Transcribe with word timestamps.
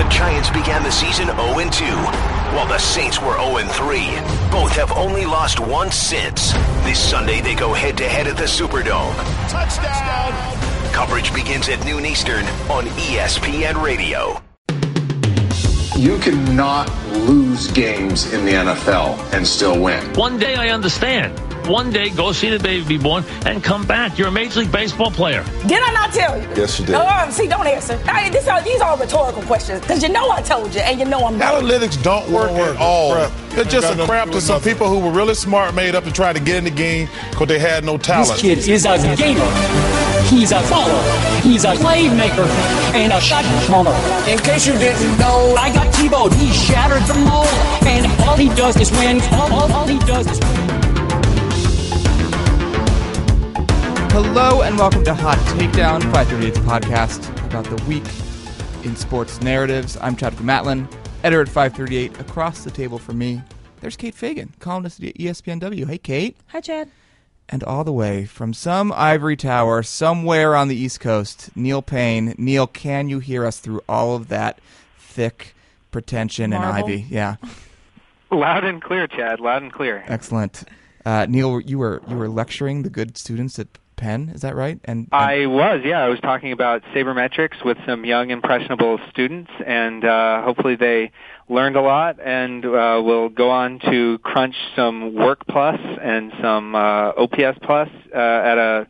The 0.00 0.08
Giants 0.08 0.48
began 0.48 0.82
the 0.82 0.90
season 0.90 1.28
0-2, 1.28 1.82
while 2.54 2.66
the 2.66 2.78
Saints 2.78 3.20
were 3.20 3.34
0-3. 3.34 4.50
Both 4.50 4.72
have 4.72 4.92
only 4.92 5.26
lost 5.26 5.60
once 5.60 5.94
since. 5.94 6.52
This 6.84 6.98
Sunday, 6.98 7.42
they 7.42 7.54
go 7.54 7.74
head-to-head 7.74 8.26
at 8.26 8.38
the 8.38 8.44
Superdome. 8.44 9.14
Touchdown! 9.50 10.32
Coverage 10.94 11.34
begins 11.34 11.68
at 11.68 11.84
noon 11.84 12.06
Eastern 12.06 12.46
on 12.70 12.86
ESPN 12.96 13.82
Radio. 13.84 14.40
You 15.94 16.18
cannot 16.18 16.90
lose 17.12 17.70
games 17.70 18.32
in 18.32 18.46
the 18.46 18.52
NFL 18.52 19.18
and 19.34 19.46
still 19.46 19.78
win. 19.78 20.02
One 20.14 20.38
day 20.38 20.54
I 20.54 20.70
understand. 20.70 21.38
One 21.66 21.90
day 21.90 22.10
go 22.10 22.32
see 22.32 22.50
the 22.50 22.58
baby 22.58 22.84
be 22.86 22.98
born 22.98 23.24
and 23.46 23.62
come 23.62 23.86
back. 23.86 24.18
You're 24.18 24.28
a 24.28 24.32
Major 24.32 24.60
League 24.60 24.72
Baseball 24.72 25.10
player. 25.10 25.44
Did 25.66 25.82
I 25.82 25.92
not 25.92 26.12
tell 26.12 26.40
you? 26.40 26.48
Yes, 26.56 26.78
you 26.80 26.86
did. 26.86 26.94
Oh, 26.94 27.06
um, 27.06 27.30
see, 27.30 27.46
don't 27.46 27.66
answer. 27.66 28.00
I, 28.06 28.30
this 28.30 28.48
are, 28.48 28.62
these 28.62 28.80
are 28.80 28.96
rhetorical 28.96 29.42
questions 29.42 29.80
because 29.80 30.02
you 30.02 30.08
know 30.08 30.30
I 30.30 30.42
told 30.42 30.74
you 30.74 30.80
and 30.80 30.98
you 30.98 31.06
know 31.06 31.24
I'm 31.26 31.38
not. 31.38 31.62
Analytics 31.62 32.02
don't 32.02 32.28
work, 32.30 32.50
work. 32.52 32.74
at 32.74 32.76
all. 32.76 33.12
Crap. 33.12 33.32
They're 33.50 33.64
just 33.64 33.92
a 33.92 33.96
got 33.96 34.08
crap 34.08 34.26
to 34.28 34.34
to 34.34 34.40
some 34.40 34.60
do 34.60 34.64
with 34.64 34.74
people 34.74 34.88
who 34.88 34.98
were 34.98 35.10
really 35.10 35.34
smart, 35.34 35.74
made 35.74 35.94
up, 35.94 36.04
and 36.04 36.14
tried 36.14 36.34
to 36.36 36.40
get 36.42 36.56
in 36.56 36.64
the 36.64 36.70
game 36.70 37.08
because 37.30 37.48
they 37.48 37.58
had 37.58 37.84
no 37.84 37.98
talent. 37.98 38.30
This 38.30 38.40
kid 38.40 38.58
is 38.68 38.84
a 38.84 38.96
gamer. 39.16 39.44
He's 40.28 40.52
a 40.52 40.60
baller. 40.70 41.42
He's 41.42 41.64
a 41.64 41.74
playmaker 41.74 42.46
and 42.94 43.12
a 43.12 43.20
shot 43.20 43.44
caller. 43.66 43.94
In 44.28 44.38
case 44.38 44.66
you 44.66 44.74
didn't 44.74 45.18
know, 45.18 45.54
I 45.58 45.72
got 45.72 45.92
T-Bone. 45.94 46.32
He 46.32 46.52
shattered 46.52 47.02
the 47.02 47.14
mold, 47.14 47.48
and 47.86 48.06
all 48.22 48.36
he 48.36 48.48
does 48.50 48.76
is 48.76 48.90
win. 48.92 49.20
All, 49.32 49.52
all, 49.52 49.72
all 49.72 49.86
he 49.86 49.98
does 50.00 50.30
is 50.30 50.38
win. 50.38 50.69
Hello 54.22 54.60
and 54.60 54.76
welcome 54.76 55.02
to 55.04 55.14
Hot 55.14 55.38
Takedown, 55.56 56.02
538's 56.12 56.58
podcast 56.58 57.46
about 57.46 57.64
the 57.64 57.82
week 57.86 58.04
in 58.84 58.94
sports 58.94 59.40
narratives. 59.40 59.96
I'm 59.98 60.14
Chadwick 60.14 60.42
Matlin, 60.42 60.86
editor 61.24 61.40
at 61.40 61.48
538. 61.48 62.20
Across 62.20 62.64
the 62.64 62.70
table 62.70 62.98
from 62.98 63.16
me, 63.16 63.40
there's 63.80 63.96
Kate 63.96 64.14
Fagan, 64.14 64.52
columnist 64.58 65.02
at 65.02 65.14
ESPNW. 65.14 65.88
Hey, 65.88 65.96
Kate. 65.96 66.36
Hi, 66.48 66.60
Chad. 66.60 66.90
And 67.48 67.64
all 67.64 67.82
the 67.82 67.94
way 67.94 68.26
from 68.26 68.52
some 68.52 68.92
ivory 68.92 69.36
tower 69.36 69.82
somewhere 69.82 70.54
on 70.54 70.68
the 70.68 70.76
East 70.76 71.00
Coast, 71.00 71.50
Neil 71.56 71.80
Paine. 71.80 72.34
Neil, 72.36 72.66
can 72.66 73.08
you 73.08 73.20
hear 73.20 73.46
us 73.46 73.58
through 73.58 73.80
all 73.88 74.14
of 74.16 74.28
that 74.28 74.60
thick 74.98 75.54
pretension 75.90 76.52
and 76.52 76.62
ivy? 76.62 77.06
Yeah, 77.08 77.36
Loud 78.30 78.64
and 78.64 78.82
clear, 78.82 79.06
Chad. 79.06 79.40
Loud 79.40 79.62
and 79.62 79.72
clear. 79.72 80.04
excellent. 80.06 80.64
Uh, 81.06 81.24
Neil, 81.26 81.58
you 81.60 81.78
were 81.78 82.02
you 82.06 82.16
were 82.16 82.28
lecturing 82.28 82.82
the 82.82 82.90
good 82.90 83.16
students 83.16 83.58
at 83.58 83.66
Penn, 84.00 84.30
is 84.34 84.40
that 84.40 84.56
right? 84.56 84.80
And, 84.84 85.06
and 85.12 85.22
I 85.22 85.46
was, 85.46 85.82
yeah. 85.84 86.00
I 86.00 86.08
was 86.08 86.18
talking 86.20 86.52
about 86.52 86.82
sabermetrics 86.94 87.64
with 87.64 87.76
some 87.86 88.04
young, 88.04 88.30
impressionable 88.30 88.98
students, 89.10 89.50
and 89.64 90.04
uh, 90.04 90.42
hopefully 90.42 90.74
they 90.74 91.12
learned 91.48 91.76
a 91.76 91.82
lot 91.82 92.18
and 92.18 92.64
uh, 92.64 93.00
will 93.04 93.28
go 93.28 93.50
on 93.50 93.78
to 93.80 94.18
crunch 94.18 94.56
some 94.74 95.14
Work 95.14 95.46
Plus 95.46 95.78
and 96.02 96.32
some 96.40 96.74
uh, 96.74 97.12
OPS 97.16 97.58
Plus 97.62 97.88
uh, 98.14 98.18
at 98.18 98.58
a 98.58 98.86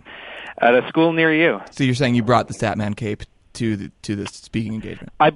at 0.59 0.75
a 0.75 0.87
school 0.89 1.13
near 1.13 1.33
you. 1.33 1.59
so 1.71 1.85
you're 1.85 1.95
saying 1.95 2.15
you 2.15 2.23
brought 2.23 2.47
the 2.47 2.55
Statman 2.55 2.95
cape 2.97 3.23
to 3.55 3.77
the 3.77 3.91
to 4.03 4.15
the 4.17 4.27
speaking 4.27 4.75
engagement? 4.75 5.13
I. 5.19 5.33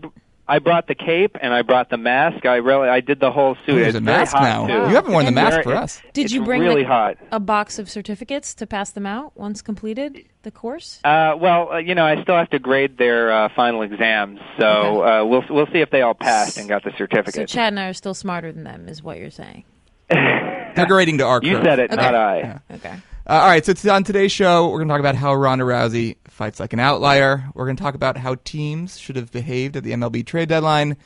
b- 0.47 0.53
I 0.55 0.59
brought 0.59 0.87
the 0.87 0.95
cape 0.95 1.37
and 1.41 1.53
I 1.55 1.63
brought 1.63 1.91
the 1.91 1.97
mask. 1.97 2.47
I 2.47 2.57
really, 2.57 2.89
I 2.89 3.01
did 3.01 3.21
the 3.21 3.31
whole 3.31 3.55
suit. 3.67 3.73
Oh, 3.73 3.75
there's 3.77 3.89
it's 3.89 3.97
a 3.99 4.01
mask 4.01 4.35
now. 4.35 4.67
too. 4.67 4.73
You 4.73 4.95
haven't 4.95 5.13
worn 5.13 5.25
the 5.25 5.33
mask 5.33 5.63
for 5.63 5.75
us. 5.75 6.01
Did 6.13 6.31
you 6.31 6.45
bring 6.45 6.61
really 6.61 6.83
like, 6.83 6.87
hot? 6.87 7.17
a 7.33 7.41
box 7.41 7.79
of 7.79 7.89
certificates 7.91 8.55
to 8.55 8.67
pass 8.67 8.91
them 8.91 9.07
out 9.07 9.37
once 9.37 9.63
completed 9.63 10.25
the 10.43 10.51
course? 10.51 11.01
Uh, 11.05 11.35
well, 11.39 11.73
uh, 11.73 11.79
you 11.79 11.95
know, 11.95 12.05
I 12.05 12.23
still 12.23 12.37
have 12.37 12.51
to 12.51 12.59
grade 12.59 12.99
their 12.99 13.33
uh, 13.33 13.49
final 13.57 13.83
exams, 13.83 14.39
so 14.59 15.03
uh, 15.03 15.25
we'll 15.25 15.45
we'll 15.51 15.67
see 15.73 15.81
if 15.81 15.91
they 15.91 16.03
all 16.03 16.15
passed 16.15 16.59
and 16.59 16.69
got 16.69 16.85
the 16.85 16.93
certificates. 16.99 17.37
So. 17.53 17.57
Chad 17.57 17.73
and 17.73 17.81
I 17.81 17.89
are 17.89 17.95
still 17.95 18.15
smarter 18.15 18.53
than 18.53 18.65
them, 18.65 18.89
is 18.89 19.03
what 19.03 19.19
you're 19.19 19.31
saying. 19.31 19.65
They're 20.11 20.87
grading 20.87 21.19
to 21.19 21.25
our 21.25 21.41
you 21.43 21.57
curve. 21.57 21.65
said 21.65 21.79
it, 21.79 21.93
Okay. 21.93 22.03
not 22.03 22.15
I. 22.15 22.39
Yeah. 22.39 22.59
Okay. 22.73 22.95
Uh, 23.27 23.41
all 23.41 23.49
right, 23.49 23.65
so 23.65 23.73
t- 23.73 23.89
on 23.89 24.05
today's 24.05 24.33
show, 24.33 24.69
we're 24.69 24.77
going 24.77 24.89
to 24.89 24.93
talk 24.93 25.01
about 25.01 25.15
how 25.15 25.35
Ronda 25.35 25.65
Rousey 25.65 26.17
fights 26.27 26.61
like 26.61 26.75
an 26.75 26.79
outlier. 26.79 27.49
We're 27.55 27.65
going 27.65 27.79
to 27.79 27.83
talk 27.83 27.95
about 27.95 28.19
how 28.19 28.35
teams 28.45 28.99
should 28.99 29.17
have 29.17 29.33
behaved 29.33 29.77
at 29.77 29.83
the 29.83 29.93
MLB 29.93 30.27
trade 30.27 30.51
deadline, 30.51 30.99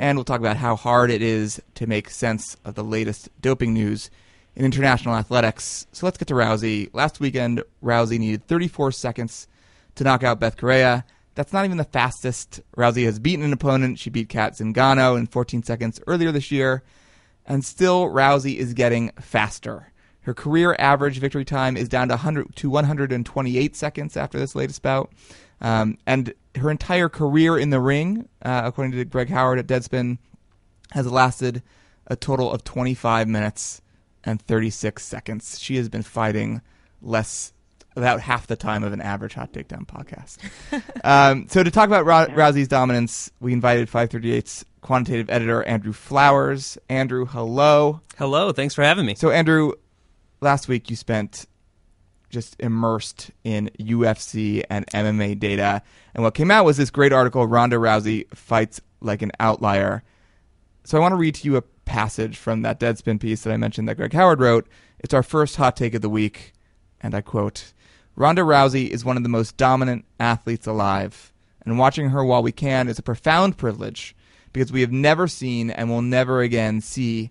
and 0.00 0.16
we'll 0.16 0.24
talk 0.24 0.40
about 0.40 0.56
how 0.56 0.74
hard 0.74 1.10
it 1.10 1.20
is 1.20 1.60
to 1.74 1.86
make 1.86 2.08
sense 2.08 2.56
of 2.64 2.76
the 2.76 2.82
latest 2.82 3.28
doping 3.42 3.74
news 3.74 4.10
in 4.54 4.64
international 4.64 5.16
athletics. 5.16 5.86
So 5.92 6.06
let's 6.06 6.16
get 6.16 6.28
to 6.28 6.34
Rousey. 6.34 6.88
Last 6.94 7.20
weekend, 7.20 7.62
Rousey 7.84 8.18
needed 8.18 8.46
34 8.46 8.92
seconds 8.92 9.46
to 9.96 10.04
knock 10.04 10.22
out 10.24 10.40
Bethe 10.40 10.56
Correia. 10.56 11.04
That's 11.34 11.52
not 11.52 11.66
even 11.66 11.76
the 11.76 11.84
fastest. 11.84 12.62
Rousey 12.74 13.04
has 13.04 13.18
beaten 13.18 13.44
an 13.44 13.52
opponent. 13.52 13.98
She 13.98 14.08
beat 14.08 14.30
Cat 14.30 14.54
Zingano 14.54 15.18
in 15.18 15.26
14 15.26 15.62
seconds 15.62 16.00
earlier 16.06 16.32
this 16.32 16.50
year, 16.50 16.84
and 17.44 17.62
still 17.62 18.06
Rousey 18.06 18.56
is 18.56 18.72
getting 18.72 19.10
faster. 19.20 19.92
Her 20.26 20.34
career 20.34 20.74
average 20.80 21.20
victory 21.20 21.44
time 21.44 21.76
is 21.76 21.88
down 21.88 22.08
to 22.08 22.14
100 22.14 22.56
to 22.56 22.68
128 22.68 23.76
seconds 23.76 24.16
after 24.16 24.40
this 24.40 24.56
latest 24.56 24.82
bout, 24.82 25.12
um, 25.60 25.98
and 26.04 26.34
her 26.56 26.68
entire 26.68 27.08
career 27.08 27.56
in 27.56 27.70
the 27.70 27.80
ring, 27.80 28.28
uh, 28.44 28.62
according 28.64 28.90
to 28.94 29.04
Greg 29.04 29.30
Howard 29.30 29.60
at 29.60 29.68
Deadspin, 29.68 30.18
has 30.90 31.06
lasted 31.06 31.62
a 32.08 32.16
total 32.16 32.50
of 32.50 32.64
25 32.64 33.28
minutes 33.28 33.80
and 34.24 34.42
36 34.42 35.04
seconds. 35.04 35.60
She 35.60 35.76
has 35.76 35.88
been 35.88 36.02
fighting 36.02 36.60
less, 37.00 37.52
about 37.94 38.20
half 38.20 38.48
the 38.48 38.56
time 38.56 38.82
of 38.82 38.92
an 38.92 39.00
average 39.00 39.34
Hot 39.34 39.52
Takedown 39.52 39.86
podcast. 39.86 40.38
um, 41.04 41.46
so 41.48 41.62
to 41.62 41.70
talk 41.70 41.86
about 41.86 42.04
Rou- 42.04 42.34
Rousey's 42.34 42.66
dominance, 42.66 43.30
we 43.38 43.52
invited 43.52 43.88
538's 43.88 44.64
quantitative 44.80 45.30
editor 45.30 45.62
Andrew 45.62 45.92
Flowers. 45.92 46.78
Andrew, 46.88 47.26
hello. 47.26 48.00
Hello, 48.18 48.50
thanks 48.50 48.74
for 48.74 48.82
having 48.82 49.06
me. 49.06 49.14
So 49.14 49.30
Andrew, 49.30 49.72
last 50.40 50.68
week 50.68 50.90
you 50.90 50.96
spent 50.96 51.46
just 52.28 52.56
immersed 52.58 53.30
in 53.44 53.70
UFC 53.78 54.62
and 54.68 54.86
MMA 54.88 55.38
data, 55.38 55.82
and 56.14 56.24
what 56.24 56.34
came 56.34 56.50
out 56.50 56.64
was 56.64 56.76
this 56.76 56.90
great 56.90 57.12
article: 57.12 57.46
Ronda 57.46 57.76
Rousey 57.76 58.26
fights 58.34 58.80
like 59.00 59.22
an 59.22 59.32
outlier. 59.40 60.02
So 60.84 60.98
I 60.98 61.00
want 61.00 61.12
to 61.12 61.16
read 61.16 61.34
to 61.36 61.48
you 61.48 61.56
a 61.56 61.62
passage 61.62 62.36
from 62.36 62.62
that 62.62 62.80
Deadspin 62.80 63.20
piece 63.20 63.42
that 63.42 63.52
I 63.52 63.56
mentioned 63.56 63.88
that 63.88 63.96
Greg 63.96 64.12
Howard 64.12 64.40
wrote. 64.40 64.66
It's 64.98 65.14
our 65.14 65.22
first 65.22 65.56
hot 65.56 65.76
take 65.76 65.94
of 65.94 66.02
the 66.02 66.08
week, 66.08 66.52
and 67.00 67.14
I 67.14 67.20
quote: 67.20 67.72
"Ronda 68.16 68.42
Rousey 68.42 68.88
is 68.88 69.04
one 69.04 69.16
of 69.16 69.22
the 69.22 69.28
most 69.28 69.56
dominant 69.56 70.04
athletes 70.18 70.66
alive, 70.66 71.32
and 71.64 71.78
watching 71.78 72.10
her 72.10 72.24
while 72.24 72.42
we 72.42 72.52
can 72.52 72.88
is 72.88 72.98
a 72.98 73.02
profound 73.02 73.56
privilege." 73.56 74.14
Because 74.52 74.72
we 74.72 74.80
have 74.80 74.92
never 74.92 75.28
seen 75.28 75.70
and 75.70 75.90
will 75.90 76.00
never 76.00 76.40
again 76.40 76.80
see 76.80 77.30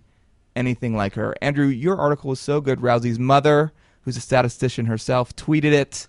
anything 0.56 0.96
like 0.96 1.14
her. 1.14 1.34
Andrew, 1.40 1.66
your 1.66 1.96
article 1.96 2.30
was 2.30 2.40
so 2.40 2.60
good. 2.60 2.80
Rousey's 2.80 3.18
mother, 3.18 3.72
who's 4.02 4.16
a 4.16 4.20
statistician 4.20 4.86
herself, 4.86 5.34
tweeted 5.36 5.72
it. 5.72 6.06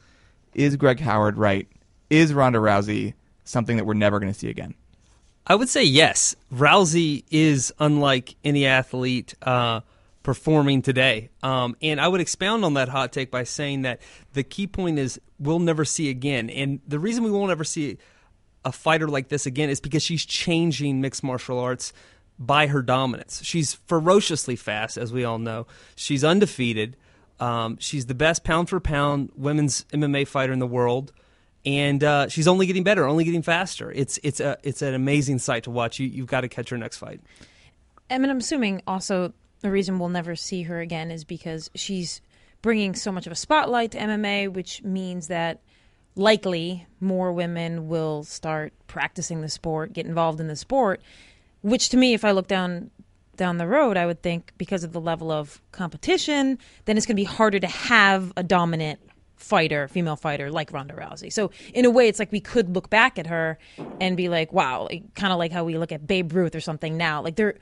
Is 0.53 0.75
Greg 0.75 0.99
Howard 0.99 1.37
right? 1.37 1.67
Is 2.09 2.33
Ronda 2.33 2.59
Rousey 2.59 3.13
something 3.43 3.77
that 3.77 3.85
we're 3.85 3.93
never 3.93 4.19
going 4.19 4.31
to 4.31 4.37
see 4.37 4.49
again? 4.49 4.73
I 5.45 5.55
would 5.55 5.69
say 5.69 5.83
yes. 5.83 6.35
Rousey 6.53 7.23
is 7.29 7.73
unlike 7.79 8.35
any 8.43 8.65
athlete 8.65 9.35
uh, 9.41 9.81
performing 10.23 10.81
today. 10.81 11.29
Um, 11.41 11.77
and 11.81 12.01
I 12.01 12.07
would 12.07 12.19
expound 12.19 12.65
on 12.65 12.73
that 12.73 12.89
hot 12.89 13.13
take 13.13 13.31
by 13.31 13.43
saying 13.43 13.83
that 13.83 14.01
the 14.33 14.43
key 14.43 14.67
point 14.67 14.99
is 14.99 15.21
we'll 15.39 15.59
never 15.59 15.85
see 15.85 16.09
again. 16.09 16.49
And 16.49 16.81
the 16.87 16.99
reason 16.99 17.23
we 17.23 17.31
won't 17.31 17.51
ever 17.51 17.63
see 17.63 17.97
a 18.65 18.71
fighter 18.73 19.07
like 19.07 19.29
this 19.29 19.45
again 19.45 19.69
is 19.69 19.79
because 19.79 20.03
she's 20.03 20.25
changing 20.25 20.99
mixed 20.99 21.23
martial 21.23 21.59
arts 21.59 21.93
by 22.39 22.67
her 22.67 22.81
dominance. 22.81 23.41
She's 23.43 23.73
ferociously 23.73 24.55
fast, 24.55 24.97
as 24.97 25.11
we 25.11 25.23
all 25.23 25.39
know. 25.39 25.67
She's 25.95 26.23
undefeated. 26.23 26.95
Um, 27.39 27.77
she's 27.79 28.05
the 28.07 28.15
best 28.15 28.43
pound 28.43 28.69
for 28.69 28.79
pound 28.79 29.31
women's 29.35 29.85
MMA 29.85 30.27
fighter 30.27 30.53
in 30.53 30.59
the 30.59 30.67
world, 30.67 31.11
and 31.65 32.03
uh, 32.03 32.27
she's 32.29 32.47
only 32.47 32.65
getting 32.65 32.83
better, 32.83 33.05
only 33.07 33.23
getting 33.23 33.43
faster. 33.43 33.91
It's 33.91 34.19
it's 34.23 34.39
a 34.39 34.57
it's 34.63 34.81
an 34.81 34.93
amazing 34.93 35.39
sight 35.39 35.63
to 35.63 35.71
watch. 35.71 35.99
You 35.99 36.07
you've 36.07 36.27
got 36.27 36.41
to 36.41 36.47
catch 36.47 36.69
her 36.69 36.77
next 36.77 36.97
fight. 36.97 37.21
I 38.09 38.17
mean, 38.17 38.29
I'm 38.29 38.37
assuming 38.37 38.81
also 38.87 39.33
the 39.61 39.71
reason 39.71 39.99
we'll 39.99 40.09
never 40.09 40.35
see 40.35 40.63
her 40.63 40.79
again 40.79 41.11
is 41.11 41.23
because 41.23 41.69
she's 41.75 42.21
bringing 42.61 42.95
so 42.95 43.11
much 43.11 43.27
of 43.27 43.31
a 43.31 43.35
spotlight 43.35 43.91
to 43.91 43.99
MMA, 43.99 44.51
which 44.51 44.83
means 44.83 45.27
that 45.27 45.61
likely 46.15 46.87
more 46.99 47.31
women 47.31 47.87
will 47.87 48.23
start 48.23 48.73
practicing 48.87 49.41
the 49.41 49.49
sport, 49.49 49.93
get 49.93 50.05
involved 50.05 50.39
in 50.39 50.47
the 50.47 50.55
sport. 50.55 51.01
Which 51.61 51.89
to 51.89 51.97
me, 51.97 52.13
if 52.13 52.23
I 52.23 52.31
look 52.31 52.47
down 52.47 52.91
down 53.35 53.57
the 53.57 53.67
road, 53.67 53.97
I 53.97 54.05
would 54.05 54.21
think 54.21 54.51
because 54.57 54.83
of 54.83 54.91
the 54.91 54.99
level 54.99 55.31
of 55.31 55.61
competition, 55.71 56.57
then 56.85 56.97
it's 56.97 57.05
going 57.05 57.15
to 57.15 57.21
be 57.21 57.23
harder 57.23 57.59
to 57.59 57.67
have 57.67 58.33
a 58.35 58.43
dominant 58.43 58.99
fighter, 59.35 59.87
female 59.87 60.15
fighter 60.15 60.51
like 60.51 60.73
Ronda 60.73 60.95
Rousey. 60.95 61.31
So 61.31 61.51
in 61.73 61.85
a 61.85 61.89
way, 61.89 62.07
it's 62.07 62.19
like 62.19 62.31
we 62.31 62.41
could 62.41 62.73
look 62.73 62.89
back 62.89 63.19
at 63.19 63.27
her 63.27 63.57
and 64.01 64.17
be 64.17 64.27
like, 64.27 64.51
wow, 64.51 64.89
kind 65.15 65.31
of 65.31 65.39
like 65.39 65.51
how 65.51 65.63
we 65.63 65.77
look 65.77 65.91
at 65.91 66.07
Babe 66.07 66.33
Ruth 66.33 66.55
or 66.55 66.59
something 66.59 66.97
now. 66.97 67.21
Like 67.21 67.35
there, 67.35 67.55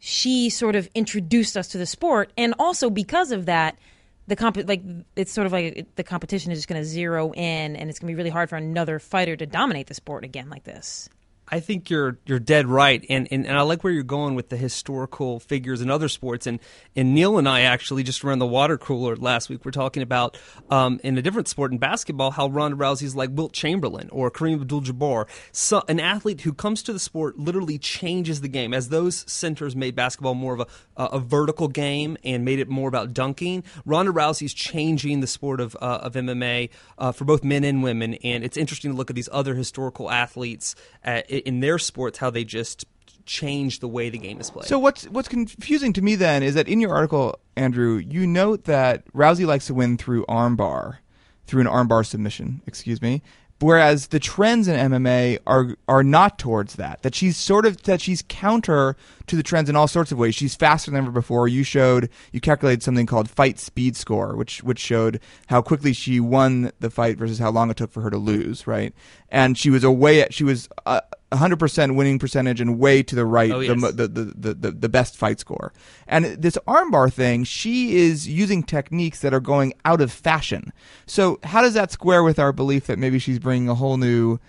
she 0.00 0.50
sort 0.50 0.74
of 0.74 0.88
introduced 0.94 1.56
us 1.56 1.68
to 1.68 1.78
the 1.78 1.86
sport, 1.86 2.32
and 2.36 2.54
also 2.58 2.90
because 2.90 3.32
of 3.32 3.46
that, 3.46 3.78
the 4.26 4.36
comp 4.36 4.56
like 4.68 4.82
it's 5.16 5.32
sort 5.32 5.46
of 5.46 5.52
like 5.52 5.86
the 5.96 6.04
competition 6.04 6.52
is 6.52 6.58
just 6.58 6.68
going 6.68 6.80
to 6.80 6.86
zero 6.86 7.32
in, 7.32 7.76
and 7.76 7.90
it's 7.90 7.98
going 7.98 8.08
to 8.08 8.12
be 8.12 8.16
really 8.16 8.30
hard 8.30 8.48
for 8.48 8.56
another 8.56 8.98
fighter 8.98 9.36
to 9.36 9.46
dominate 9.46 9.86
the 9.86 9.94
sport 9.94 10.24
again 10.24 10.48
like 10.50 10.64
this. 10.64 11.08
I 11.50 11.60
think 11.60 11.90
you're 11.90 12.18
you're 12.26 12.38
dead 12.38 12.66
right, 12.66 13.04
and, 13.08 13.26
and 13.30 13.46
and 13.46 13.58
I 13.58 13.62
like 13.62 13.82
where 13.82 13.92
you're 13.92 14.02
going 14.02 14.34
with 14.34 14.48
the 14.48 14.56
historical 14.56 15.40
figures 15.40 15.80
in 15.80 15.90
other 15.90 16.08
sports. 16.08 16.46
And 16.46 16.60
and 16.94 17.14
Neil 17.14 17.38
and 17.38 17.48
I 17.48 17.62
actually 17.62 18.02
just 18.02 18.24
around 18.24 18.38
the 18.38 18.46
water 18.46 18.78
cooler 18.78 19.16
last 19.16 19.48
week 19.48 19.64
we're 19.64 19.70
talking 19.72 20.02
about 20.02 20.38
um, 20.70 21.00
in 21.02 21.18
a 21.18 21.22
different 21.22 21.48
sport 21.48 21.72
in 21.72 21.78
basketball 21.78 22.30
how 22.30 22.48
Ronda 22.48 22.76
Rousey's 22.76 23.16
like 23.16 23.30
Wilt 23.32 23.52
Chamberlain 23.52 24.08
or 24.10 24.30
Kareem 24.30 24.60
Abdul-Jabbar, 24.60 25.26
so, 25.52 25.82
an 25.88 26.00
athlete 26.00 26.42
who 26.42 26.52
comes 26.52 26.82
to 26.84 26.92
the 26.92 26.98
sport 26.98 27.38
literally 27.38 27.78
changes 27.78 28.40
the 28.40 28.48
game. 28.48 28.72
As 28.72 28.88
those 28.88 29.30
centers 29.30 29.74
made 29.74 29.96
basketball 29.96 30.34
more 30.34 30.54
of 30.54 30.60
a 30.60 30.66
a 30.96 31.18
vertical 31.18 31.68
game 31.68 32.16
and 32.24 32.44
made 32.44 32.58
it 32.58 32.68
more 32.68 32.88
about 32.88 33.14
dunking, 33.14 33.64
Ronda 33.86 34.12
Rousey's 34.12 34.52
changing 34.52 35.20
the 35.20 35.26
sport 35.26 35.60
of 35.60 35.76
uh, 35.80 36.00
of 36.02 36.14
MMA 36.14 36.70
uh, 36.98 37.12
for 37.12 37.24
both 37.24 37.42
men 37.42 37.64
and 37.64 37.82
women. 37.82 38.14
And 38.14 38.44
it's 38.44 38.56
interesting 38.56 38.90
to 38.90 38.96
look 38.96 39.10
at 39.10 39.16
these 39.16 39.28
other 39.32 39.54
historical 39.54 40.10
athletes. 40.10 40.74
Uh, 41.04 41.22
in 41.40 41.60
their 41.60 41.78
sports 41.78 42.18
how 42.18 42.30
they 42.30 42.44
just 42.44 42.84
change 43.26 43.78
the 43.78 43.88
way 43.88 44.10
the 44.10 44.18
game 44.18 44.40
is 44.40 44.50
played. 44.50 44.66
So 44.66 44.78
what's 44.78 45.04
what's 45.04 45.28
confusing 45.28 45.92
to 45.94 46.02
me 46.02 46.16
then 46.16 46.42
is 46.42 46.54
that 46.54 46.68
in 46.68 46.80
your 46.80 46.92
article, 46.92 47.38
Andrew, 47.56 47.96
you 47.96 48.26
note 48.26 48.64
that 48.64 49.10
Rousey 49.12 49.46
likes 49.46 49.66
to 49.68 49.74
win 49.74 49.96
through 49.96 50.24
armbar, 50.26 50.98
through 51.46 51.60
an 51.60 51.66
armbar 51.66 52.04
submission. 52.04 52.60
Excuse 52.66 53.00
me. 53.00 53.22
Whereas 53.60 54.06
the 54.06 54.18
trends 54.18 54.68
in 54.68 54.90
MMA 54.90 55.38
are 55.46 55.76
are 55.86 56.02
not 56.02 56.38
towards 56.38 56.76
that. 56.76 57.02
That 57.02 57.14
she's 57.14 57.36
sort 57.36 57.66
of 57.66 57.82
that 57.82 58.00
she's 58.00 58.24
counter 58.26 58.96
to 59.26 59.36
the 59.36 59.42
trends 59.42 59.68
in 59.68 59.76
all 59.76 59.86
sorts 59.86 60.10
of 60.10 60.18
ways. 60.18 60.34
She's 60.34 60.54
faster 60.54 60.90
than 60.90 60.98
ever 60.98 61.10
before. 61.10 61.46
You 61.46 61.62
showed 61.62 62.08
you 62.32 62.40
calculated 62.40 62.82
something 62.82 63.04
called 63.04 63.28
fight 63.28 63.58
speed 63.58 63.96
score, 63.96 64.34
which 64.34 64.62
which 64.62 64.78
showed 64.78 65.20
how 65.48 65.60
quickly 65.60 65.92
she 65.92 66.20
won 66.20 66.72
the 66.80 66.88
fight 66.88 67.18
versus 67.18 67.38
how 67.38 67.50
long 67.50 67.70
it 67.70 67.76
took 67.76 67.92
for 67.92 68.00
her 68.00 68.10
to 68.10 68.16
lose. 68.16 68.66
Right, 68.66 68.94
and 69.28 69.58
she 69.58 69.68
was 69.68 69.84
away. 69.84 70.22
At 70.22 70.32
she 70.32 70.44
was. 70.44 70.68
Uh, 70.86 71.02
100% 71.32 71.94
winning 71.94 72.18
percentage 72.18 72.60
and 72.60 72.78
way 72.78 73.02
to 73.02 73.14
the 73.14 73.24
right, 73.24 73.50
oh, 73.50 73.60
yes. 73.60 73.80
the, 73.80 73.92
the, 74.08 74.08
the, 74.08 74.54
the, 74.54 74.70
the 74.72 74.88
best 74.88 75.16
fight 75.16 75.38
score. 75.38 75.72
And 76.06 76.24
this 76.24 76.58
armbar 76.66 77.12
thing, 77.12 77.44
she 77.44 77.96
is 77.96 78.28
using 78.28 78.62
techniques 78.62 79.20
that 79.20 79.32
are 79.32 79.40
going 79.40 79.72
out 79.84 80.00
of 80.00 80.10
fashion. 80.10 80.72
So 81.06 81.38
how 81.44 81.62
does 81.62 81.74
that 81.74 81.92
square 81.92 82.24
with 82.24 82.38
our 82.38 82.52
belief 82.52 82.86
that 82.86 82.98
maybe 82.98 83.18
she's 83.18 83.38
bringing 83.38 83.68
a 83.68 83.74
whole 83.74 83.96
new, 83.96 84.40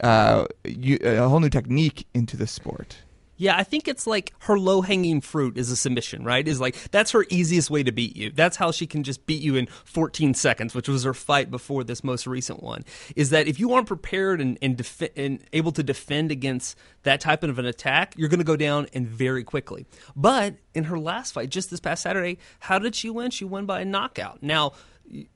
uh, 0.00 0.46
a 0.64 1.28
whole 1.28 1.40
new 1.40 1.50
technique 1.50 2.06
into 2.14 2.36
the 2.36 2.46
sport? 2.46 2.98
Yeah, 3.38 3.56
I 3.56 3.62
think 3.62 3.88
it's 3.88 4.06
like 4.06 4.34
her 4.40 4.58
low 4.58 4.82
hanging 4.82 5.20
fruit 5.20 5.56
is 5.56 5.70
a 5.70 5.76
submission, 5.76 6.24
right? 6.24 6.46
Is 6.46 6.60
like 6.60 6.76
that's 6.90 7.12
her 7.12 7.24
easiest 7.30 7.70
way 7.70 7.82
to 7.84 7.92
beat 7.92 8.16
you. 8.16 8.30
That's 8.30 8.56
how 8.56 8.72
she 8.72 8.86
can 8.86 9.04
just 9.04 9.24
beat 9.26 9.40
you 9.40 9.56
in 9.56 9.66
14 9.84 10.34
seconds, 10.34 10.74
which 10.74 10.88
was 10.88 11.04
her 11.04 11.14
fight 11.14 11.50
before 11.50 11.84
this 11.84 12.02
most 12.04 12.26
recent 12.26 12.62
one. 12.62 12.84
Is 13.16 13.30
that 13.30 13.46
if 13.46 13.58
you 13.58 13.72
aren't 13.72 13.86
prepared 13.86 14.40
and 14.40 14.58
and, 14.60 14.76
defi- 14.76 15.10
and 15.16 15.40
able 15.52 15.72
to 15.72 15.82
defend 15.82 16.30
against 16.30 16.76
that 17.04 17.20
type 17.20 17.44
of 17.44 17.58
an 17.58 17.64
attack, 17.64 18.14
you're 18.16 18.28
going 18.28 18.38
to 18.40 18.44
go 18.44 18.56
down 18.56 18.88
and 18.92 19.06
very 19.06 19.44
quickly. 19.44 19.86
But 20.16 20.56
in 20.74 20.84
her 20.84 20.98
last 20.98 21.32
fight, 21.32 21.48
just 21.48 21.70
this 21.70 21.80
past 21.80 22.02
Saturday, 22.02 22.38
how 22.58 22.78
did 22.78 22.94
she 22.94 23.08
win? 23.08 23.30
She 23.30 23.44
won 23.44 23.66
by 23.66 23.80
a 23.80 23.84
knockout. 23.84 24.42
Now 24.42 24.72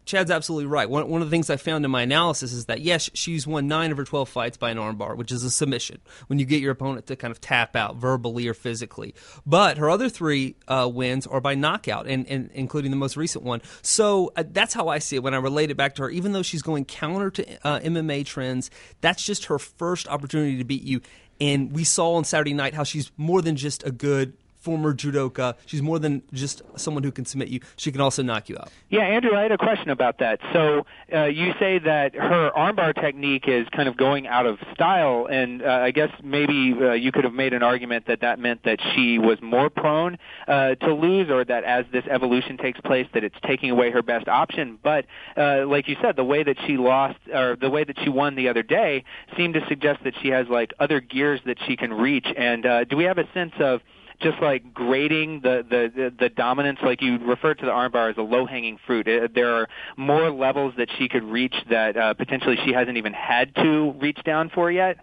Chad's 0.04 0.30
absolutely 0.30 0.66
right. 0.66 0.88
One, 0.88 1.08
one 1.08 1.22
of 1.22 1.28
the 1.28 1.30
things 1.30 1.48
I 1.48 1.56
found 1.56 1.84
in 1.84 1.90
my 1.90 2.02
analysis 2.02 2.52
is 2.52 2.66
that, 2.66 2.80
yes, 2.80 3.08
she's 3.14 3.46
won 3.46 3.68
nine 3.68 3.90
of 3.90 3.96
her 3.96 4.04
12 4.04 4.28
fights 4.28 4.56
by 4.56 4.70
an 4.70 4.76
armbar, 4.76 5.16
which 5.16 5.32
is 5.32 5.44
a 5.44 5.50
submission, 5.50 6.00
when 6.26 6.38
you 6.38 6.44
get 6.44 6.60
your 6.60 6.72
opponent 6.72 7.06
to 7.06 7.16
kind 7.16 7.30
of 7.30 7.40
tap 7.40 7.76
out 7.76 7.96
verbally 7.96 8.46
or 8.48 8.54
physically. 8.54 9.14
But 9.46 9.78
her 9.78 9.88
other 9.88 10.08
three 10.08 10.56
uh, 10.68 10.90
wins 10.92 11.26
are 11.26 11.40
by 11.40 11.54
knockout, 11.54 12.06
and, 12.06 12.26
and, 12.28 12.50
including 12.52 12.90
the 12.90 12.96
most 12.96 13.16
recent 13.16 13.44
one. 13.44 13.62
So 13.80 14.32
uh, 14.36 14.44
that's 14.46 14.74
how 14.74 14.88
I 14.88 14.98
see 14.98 15.16
it 15.16 15.22
when 15.22 15.34
I 15.34 15.38
relate 15.38 15.70
it 15.70 15.76
back 15.76 15.94
to 15.96 16.02
her. 16.02 16.10
Even 16.10 16.32
though 16.32 16.42
she's 16.42 16.62
going 16.62 16.84
counter 16.84 17.30
to 17.30 17.66
uh, 17.66 17.80
MMA 17.80 18.26
trends, 18.26 18.70
that's 19.00 19.24
just 19.24 19.46
her 19.46 19.58
first 19.58 20.08
opportunity 20.08 20.58
to 20.58 20.64
beat 20.64 20.82
you. 20.82 21.00
And 21.40 21.72
we 21.72 21.84
saw 21.84 22.14
on 22.14 22.24
Saturday 22.24 22.54
night 22.54 22.74
how 22.74 22.84
she's 22.84 23.10
more 23.16 23.42
than 23.42 23.56
just 23.56 23.84
a 23.84 23.90
good 23.90 24.34
former 24.62 24.94
judoka. 24.94 25.56
She's 25.66 25.82
more 25.82 25.98
than 25.98 26.22
just 26.32 26.62
someone 26.76 27.02
who 27.02 27.10
can 27.10 27.24
submit 27.24 27.48
you. 27.48 27.60
She 27.76 27.90
can 27.90 28.00
also 28.00 28.22
knock 28.22 28.48
you 28.48 28.56
out. 28.56 28.70
Yeah, 28.88 29.02
Andrew, 29.02 29.34
I 29.34 29.42
had 29.42 29.52
a 29.52 29.58
question 29.58 29.90
about 29.90 30.18
that. 30.18 30.38
So 30.52 30.86
uh, 31.12 31.24
you 31.24 31.52
say 31.58 31.80
that 31.80 32.14
her 32.14 32.50
armbar 32.56 32.94
technique 32.94 33.48
is 33.48 33.66
kind 33.74 33.88
of 33.88 33.96
going 33.96 34.28
out 34.28 34.46
of 34.46 34.58
style, 34.72 35.26
and 35.30 35.62
uh, 35.62 35.66
I 35.66 35.90
guess 35.90 36.10
maybe 36.22 36.74
uh, 36.80 36.92
you 36.92 37.10
could 37.10 37.24
have 37.24 37.34
made 37.34 37.52
an 37.52 37.62
argument 37.62 38.06
that 38.06 38.20
that 38.20 38.38
meant 38.38 38.62
that 38.64 38.78
she 38.94 39.18
was 39.18 39.38
more 39.42 39.68
prone 39.68 40.16
uh, 40.46 40.76
to 40.76 40.94
lose, 40.94 41.28
or 41.28 41.44
that 41.44 41.64
as 41.64 41.84
this 41.92 42.04
evolution 42.08 42.56
takes 42.56 42.80
place, 42.80 43.08
that 43.14 43.24
it's 43.24 43.36
taking 43.44 43.70
away 43.70 43.90
her 43.90 44.02
best 44.02 44.28
option. 44.28 44.78
But 44.82 45.06
uh, 45.36 45.66
like 45.66 45.88
you 45.88 45.96
said, 46.00 46.14
the 46.16 46.24
way 46.24 46.44
that 46.44 46.56
she 46.66 46.76
lost, 46.76 47.18
or 47.32 47.56
the 47.56 47.70
way 47.70 47.82
that 47.82 47.98
she 48.02 48.08
won 48.08 48.36
the 48.36 48.48
other 48.48 48.62
day, 48.62 49.04
seemed 49.36 49.54
to 49.54 49.66
suggest 49.68 50.04
that 50.04 50.14
she 50.22 50.28
has 50.28 50.46
like 50.48 50.72
other 50.78 51.00
gears 51.00 51.40
that 51.46 51.58
she 51.66 51.76
can 51.76 51.92
reach. 51.92 52.26
And 52.36 52.64
uh, 52.64 52.84
do 52.84 52.96
we 52.96 53.04
have 53.04 53.18
a 53.18 53.28
sense 53.34 53.54
of 53.58 53.80
just 54.22 54.40
like 54.40 54.72
grading 54.72 55.40
the, 55.40 55.64
the, 55.68 55.92
the, 55.94 56.14
the 56.18 56.28
dominance, 56.28 56.78
like 56.82 57.02
you 57.02 57.18
referred 57.18 57.58
to 57.58 57.66
the 57.66 57.72
armbar 57.72 58.10
as 58.10 58.16
a 58.16 58.22
low 58.22 58.46
hanging 58.46 58.78
fruit. 58.86 59.08
It, 59.08 59.34
there 59.34 59.54
are 59.54 59.68
more 59.96 60.30
levels 60.30 60.74
that 60.76 60.88
she 60.98 61.08
could 61.08 61.24
reach 61.24 61.54
that 61.70 61.96
uh, 61.96 62.14
potentially 62.14 62.56
she 62.64 62.72
hasn't 62.72 62.96
even 62.96 63.12
had 63.12 63.54
to 63.56 63.92
reach 63.92 64.22
down 64.24 64.50
for 64.50 64.70
yet. 64.70 64.98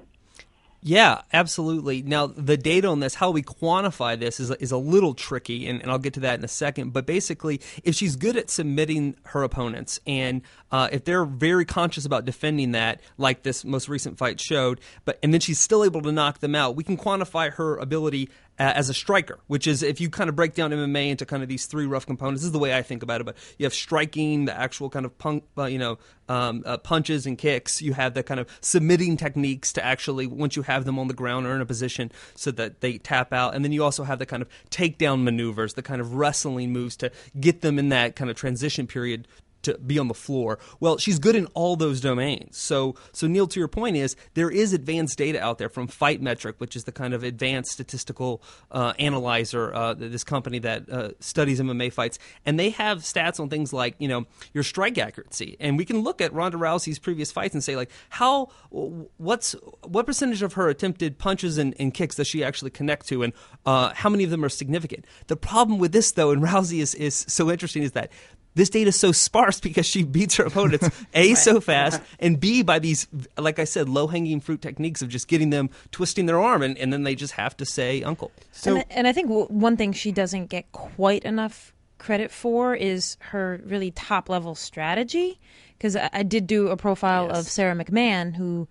Yeah, 0.81 1.23
absolutely. 1.33 2.03
Now, 2.03 2.27
the 2.27 2.55
data 2.55 2.87
on 2.87 3.01
this, 3.01 3.15
how 3.15 3.31
we 3.31 3.43
quantify 3.43 4.17
this, 4.17 4.39
is, 4.39 4.49
is 4.51 4.71
a 4.71 4.77
little 4.77 5.13
tricky, 5.13 5.67
and, 5.67 5.81
and 5.81 5.91
I'll 5.91 5.97
get 5.97 6.13
to 6.13 6.21
that 6.21 6.39
in 6.39 6.45
a 6.45 6.49
second. 6.49 6.93
But 6.93 7.05
basically, 7.05 7.59
if 7.83 7.95
she's 7.95 8.15
good 8.15 8.37
at 8.37 8.49
submitting 8.49 9.15
her 9.23 9.43
opponents, 9.43 9.99
and 10.07 10.41
uh, 10.71 10.87
if 10.89 11.03
they're 11.03 11.25
very 11.25 11.65
conscious 11.65 12.05
about 12.05 12.23
defending 12.23 12.71
that, 12.71 13.01
like 13.17 13.43
this 13.43 13.65
most 13.65 13.89
recent 13.89 14.17
fight 14.17 14.39
showed, 14.39 14.79
but 15.03 15.19
and 15.21 15.33
then 15.33 15.41
she's 15.41 15.59
still 15.59 15.83
able 15.83 16.01
to 16.01 16.13
knock 16.13 16.39
them 16.39 16.55
out, 16.55 16.77
we 16.77 16.85
can 16.85 16.95
quantify 16.95 17.51
her 17.51 17.75
ability 17.75 18.29
as 18.59 18.89
a 18.89 18.93
striker, 18.93 19.39
which 19.47 19.65
is 19.67 19.81
if 19.81 20.01
you 20.01 20.09
kind 20.09 20.29
of 20.29 20.35
break 20.35 20.53
down 20.53 20.71
MMA 20.71 21.09
into 21.09 21.25
kind 21.25 21.41
of 21.41 21.47
these 21.47 21.65
three 21.65 21.85
rough 21.85 22.05
components. 22.05 22.41
This 22.41 22.47
is 22.47 22.51
the 22.51 22.59
way 22.59 22.75
I 22.75 22.81
think 22.81 23.03
about 23.03 23.21
it. 23.21 23.23
But 23.23 23.37
you 23.57 23.65
have 23.65 23.73
striking, 23.73 24.45
the 24.45 24.57
actual 24.57 24.89
kind 24.89 25.05
of 25.05 25.17
punk, 25.17 25.45
uh, 25.57 25.65
you 25.65 25.79
know, 25.79 25.97
um, 26.27 26.63
uh, 26.65 26.77
punches 26.77 27.25
and 27.25 27.37
kicks. 27.37 27.81
You 27.81 27.93
have 27.93 28.13
the 28.13 28.21
kind 28.21 28.39
of 28.39 28.47
submitting 28.61 29.15
techniques 29.15 29.71
to 29.73 29.85
actually 29.85 30.27
once 30.27 30.55
you 30.55 30.63
have 30.63 30.83
them 30.83 30.99
on 30.99 31.07
the 31.07 31.13
ground 31.13 31.47
or 31.47 31.55
in 31.55 31.61
a 31.61 31.65
position 31.65 32.11
so 32.35 32.51
that 32.51 32.81
they 32.81 32.97
tap 32.97 33.31
out, 33.31 33.55
and 33.55 33.63
then 33.63 33.71
you 33.71 33.83
also 33.83 34.03
have 34.03 34.19
the 34.19 34.25
kind 34.25 34.41
of 34.41 34.49
takedown 34.69 35.23
maneuvers, 35.23 35.75
the 35.75 35.81
kind 35.81 36.01
of 36.01 36.15
wrestling 36.15 36.73
moves 36.73 36.97
to 36.97 37.11
get 37.39 37.61
them 37.61 37.79
in 37.79 37.89
that 37.89 38.15
kind 38.15 38.29
of 38.29 38.35
transition 38.35 38.87
period 38.87 39.27
to 39.63 39.77
be 39.77 39.99
on 39.99 40.07
the 40.07 40.13
floor. 40.13 40.59
Well, 40.79 40.97
she's 40.97 41.19
good 41.19 41.35
in 41.35 41.45
all 41.47 41.75
those 41.75 42.01
domains. 42.01 42.57
So, 42.57 42.95
so 43.11 43.27
Neil, 43.27 43.47
to 43.47 43.59
your 43.59 43.67
point 43.67 43.95
is 43.95 44.15
there 44.33 44.49
is 44.49 44.73
advanced 44.73 45.17
data 45.17 45.41
out 45.41 45.57
there 45.57 45.69
from 45.69 45.87
Fight 45.87 46.21
Metric, 46.21 46.55
which 46.59 46.75
is 46.75 46.85
the 46.85 46.91
kind 46.91 47.13
of 47.13 47.23
advanced 47.23 47.71
statistical 47.71 48.41
uh, 48.71 48.93
analyzer, 48.99 49.73
uh, 49.73 49.93
this 49.93 50.23
company 50.23 50.59
that 50.59 50.89
uh, 50.89 51.09
studies 51.19 51.59
MMA 51.59 51.91
fights, 51.91 52.19
and 52.45 52.59
they 52.59 52.69
have 52.71 52.99
stats 52.99 53.39
on 53.39 53.49
things 53.49 53.73
like 53.73 53.95
you 53.99 54.07
know 54.07 54.25
your 54.53 54.63
strike 54.63 54.97
accuracy, 54.97 55.57
and 55.59 55.77
we 55.77 55.85
can 55.85 56.01
look 56.01 56.21
at 56.21 56.33
Ronda 56.33 56.57
Rousey's 56.57 56.99
previous 56.99 57.31
fights 57.31 57.53
and 57.53 57.63
say 57.63 57.75
like 57.75 57.91
how 58.09 58.49
what's 58.69 59.55
what 59.83 60.05
percentage 60.05 60.41
of 60.41 60.53
her 60.53 60.69
attempted 60.69 61.17
punches 61.17 61.57
and, 61.57 61.73
and 61.79 61.93
kicks 61.93 62.15
does 62.15 62.27
she 62.27 62.43
actually 62.43 62.71
connect 62.71 63.07
to, 63.07 63.23
and 63.23 63.33
uh, 63.65 63.93
how 63.93 64.09
many 64.09 64.23
of 64.23 64.29
them 64.29 64.43
are 64.43 64.49
significant. 64.49 65.05
The 65.27 65.35
problem 65.35 65.79
with 65.79 65.91
this 65.91 66.11
though, 66.11 66.31
and 66.31 66.41
Rousey 66.41 66.79
is 66.79 66.95
is 66.95 67.25
so 67.27 67.49
interesting, 67.51 67.83
is 67.83 67.91
that 67.93 68.11
this 68.55 68.69
data 68.69 68.89
is 68.89 68.99
so 68.99 69.11
sparse 69.11 69.59
because 69.59 69.85
she 69.85 70.03
beats 70.03 70.35
her 70.35 70.43
opponents 70.43 70.89
a 71.13 71.33
so 71.35 71.59
fast 71.59 72.01
and 72.19 72.39
b 72.39 72.61
by 72.61 72.79
these 72.79 73.07
like 73.37 73.59
i 73.59 73.63
said 73.63 73.87
low 73.87 74.07
hanging 74.07 74.39
fruit 74.39 74.61
techniques 74.61 75.01
of 75.01 75.09
just 75.09 75.27
getting 75.27 75.49
them 75.49 75.69
twisting 75.91 76.25
their 76.25 76.39
arm 76.39 76.61
and, 76.61 76.77
and 76.77 76.91
then 76.91 77.03
they 77.03 77.15
just 77.15 77.33
have 77.33 77.55
to 77.55 77.65
say 77.65 78.03
uncle 78.03 78.31
so 78.51 78.77
and, 78.77 78.85
and 78.89 79.07
i 79.07 79.13
think 79.13 79.29
one 79.29 79.77
thing 79.77 79.93
she 79.93 80.11
doesn't 80.11 80.47
get 80.47 80.71
quite 80.71 81.23
enough 81.23 81.73
credit 81.97 82.31
for 82.31 82.75
is 82.75 83.17
her 83.19 83.61
really 83.65 83.91
top 83.91 84.29
level 84.29 84.55
strategy 84.55 85.39
because 85.77 85.95
I, 85.95 86.09
I, 86.13 86.23
did 86.23 86.47
do 86.47 86.69
a 86.69 86.77
profile 86.77 87.27
yes. 87.27 87.39
of 87.39 87.45
sarah 87.47 87.75
McMann 87.75 88.35
who 88.35 88.67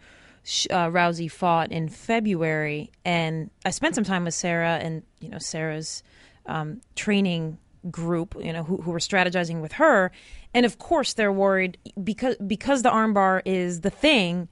uh, 0.70 0.88
Rousey 0.88 1.30
fought 1.30 1.70
in 1.70 1.90
February 1.90 2.90
and 3.04 3.50
I 3.66 3.70
spent 3.70 3.94
some 3.94 4.04
time 4.04 4.24
with 4.24 4.34
sarah 4.34 4.78
and 4.82 5.02
you 5.20 5.28
know 5.28 5.38
sarah's 5.38 6.02
um, 6.46 6.80
training 6.96 7.58
group, 7.90 8.34
you 8.40 8.52
know, 8.52 8.62
who, 8.62 8.78
who 8.82 8.90
were 8.90 8.98
strategizing 8.98 9.60
with 9.60 9.72
her. 9.72 10.10
And 10.54 10.64
of 10.66 10.78
course, 10.78 11.14
they're 11.14 11.32
worried 11.32 11.78
because 12.02 12.36
because 12.36 12.82
the 12.82 12.90
armbar 12.90 13.42
is 13.44 13.80
the 13.82 13.90
thing. 13.90 14.48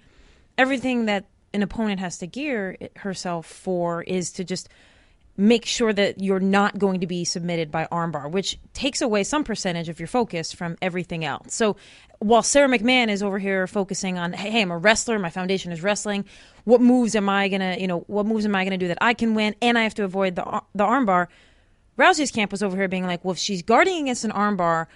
Everything 0.59 1.07
that 1.07 1.27
an 1.53 1.63
opponent 1.63 2.01
has 2.01 2.19
to 2.19 2.27
gear 2.27 2.77
herself 2.97 3.47
for 3.47 4.03
is 4.03 4.33
to 4.33 4.45
just 4.45 4.69
make 5.37 5.67
sure 5.67 5.93
that 5.93 6.23
you're 6.23 6.41
not 6.41 6.79
going 6.79 7.01
to 7.01 7.07
be 7.07 7.25
submitted 7.25 7.71
by 7.71 7.87
armbar, 7.93 8.31
which 8.31 8.59
takes 8.73 9.03
away 9.03 9.23
some 9.23 9.45
percentage 9.45 9.89
of 9.89 10.01
your 10.01 10.07
focus 10.07 10.53
from 10.53 10.77
everything 10.81 11.25
else. 11.25 11.55
So 11.55 11.77
while 12.21 12.43
Sara 12.43 12.69
McMann 12.69 13.09
is 13.09 13.23
over 13.23 13.39
here 13.39 13.67
focusing 13.67 14.19
on, 14.19 14.33
hey, 14.33 14.63
I'm 14.63 14.71
a 14.71 14.79
wrestler, 14.79 15.19
my 15.19 15.29
foundation 15.29 15.73
is 15.73 15.83
wrestling. 15.83 16.25
What 16.65 16.81
moves 16.81 17.15
am 17.15 17.29
I 17.29 17.49
gonna, 17.49 17.77
you 17.79 17.87
know, 17.87 18.01
what 18.07 18.25
moves 18.25 18.47
am 18.47 18.55
I 18.55 18.65
gonna 18.65 18.79
do 18.79 18.89
that 18.89 18.99
I 19.01 19.13
can 19.13 19.35
win, 19.35 19.55
and 19.61 19.79
I 19.79 19.83
have 19.83 19.95
to 19.95 20.05
avoid 20.05 20.37
the 20.37 20.63
the 20.75 20.85
armbar? 20.85 21.29
Rousey's 21.99 22.31
camp 22.31 22.51
was 22.53 22.63
over 22.63 22.77
here 22.77 22.89
being 22.89 23.07
like, 23.07 23.25
well, 23.25 23.33
if 23.33 23.39
she's 23.39 23.63
guarding 23.63 24.03
against 24.03 24.25
an 24.25 24.33
armbar, 24.33 24.87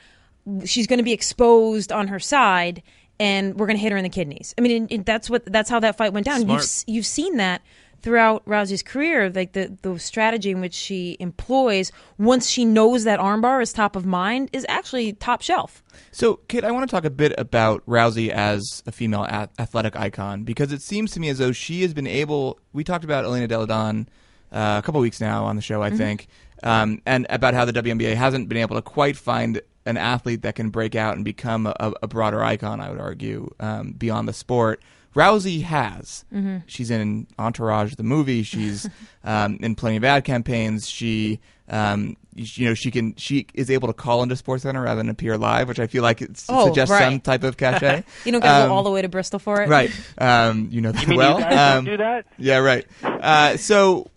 she's 0.65 0.87
going 0.87 0.99
to 0.99 1.03
be 1.05 1.13
exposed 1.13 1.93
on 1.93 2.09
her 2.09 2.19
side. 2.21 2.83
and 3.19 3.59
we're 3.59 3.67
going 3.67 3.77
to 3.77 3.83
hit 3.83 3.93
her 3.93 3.99
in 3.99 4.03
the 4.05 4.09
kidneys. 4.09 4.55
I 4.57 4.63
mean, 4.63 4.73
and, 4.83 4.93
and 4.93 5.05
that's 5.05 5.29
what 5.29 5.45
that's 5.45 5.69
how 5.69 5.81
that 5.81 5.97
fight 5.99 6.13
went 6.13 6.25
down. 6.27 6.41
Smart. 6.41 6.63
You've 6.87 6.95
you've 6.97 7.07
seen 7.07 7.37
that 7.37 7.61
throughout 8.03 8.43
Rousey's 8.47 8.83
career, 8.83 9.29
like 9.29 9.53
the 9.53 9.77
the 9.83 9.99
strategy 9.99 10.51
in 10.51 10.61
which 10.63 10.73
she 10.73 11.19
employs 11.21 11.93
once 12.17 12.49
she 12.49 12.65
knows 12.65 13.05
that 13.05 13.21
armbar 13.21 13.61
is 13.63 13.75
top 13.75 13.95
of 13.95 14.07
mind 14.07 14.49
is 14.55 14.65
actually 14.71 15.13
top 15.13 15.43
shelf. 15.43 15.83
So, 16.13 16.37
Kate, 16.49 16.65
I 16.65 16.71
want 16.71 16.89
to 16.89 16.91
talk 16.95 17.05
a 17.05 17.11
bit 17.11 17.35
about 17.37 17.85
Rousey 17.87 18.31
as 18.31 18.83
a 18.87 18.93
female 18.93 19.27
ath- 19.29 19.51
athletic 19.59 19.97
icon 19.97 20.45
because 20.45 20.73
it 20.73 20.81
seems 20.81 21.11
to 21.13 21.21
me 21.21 21.29
as 21.29 21.37
though 21.37 21.53
she 21.53 21.83
has 21.83 21.93
been 21.93 22.07
able. 22.07 22.59
We 22.73 22.85
talked 22.85 23.05
about 23.05 23.27
Elena 23.27 23.47
Delle 23.49 23.67
Donne 23.67 24.09
uh, 24.51 24.81
a 24.83 24.83
couple 24.83 25.01
weeks 25.03 25.21
now 25.21 25.45
on 25.45 25.57
the 25.57 25.63
show, 25.63 25.83
I 25.83 25.91
Mhm. 25.91 25.97
think, 25.99 26.29
um, 26.63 27.01
and 27.07 27.27
about 27.31 27.55
how 27.55 27.65
the 27.65 27.73
WNBA 27.73 28.15
hasn't 28.15 28.49
been 28.49 28.59
able 28.59 28.77
to 28.77 28.83
quite 28.83 29.17
find 29.17 29.61
an 29.87 29.97
athlete 29.97 30.43
that 30.43 30.55
can 30.55 30.71
break 30.71 30.95
out 30.95 31.17
and 31.17 31.25
become 31.25 31.67
a, 31.67 31.93
a 32.03 32.07
broader 32.09 32.43
icon. 32.45 32.81
I 32.81 32.91
would 32.91 33.01
argue 33.01 33.51
um, 33.61 33.93
beyond 33.93 34.29
the 34.29 34.33
sport. 34.33 34.83
Rousey 35.17 35.63
has. 35.63 36.25
Mhm. 36.33 36.63
She's 36.67 36.91
in 36.91 37.27
Entourage, 37.39 37.95
the 37.97 38.03
movie. 38.05 38.43
She's 38.45 38.89
um, 39.25 39.59
in 39.61 39.75
plenty 39.75 39.97
of 39.97 40.05
ad 40.05 40.25
campaigns. 40.25 40.89
She, 40.89 41.41
um, 41.69 42.17
you 42.37 42.67
know, 42.69 42.75
she 42.75 42.93
can. 42.93 43.17
She 43.17 43.47
is 43.55 43.71
able 43.73 43.89
to 43.89 43.93
call 43.95 44.23
into 44.23 44.37
Sports 44.37 44.63
Center 44.63 44.83
rather 44.83 44.99
than 44.99 45.09
appear 45.09 45.37
live, 45.37 45.67
which 45.67 45.81
I 45.81 45.89
feel 45.89 46.05
like 46.05 46.23
it 46.23 46.31
s- 46.33 46.47
Oh, 46.49 46.67
suggests 46.67 46.93
right. 46.93 47.03
some 47.03 47.19
type 47.21 47.43
of 47.43 47.57
cachet. 47.57 48.05
You 48.25 48.31
don't 48.33 48.41
got 48.41 48.57
to 48.59 48.63
Um, 48.65 48.69
go 48.69 48.75
all 48.77 48.83
the 48.85 48.91
way 48.91 49.03
to 49.03 49.09
Bristol 49.09 49.41
for 49.41 49.61
it, 49.63 49.69
Right. 49.69 49.91
Um, 50.19 50.69
you 50.71 50.81
know 50.81 50.93
that 50.93 51.03
You 51.03 51.09
mean 51.09 51.19
you 51.19 51.25
well. 51.27 51.39
guys 51.41 51.51
don't 51.51 51.79
Um, 51.79 51.85
do 51.87 51.97
that? 51.97 52.27
Yeah, 52.39 52.59
right. 52.59 52.87
Uh, 53.03 53.57
so, 53.57 54.11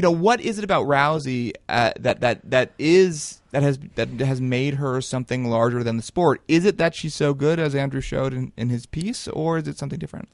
you 0.00 0.02
know, 0.02 0.10
what 0.10 0.40
is 0.40 0.56
it 0.56 0.64
about 0.64 0.86
Rousey 0.86 1.52
uh, 1.68 1.92
that 2.00 2.20
that 2.20 2.50
that 2.50 2.72
is 2.78 3.42
that 3.50 3.62
has 3.62 3.78
that 3.96 4.08
has 4.08 4.40
made 4.40 4.76
her 4.76 5.02
something 5.02 5.44
larger 5.44 5.84
than 5.84 5.98
the 5.98 6.02
sport? 6.02 6.40
Is 6.48 6.64
it 6.64 6.78
that 6.78 6.94
she's 6.94 7.14
so 7.14 7.34
good, 7.34 7.58
as 7.58 7.74
Andrew 7.74 8.00
showed 8.00 8.32
in, 8.32 8.50
in 8.56 8.70
his 8.70 8.86
piece, 8.86 9.28
or 9.28 9.58
is 9.58 9.68
it 9.68 9.76
something 9.76 9.98
different? 9.98 10.30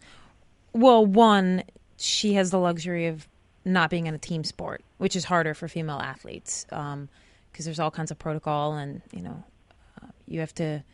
Well, 0.72 1.04
one, 1.04 1.64
she 1.96 2.34
has 2.34 2.52
the 2.52 2.60
luxury 2.60 3.08
of 3.08 3.26
not 3.64 3.90
being 3.90 4.06
in 4.06 4.14
a 4.14 4.18
team 4.18 4.44
sport, 4.44 4.84
which 4.98 5.16
is 5.16 5.24
harder 5.24 5.52
for 5.52 5.66
female 5.66 5.98
athletes 5.98 6.64
because 6.70 7.64
there's 7.64 7.80
all 7.80 7.90
kinds 7.90 8.12
of 8.12 8.20
protocol 8.20 8.74
and 8.74 9.02
you 9.12 9.22
know 9.22 9.42
uh, 10.00 10.06
you 10.28 10.38
have 10.38 10.54
to 10.54 10.84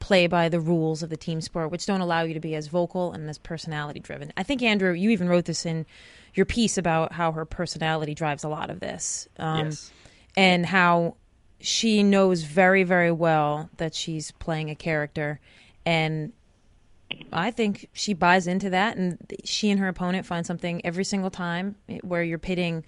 play 0.00 0.26
by 0.26 0.50
the 0.50 0.60
rules 0.60 1.02
of 1.02 1.08
the 1.08 1.16
team 1.16 1.40
sport, 1.40 1.70
which 1.70 1.86
don't 1.86 2.02
allow 2.02 2.24
you 2.24 2.34
to 2.34 2.40
be 2.40 2.54
as 2.54 2.66
vocal 2.66 3.12
and 3.12 3.30
as 3.30 3.38
personality 3.38 4.00
driven. 4.00 4.34
I 4.36 4.42
think 4.42 4.62
Andrew, 4.62 4.92
you 4.92 5.08
even 5.08 5.30
wrote 5.30 5.46
this 5.46 5.64
in 5.64 5.86
your 6.34 6.46
piece 6.46 6.78
about 6.78 7.12
how 7.12 7.32
her 7.32 7.44
personality 7.44 8.14
drives 8.14 8.44
a 8.44 8.48
lot 8.48 8.70
of 8.70 8.80
this, 8.80 9.28
um, 9.38 9.66
Yes. 9.66 9.90
and 10.36 10.64
how 10.66 11.16
she 11.60 12.02
knows 12.02 12.42
very, 12.42 12.84
very 12.84 13.12
well 13.12 13.68
that 13.76 13.94
she's 13.94 14.30
playing 14.32 14.70
a 14.70 14.74
character, 14.74 15.40
and 15.84 16.32
I 17.32 17.50
think 17.50 17.88
she 17.92 18.14
buys 18.14 18.46
into 18.46 18.70
that, 18.70 18.96
and 18.96 19.18
she 19.44 19.70
and 19.70 19.80
her 19.80 19.88
opponent 19.88 20.26
find 20.26 20.46
something 20.46 20.80
every 20.84 21.04
single 21.04 21.30
time 21.30 21.74
where 22.02 22.22
you're 22.22 22.38
pitting 22.38 22.84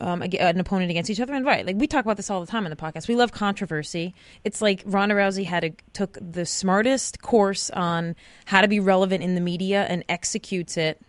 um, 0.00 0.20
an 0.22 0.58
opponent 0.58 0.90
against 0.90 1.10
each 1.10 1.20
other. 1.20 1.32
And 1.32 1.46
right, 1.46 1.64
like 1.64 1.76
we 1.76 1.86
talk 1.86 2.04
about 2.04 2.16
this 2.16 2.28
all 2.28 2.40
the 2.40 2.46
time 2.50 2.66
in 2.66 2.70
the 2.70 2.76
podcast. 2.76 3.06
We 3.06 3.14
love 3.14 3.30
controversy. 3.30 4.14
It's 4.42 4.60
like 4.60 4.82
Ronda 4.84 5.14
Rousey 5.14 5.44
had 5.44 5.62
a, 5.62 5.70
took 5.92 6.18
the 6.20 6.44
smartest 6.44 7.22
course 7.22 7.70
on 7.70 8.16
how 8.46 8.62
to 8.62 8.68
be 8.68 8.80
relevant 8.80 9.22
in 9.22 9.36
the 9.36 9.40
media 9.40 9.84
and 9.88 10.04
executes 10.08 10.76
it 10.76 11.00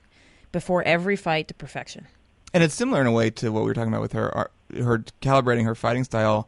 before 0.54 0.82
every 0.84 1.18
fight 1.18 1.50
to 1.50 1.54
perfection. 1.54 2.08
And 2.54 2.64
it's 2.64 2.74
similar 2.74 3.02
in 3.02 3.08
a 3.08 3.12
way 3.12 3.30
to 3.32 3.52
what 3.52 3.64
we 3.64 3.68
were 3.68 3.74
talking 3.74 3.92
about 3.92 4.02
with 4.02 4.14
her 4.14 4.50
her 4.76 5.00
calibrating 5.22 5.66
her 5.66 5.76
fighting 5.76 6.06
style 6.06 6.48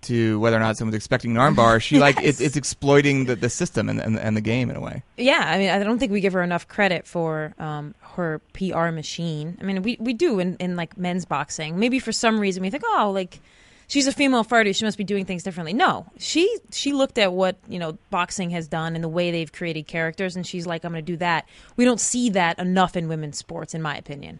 to 0.00 0.38
whether 0.38 0.56
or 0.56 0.60
not 0.60 0.76
someone's 0.76 0.94
expecting 0.94 1.36
an 1.36 1.42
armbar. 1.42 1.82
She 1.82 1.98
like 1.98 2.22
it's, 2.22 2.40
it's 2.40 2.56
exploiting 2.56 3.24
the, 3.24 3.34
the 3.34 3.50
system 3.50 3.88
and, 3.88 3.98
and 3.98 4.18
and 4.18 4.36
the 4.36 4.40
game 4.40 4.70
in 4.70 4.76
a 4.76 4.80
way. 4.80 5.02
Yeah, 5.16 5.42
I 5.44 5.58
mean, 5.58 5.70
I 5.70 5.82
don't 5.82 5.98
think 5.98 6.12
we 6.12 6.20
give 6.20 6.34
her 6.34 6.42
enough 6.42 6.68
credit 6.68 7.06
for 7.06 7.54
um, 7.58 7.94
her 8.14 8.40
PR 8.52 8.90
machine. 8.90 9.58
I 9.60 9.64
mean, 9.64 9.82
we 9.82 9.96
we 9.98 10.12
do 10.12 10.38
in, 10.38 10.56
in 10.56 10.76
like 10.76 10.96
men's 10.96 11.24
boxing. 11.24 11.78
Maybe 11.78 11.98
for 11.98 12.12
some 12.12 12.38
reason 12.38 12.62
we 12.62 12.70
think, 12.70 12.84
oh, 12.86 13.10
like 13.12 13.40
she's 13.88 14.06
a 14.06 14.12
female 14.12 14.44
fighter, 14.44 14.72
she 14.72 14.84
must 14.84 14.98
be 14.98 15.04
doing 15.04 15.24
things 15.24 15.42
differently. 15.42 15.72
No, 15.72 16.06
she 16.18 16.58
she 16.70 16.92
looked 16.92 17.18
at 17.18 17.32
what 17.32 17.56
you 17.68 17.78
know 17.78 17.98
boxing 18.10 18.50
has 18.50 18.68
done 18.68 18.94
and 18.94 19.02
the 19.02 19.08
way 19.08 19.30
they've 19.32 19.52
created 19.52 19.86
characters, 19.88 20.36
and 20.36 20.46
she's 20.46 20.66
like, 20.66 20.84
I'm 20.84 20.92
going 20.92 21.04
to 21.04 21.12
do 21.12 21.16
that. 21.16 21.48
We 21.76 21.84
don't 21.84 22.00
see 22.00 22.30
that 22.30 22.58
enough 22.58 22.96
in 22.96 23.08
women's 23.08 23.38
sports, 23.38 23.74
in 23.74 23.82
my 23.82 23.96
opinion. 23.96 24.38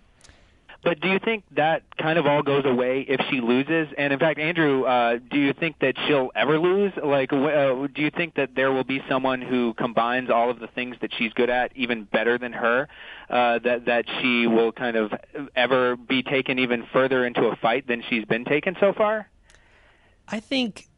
But 0.85 1.01
do 1.01 1.09
you 1.09 1.19
think 1.19 1.43
that 1.57 1.83
kind 1.97 2.21
of 2.21 2.27
all 2.27 2.43
goes 2.43 2.65
away 2.65 3.01
if 3.01 3.21
she 3.31 3.41
loses? 3.41 3.93
And 3.99 4.13
in 4.13 4.19
fact, 4.21 4.39
Andrew, 4.39 4.85
uh, 4.85 5.19
do 5.29 5.37
you 5.37 5.53
think 5.53 5.81
that 5.81 5.95
she'll 6.07 6.31
ever 6.37 6.57
lose? 6.59 6.93
Like, 7.03 7.33
uh, 7.33 7.89
do 7.89 8.01
you 8.01 8.11
think 8.11 8.35
that 8.37 8.55
there 8.55 8.71
will 8.71 8.85
be 8.85 9.03
someone 9.09 9.43
who 9.43 9.75
combines 9.75 10.31
all 10.31 10.51
of 10.51 10.61
the 10.61 10.69
things 10.69 10.95
that 11.01 11.11
she's 11.19 11.33
good 11.33 11.51
at 11.51 11.73
even 11.75 12.05
better 12.05 12.39
than 12.39 12.53
her? 12.53 12.89
Uh, 13.29 13.59
that 13.59 13.87
that 13.87 14.05
she 14.21 14.47
will 14.47 14.71
kind 14.71 14.97
of 14.97 15.13
ever 15.57 15.97
be 15.97 16.23
taken 16.23 16.61
even 16.61 16.87
further 16.93 17.27
into 17.27 17.47
a 17.47 17.57
fight 17.57 17.89
than 17.89 18.03
she's 18.09 18.25
been 18.25 18.45
taken 18.45 18.77
so 18.79 18.93
far? 18.93 19.29
I 20.31 20.41
think 20.41 20.89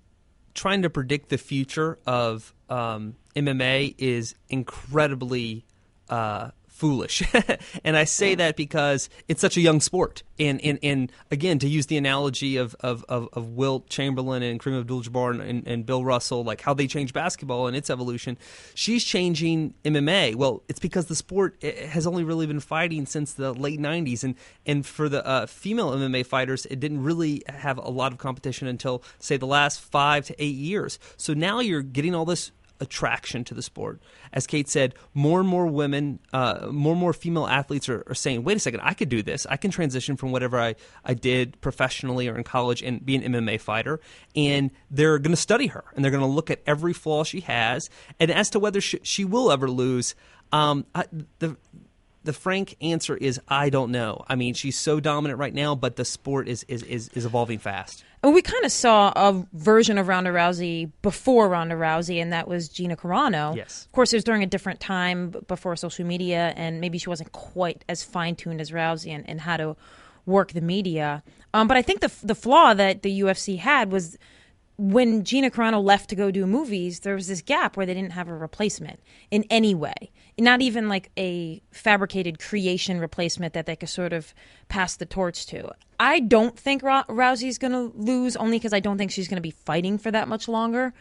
trying 0.54 0.82
to 0.82 0.90
predict 0.90 1.28
the 1.28 1.38
future 1.38 1.98
of 2.06 2.52
um, 2.68 3.16
MMA 3.36 3.94
is 3.98 4.34
incredibly 4.48 5.64
uh, 6.08 6.50
foolish. 6.80 7.22
and 7.84 7.94
I 7.94 8.04
say 8.04 8.34
that 8.36 8.56
because 8.56 9.10
it's 9.28 9.42
such 9.42 9.58
a 9.58 9.60
young 9.60 9.80
sport. 9.80 10.22
And, 10.38 10.58
and, 10.64 10.78
and 10.82 11.12
again, 11.30 11.58
to 11.58 11.68
use 11.68 11.86
the 11.86 11.98
analogy 11.98 12.56
of, 12.56 12.74
of, 12.80 13.04
of, 13.06 13.28
of 13.34 13.50
Wilt 13.50 13.90
Chamberlain 13.90 14.42
and 14.42 14.58
Kareem 14.58 14.80
Abdul 14.80 15.02
Jabbar 15.02 15.46
and, 15.46 15.66
and 15.68 15.84
Bill 15.84 16.02
Russell, 16.02 16.42
like 16.42 16.62
how 16.62 16.72
they 16.72 16.86
changed 16.86 17.12
basketball 17.12 17.66
and 17.66 17.76
its 17.76 17.90
evolution, 17.90 18.38
she's 18.74 19.04
changing 19.04 19.74
MMA. 19.84 20.36
Well, 20.36 20.62
it's 20.70 20.80
because 20.80 21.04
the 21.04 21.14
sport 21.14 21.58
eh, 21.62 21.86
has 21.86 22.06
only 22.06 22.24
really 22.24 22.46
been 22.46 22.60
fighting 22.60 23.04
since 23.04 23.34
the 23.34 23.52
late 23.52 23.78
90s. 23.78 24.24
And, 24.24 24.34
and 24.64 24.86
for 24.86 25.10
the 25.10 25.24
uh, 25.26 25.44
female 25.44 25.90
MMA 25.90 26.24
fighters, 26.24 26.64
it 26.64 26.80
didn't 26.80 27.02
really 27.02 27.42
have 27.46 27.76
a 27.76 27.90
lot 27.90 28.12
of 28.12 28.16
competition 28.16 28.66
until, 28.68 29.02
say, 29.18 29.36
the 29.36 29.46
last 29.46 29.82
five 29.82 30.24
to 30.28 30.42
eight 30.42 30.56
years. 30.56 30.98
So 31.18 31.34
now 31.34 31.60
you're 31.60 31.82
getting 31.82 32.14
all 32.14 32.24
this 32.24 32.52
attraction 32.80 33.44
to 33.44 33.54
the 33.54 33.62
sport. 33.62 34.00
As 34.32 34.46
Kate 34.46 34.68
said, 34.68 34.94
more 35.14 35.40
and 35.40 35.48
more 35.48 35.66
women, 35.66 36.18
uh, 36.32 36.68
more 36.70 36.92
and 36.92 37.00
more 37.00 37.12
female 37.12 37.46
athletes 37.46 37.88
are, 37.88 38.04
are 38.06 38.14
saying, 38.14 38.42
wait 38.42 38.56
a 38.56 38.60
second, 38.60 38.80
I 38.82 38.94
could 38.94 39.08
do 39.08 39.22
this. 39.22 39.46
I 39.48 39.56
can 39.56 39.70
transition 39.70 40.16
from 40.16 40.32
whatever 40.32 40.58
I, 40.58 40.74
I 41.04 41.14
did 41.14 41.60
professionally 41.60 42.28
or 42.28 42.36
in 42.36 42.44
college 42.44 42.82
and 42.82 43.04
be 43.04 43.16
an 43.16 43.22
MMA 43.22 43.60
fighter. 43.60 44.00
And 44.34 44.70
they're 44.90 45.18
going 45.18 45.34
to 45.34 45.40
study 45.40 45.68
her 45.68 45.84
and 45.94 46.04
they're 46.04 46.10
going 46.10 46.22
to 46.22 46.26
look 46.26 46.50
at 46.50 46.60
every 46.66 46.92
flaw 46.92 47.24
she 47.24 47.40
has. 47.40 47.90
And 48.18 48.30
as 48.30 48.50
to 48.50 48.58
whether 48.58 48.80
she, 48.80 48.98
she 49.02 49.24
will 49.24 49.52
ever 49.52 49.70
lose, 49.70 50.14
um, 50.52 50.86
I, 50.94 51.04
the 51.38 51.56
the 52.24 52.32
frank 52.32 52.76
answer 52.80 53.16
is 53.16 53.40
I 53.48 53.70
don't 53.70 53.90
know. 53.90 54.24
I 54.28 54.34
mean, 54.34 54.54
she's 54.54 54.78
so 54.78 55.00
dominant 55.00 55.38
right 55.38 55.54
now, 55.54 55.74
but 55.74 55.96
the 55.96 56.04
sport 56.04 56.48
is 56.48 56.64
is, 56.68 56.82
is, 56.82 57.08
is 57.10 57.24
evolving 57.24 57.58
fast. 57.58 58.04
And 58.22 58.34
we 58.34 58.42
kind 58.42 58.64
of 58.64 58.72
saw 58.72 59.12
a 59.16 59.46
version 59.54 59.96
of 59.96 60.06
Ronda 60.08 60.30
Rousey 60.30 60.90
before 61.00 61.48
Ronda 61.48 61.74
Rousey, 61.74 62.20
and 62.20 62.32
that 62.34 62.46
was 62.46 62.68
Gina 62.68 62.94
Carano. 62.96 63.56
Yes. 63.56 63.86
Of 63.86 63.92
course, 63.92 64.12
it 64.12 64.16
was 64.16 64.24
during 64.24 64.42
a 64.42 64.46
different 64.46 64.78
time 64.78 65.34
before 65.48 65.74
social 65.76 66.04
media, 66.04 66.52
and 66.56 66.80
maybe 66.80 66.98
she 66.98 67.08
wasn't 67.08 67.32
quite 67.32 67.82
as 67.88 68.02
fine 68.02 68.36
tuned 68.36 68.60
as 68.60 68.72
Rousey 68.72 69.10
and, 69.10 69.26
and 69.28 69.40
how 69.40 69.56
to 69.56 69.76
work 70.26 70.52
the 70.52 70.60
media. 70.60 71.22
Um, 71.54 71.66
but 71.66 71.76
I 71.76 71.82
think 71.82 72.00
the 72.00 72.12
the 72.22 72.34
flaw 72.34 72.74
that 72.74 73.02
the 73.02 73.20
UFC 73.20 73.58
had 73.58 73.90
was 73.90 74.18
when 74.80 75.24
Gina 75.24 75.50
Carano 75.50 75.84
left 75.84 76.08
to 76.08 76.16
go 76.16 76.30
do 76.30 76.46
movies, 76.46 77.00
there 77.00 77.14
was 77.14 77.26
this 77.26 77.42
gap 77.42 77.76
where 77.76 77.84
they 77.84 77.92
didn't 77.92 78.12
have 78.12 78.28
a 78.28 78.34
replacement 78.34 78.98
in 79.30 79.44
any 79.50 79.74
way. 79.74 80.10
Not 80.38 80.62
even 80.62 80.88
like 80.88 81.10
a 81.18 81.60
fabricated 81.70 82.38
creation 82.38 82.98
replacement 82.98 83.52
that 83.52 83.66
they 83.66 83.76
could 83.76 83.90
sort 83.90 84.14
of 84.14 84.32
pass 84.70 84.96
the 84.96 85.04
torch 85.04 85.44
to. 85.48 85.70
I 85.98 86.20
don't 86.20 86.58
think 86.58 86.82
Ro- 86.82 87.04
Rousey's 87.10 87.58
going 87.58 87.74
to 87.74 87.92
lose, 87.94 88.36
only 88.36 88.56
because 88.56 88.72
I 88.72 88.80
don't 88.80 88.96
think 88.96 89.10
she's 89.10 89.28
going 89.28 89.36
to 89.36 89.42
be 89.42 89.50
fighting 89.50 89.98
for 89.98 90.10
that 90.10 90.28
much 90.28 90.48
longer. 90.48 90.94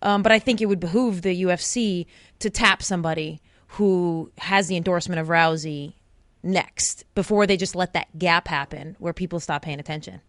Um, 0.00 0.22
but 0.22 0.30
I 0.30 0.38
think 0.38 0.60
it 0.60 0.66
would 0.66 0.78
behoove 0.78 1.22
the 1.22 1.42
UFC 1.42 2.06
to 2.38 2.50
tap 2.50 2.84
somebody 2.84 3.42
who 3.66 4.30
has 4.38 4.68
the 4.68 4.76
endorsement 4.76 5.20
of 5.20 5.26
Rousey 5.26 5.94
next 6.44 7.04
before 7.16 7.48
they 7.48 7.56
just 7.56 7.74
let 7.74 7.94
that 7.94 8.16
gap 8.16 8.46
happen 8.46 8.94
where 9.00 9.12
people 9.12 9.40
stop 9.40 9.62
paying 9.62 9.80
attention. 9.80 10.20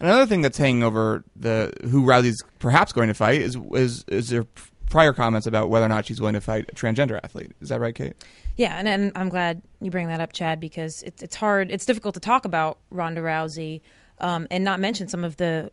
Another 0.00 0.26
thing 0.26 0.42
that's 0.42 0.58
hanging 0.58 0.82
over 0.82 1.24
the 1.36 1.72
who 1.82 2.04
Rousey's 2.04 2.42
perhaps 2.58 2.92
going 2.92 3.08
to 3.08 3.14
fight 3.14 3.40
is 3.40 3.56
is 3.72 4.04
is 4.08 4.28
there 4.28 4.44
prior 4.90 5.12
comments 5.12 5.46
about 5.46 5.70
whether 5.70 5.86
or 5.86 5.88
not 5.88 6.06
she's 6.06 6.20
going 6.20 6.34
to 6.34 6.40
fight 6.40 6.66
a 6.68 6.74
transgender 6.74 7.18
athlete. 7.22 7.52
Is 7.60 7.68
that 7.70 7.80
right, 7.80 7.94
Kate? 7.94 8.14
Yeah, 8.56 8.78
and, 8.78 8.86
and 8.86 9.12
I'm 9.16 9.28
glad 9.28 9.62
you 9.80 9.90
bring 9.90 10.08
that 10.08 10.20
up, 10.20 10.32
Chad, 10.32 10.60
because 10.60 11.02
it's 11.02 11.22
it's 11.22 11.36
hard, 11.36 11.70
it's 11.70 11.86
difficult 11.86 12.14
to 12.14 12.20
talk 12.20 12.44
about 12.44 12.78
Ronda 12.90 13.20
Rousey 13.20 13.80
um, 14.20 14.46
and 14.50 14.62
not 14.64 14.80
mention 14.80 15.08
some 15.08 15.24
of 15.24 15.36
the 15.36 15.70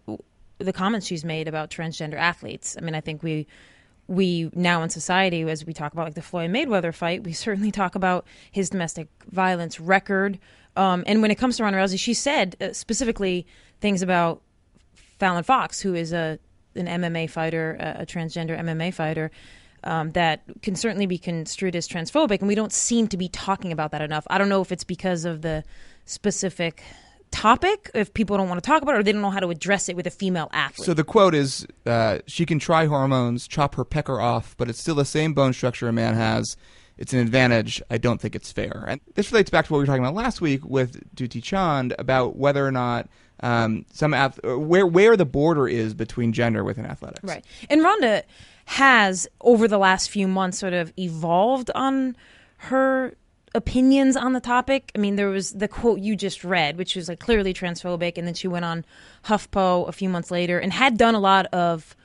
the 0.57 0.73
comments 0.73 1.07
she's 1.07 1.25
made 1.25 1.47
about 1.47 1.69
transgender 1.69 2.15
athletes. 2.15 2.75
I 2.77 2.81
mean, 2.81 2.95
I 2.95 3.01
think 3.01 3.23
we 3.23 3.47
we 4.07 4.49
now 4.53 4.83
in 4.83 4.89
society, 4.89 5.41
as 5.43 5.65
we 5.65 5.73
talk 5.73 5.93
about 5.93 6.05
like 6.05 6.15
the 6.15 6.21
Floyd 6.21 6.51
Mayweather 6.51 6.93
fight, 6.93 7.23
we 7.23 7.33
certainly 7.33 7.71
talk 7.71 7.95
about 7.95 8.25
his 8.51 8.69
domestic 8.69 9.07
violence 9.31 9.79
record. 9.79 10.39
Um, 10.75 11.03
and 11.05 11.21
when 11.21 11.31
it 11.31 11.35
comes 11.35 11.57
to 11.57 11.63
Ronda 11.63 11.79
Rousey, 11.79 11.99
she 11.99 12.13
said 12.13 12.55
uh, 12.61 12.73
specifically 12.73 13.45
things 13.81 14.01
about 14.01 14.41
Fallon 15.19 15.43
Fox, 15.43 15.79
who 15.81 15.93
is 15.93 16.13
a 16.13 16.39
an 16.75 16.87
MMA 16.87 17.29
fighter, 17.29 17.77
a, 17.79 18.03
a 18.03 18.05
transgender 18.05 18.57
MMA 18.57 18.93
fighter. 18.93 19.29
um, 19.83 20.11
that 20.11 20.43
can 20.61 20.75
certainly 20.75 21.05
be 21.05 21.17
construed 21.17 21.75
as 21.75 21.87
transphobic, 21.87 22.39
and 22.39 22.47
we 22.47 22.55
don't 22.55 22.71
seem 22.71 23.07
to 23.07 23.17
be 23.17 23.27
talking 23.27 23.71
about 23.71 23.91
that 23.91 24.01
enough. 24.01 24.25
I 24.29 24.37
don't 24.37 24.49
know 24.49 24.61
if 24.61 24.71
it's 24.71 24.83
because 24.83 25.25
of 25.25 25.41
the 25.41 25.63
specific 26.05 26.83
topic, 27.31 27.89
if 27.93 28.13
people 28.13 28.37
don't 28.37 28.47
want 28.47 28.61
to 28.61 28.67
talk 28.67 28.83
about 28.83 28.95
it, 28.95 28.99
or 28.99 29.03
they 29.03 29.11
don't 29.11 29.21
know 29.21 29.31
how 29.31 29.39
to 29.39 29.49
address 29.49 29.89
it 29.89 29.95
with 29.95 30.05
a 30.05 30.11
female 30.11 30.49
athlete. 30.53 30.85
So 30.85 30.93
the 30.93 31.03
quote 31.03 31.33
is 31.33 31.65
uh, 31.85 32.19
She 32.27 32.45
can 32.45 32.59
try 32.59 32.85
hormones, 32.85 33.47
chop 33.47 33.75
her 33.75 33.85
pecker 33.85 34.21
off, 34.21 34.55
but 34.57 34.69
it's 34.69 34.79
still 34.79 34.95
the 34.95 35.05
same 35.05 35.33
bone 35.33 35.53
structure 35.53 35.87
a 35.87 35.93
man 35.93 36.13
has. 36.13 36.57
It's 36.97 37.13
an 37.13 37.19
advantage. 37.19 37.81
I 37.89 37.97
don't 37.97 38.21
think 38.21 38.35
it's 38.35 38.51
fair. 38.51 38.85
And 38.87 39.01
this 39.15 39.31
relates 39.31 39.49
back 39.49 39.65
to 39.65 39.73
what 39.73 39.79
we 39.79 39.83
were 39.83 39.87
talking 39.87 40.03
about 40.03 40.13
last 40.13 40.41
week 40.41 40.63
with 40.65 41.15
Dutee 41.15 41.41
Chand 41.41 41.93
about 41.97 42.35
whether 42.35 42.65
or 42.65 42.71
not 42.71 43.09
um, 43.41 43.85
some 43.91 44.13
ath- 44.13 44.43
where 44.43 44.85
where 44.85 45.17
the 45.17 45.25
border 45.25 45.67
is 45.67 45.93
between 45.93 46.31
gender 46.33 46.63
within 46.63 46.85
athletics. 46.85 47.23
Right. 47.23 47.43
And 47.69 47.83
Ronda 47.83 48.23
has 48.65 49.27
over 49.41 49.67
the 49.67 49.79
last 49.79 50.09
few 50.09 50.27
months 50.27 50.59
sort 50.59 50.73
of 50.73 50.93
evolved 50.97 51.71
on 51.73 52.15
her 52.57 53.15
opinions 53.53 54.15
on 54.15 54.33
the 54.33 54.39
topic. 54.39 54.91
I 54.95 54.99
mean, 54.99 55.15
there 55.15 55.29
was 55.29 55.53
the 55.53 55.67
quote 55.67 55.99
you 55.99 56.15
just 56.15 56.43
read, 56.43 56.77
which 56.77 56.95
was 56.95 57.09
like 57.09 57.19
clearly 57.19 57.53
transphobic, 57.53 58.17
and 58.17 58.27
then 58.27 58.33
she 58.33 58.47
went 58.47 58.65
on 58.65 58.85
HuffPo 59.25 59.87
a 59.87 59.91
few 59.91 60.09
months 60.09 60.31
later 60.31 60.59
and 60.59 60.71
had 60.71 60.97
done 60.97 61.15
a 61.15 61.19
lot 61.19 61.47
of 61.47 61.95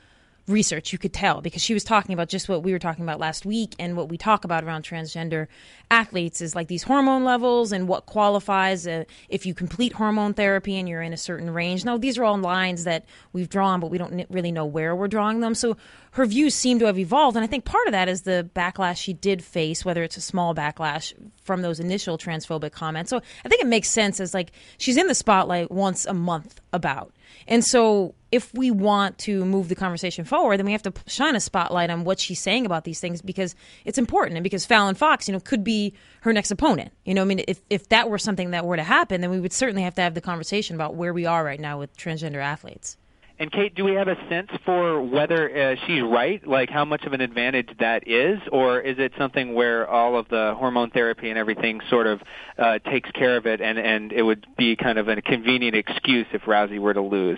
research 0.47 0.93
you 0.93 0.97
could 0.97 1.13
tell 1.13 1.41
because 1.41 1.61
she 1.61 1.73
was 1.73 1.83
talking 1.83 2.13
about 2.13 2.29
just 2.29 2.47
what 2.47 2.63
we 2.63 2.71
were 2.71 2.79
talking 2.79 3.03
about 3.03 3.19
last 3.19 3.45
week 3.45 3.75
and 3.79 3.97
what 3.97 4.07
we 4.07 4.17
talk 4.17 4.45
about 4.45 4.63
around 4.63 4.83
transgender 4.83 5.47
athletes 5.91 6.41
is 6.41 6.55
like 6.55 6.69
these 6.69 6.83
hormone 6.83 7.25
levels 7.25 7.73
and 7.73 7.87
what 7.87 8.05
qualifies 8.05 8.87
uh, 8.87 9.03
if 9.27 9.45
you 9.45 9.53
complete 9.53 9.93
hormone 9.93 10.33
therapy 10.33 10.77
and 10.77 10.87
you're 10.87 11.01
in 11.01 11.11
a 11.11 11.17
certain 11.17 11.49
range. 11.49 11.83
Now 11.83 11.97
these 11.97 12.17
are 12.17 12.23
all 12.23 12.37
lines 12.37 12.85
that 12.85 13.05
we've 13.33 13.49
drawn 13.49 13.81
but 13.81 13.91
we 13.91 13.97
don't 13.97 14.25
really 14.29 14.51
know 14.51 14.65
where 14.65 14.95
we're 14.95 15.09
drawing 15.09 15.41
them. 15.41 15.53
So 15.53 15.75
her 16.11 16.25
views 16.25 16.55
seem 16.55 16.79
to 16.79 16.85
have 16.85 16.97
evolved 16.97 17.35
and 17.35 17.43
i 17.43 17.47
think 17.47 17.63
part 17.65 17.85
of 17.85 17.91
that 17.91 18.07
is 18.07 18.21
the 18.23 18.49
backlash 18.55 18.97
she 18.97 19.13
did 19.13 19.43
face 19.43 19.85
whether 19.85 20.01
it's 20.01 20.17
a 20.17 20.21
small 20.21 20.55
backlash 20.55 21.13
from 21.43 21.61
those 21.61 21.79
initial 21.79 22.17
transphobic 22.17 22.71
comments. 22.71 23.09
So 23.09 23.21
i 23.43 23.49
think 23.49 23.61
it 23.61 23.67
makes 23.67 23.89
sense 23.89 24.21
as 24.21 24.33
like 24.33 24.53
she's 24.77 24.95
in 24.95 25.07
the 25.07 25.15
spotlight 25.15 25.69
once 25.71 26.05
a 26.05 26.13
month 26.13 26.61
about 26.71 27.11
and 27.47 27.63
so, 27.63 28.13
if 28.31 28.53
we 28.53 28.71
want 28.71 29.17
to 29.19 29.45
move 29.45 29.69
the 29.69 29.75
conversation 29.75 30.25
forward, 30.25 30.57
then 30.57 30.65
we 30.65 30.73
have 30.73 30.83
to 30.83 30.93
shine 31.07 31.35
a 31.35 31.39
spotlight 31.39 31.89
on 31.89 32.03
what 32.03 32.19
she's 32.19 32.41
saying 32.41 32.65
about 32.65 32.83
these 32.83 32.99
things 32.99 33.21
because 33.21 33.55
it's 33.85 33.97
important. 33.97 34.35
And 34.35 34.43
because 34.43 34.65
Fallon 34.65 34.95
Fox, 34.95 35.27
you 35.27 35.33
know, 35.33 35.39
could 35.39 35.63
be 35.63 35.93
her 36.21 36.33
next 36.33 36.51
opponent. 36.51 36.91
You 37.05 37.13
know, 37.13 37.21
I 37.21 37.25
mean, 37.25 37.43
if, 37.47 37.61
if 37.69 37.87
that 37.89 38.09
were 38.09 38.17
something 38.17 38.51
that 38.51 38.65
were 38.65 38.75
to 38.75 38.83
happen, 38.83 39.21
then 39.21 39.29
we 39.29 39.39
would 39.39 39.53
certainly 39.53 39.83
have 39.83 39.95
to 39.95 40.01
have 40.01 40.13
the 40.13 40.21
conversation 40.21 40.75
about 40.75 40.95
where 40.95 41.13
we 41.13 41.25
are 41.25 41.43
right 41.43 41.59
now 41.59 41.79
with 41.79 41.95
transgender 41.95 42.43
athletes. 42.43 42.97
And 43.39 43.51
Kate, 43.51 43.75
do 43.75 43.83
we 43.83 43.93
have 43.93 44.07
a 44.07 44.15
sense 44.29 44.49
for 44.65 44.99
whether 44.99 45.55
uh, 45.55 45.75
she's 45.85 46.01
right, 46.01 46.45
like 46.47 46.71
how 46.71 46.85
much 46.85 47.03
of 47.03 47.13
an 47.13 47.21
advantage 47.21 47.69
that 47.79 48.07
is, 48.07 48.39
or 48.51 48.79
is 48.79 48.97
it 48.97 49.13
something 49.15 49.53
where 49.53 49.87
all 49.87 50.17
of 50.17 50.27
the 50.29 50.55
hormone 50.57 50.89
therapy 50.89 51.29
and 51.29 51.37
everything 51.37 51.79
sort 51.87 52.07
of 52.07 52.21
uh, 52.57 52.79
takes 52.79 53.11
care 53.11 53.37
of 53.37 53.45
it, 53.45 53.61
and 53.61 53.77
and 53.77 54.11
it 54.11 54.23
would 54.23 54.47
be 54.57 54.75
kind 54.75 54.97
of 54.97 55.07
a 55.07 55.21
convenient 55.21 55.75
excuse 55.75 56.25
if 56.33 56.41
Rousey 56.43 56.79
were 56.79 56.95
to 56.95 57.01
lose? 57.01 57.37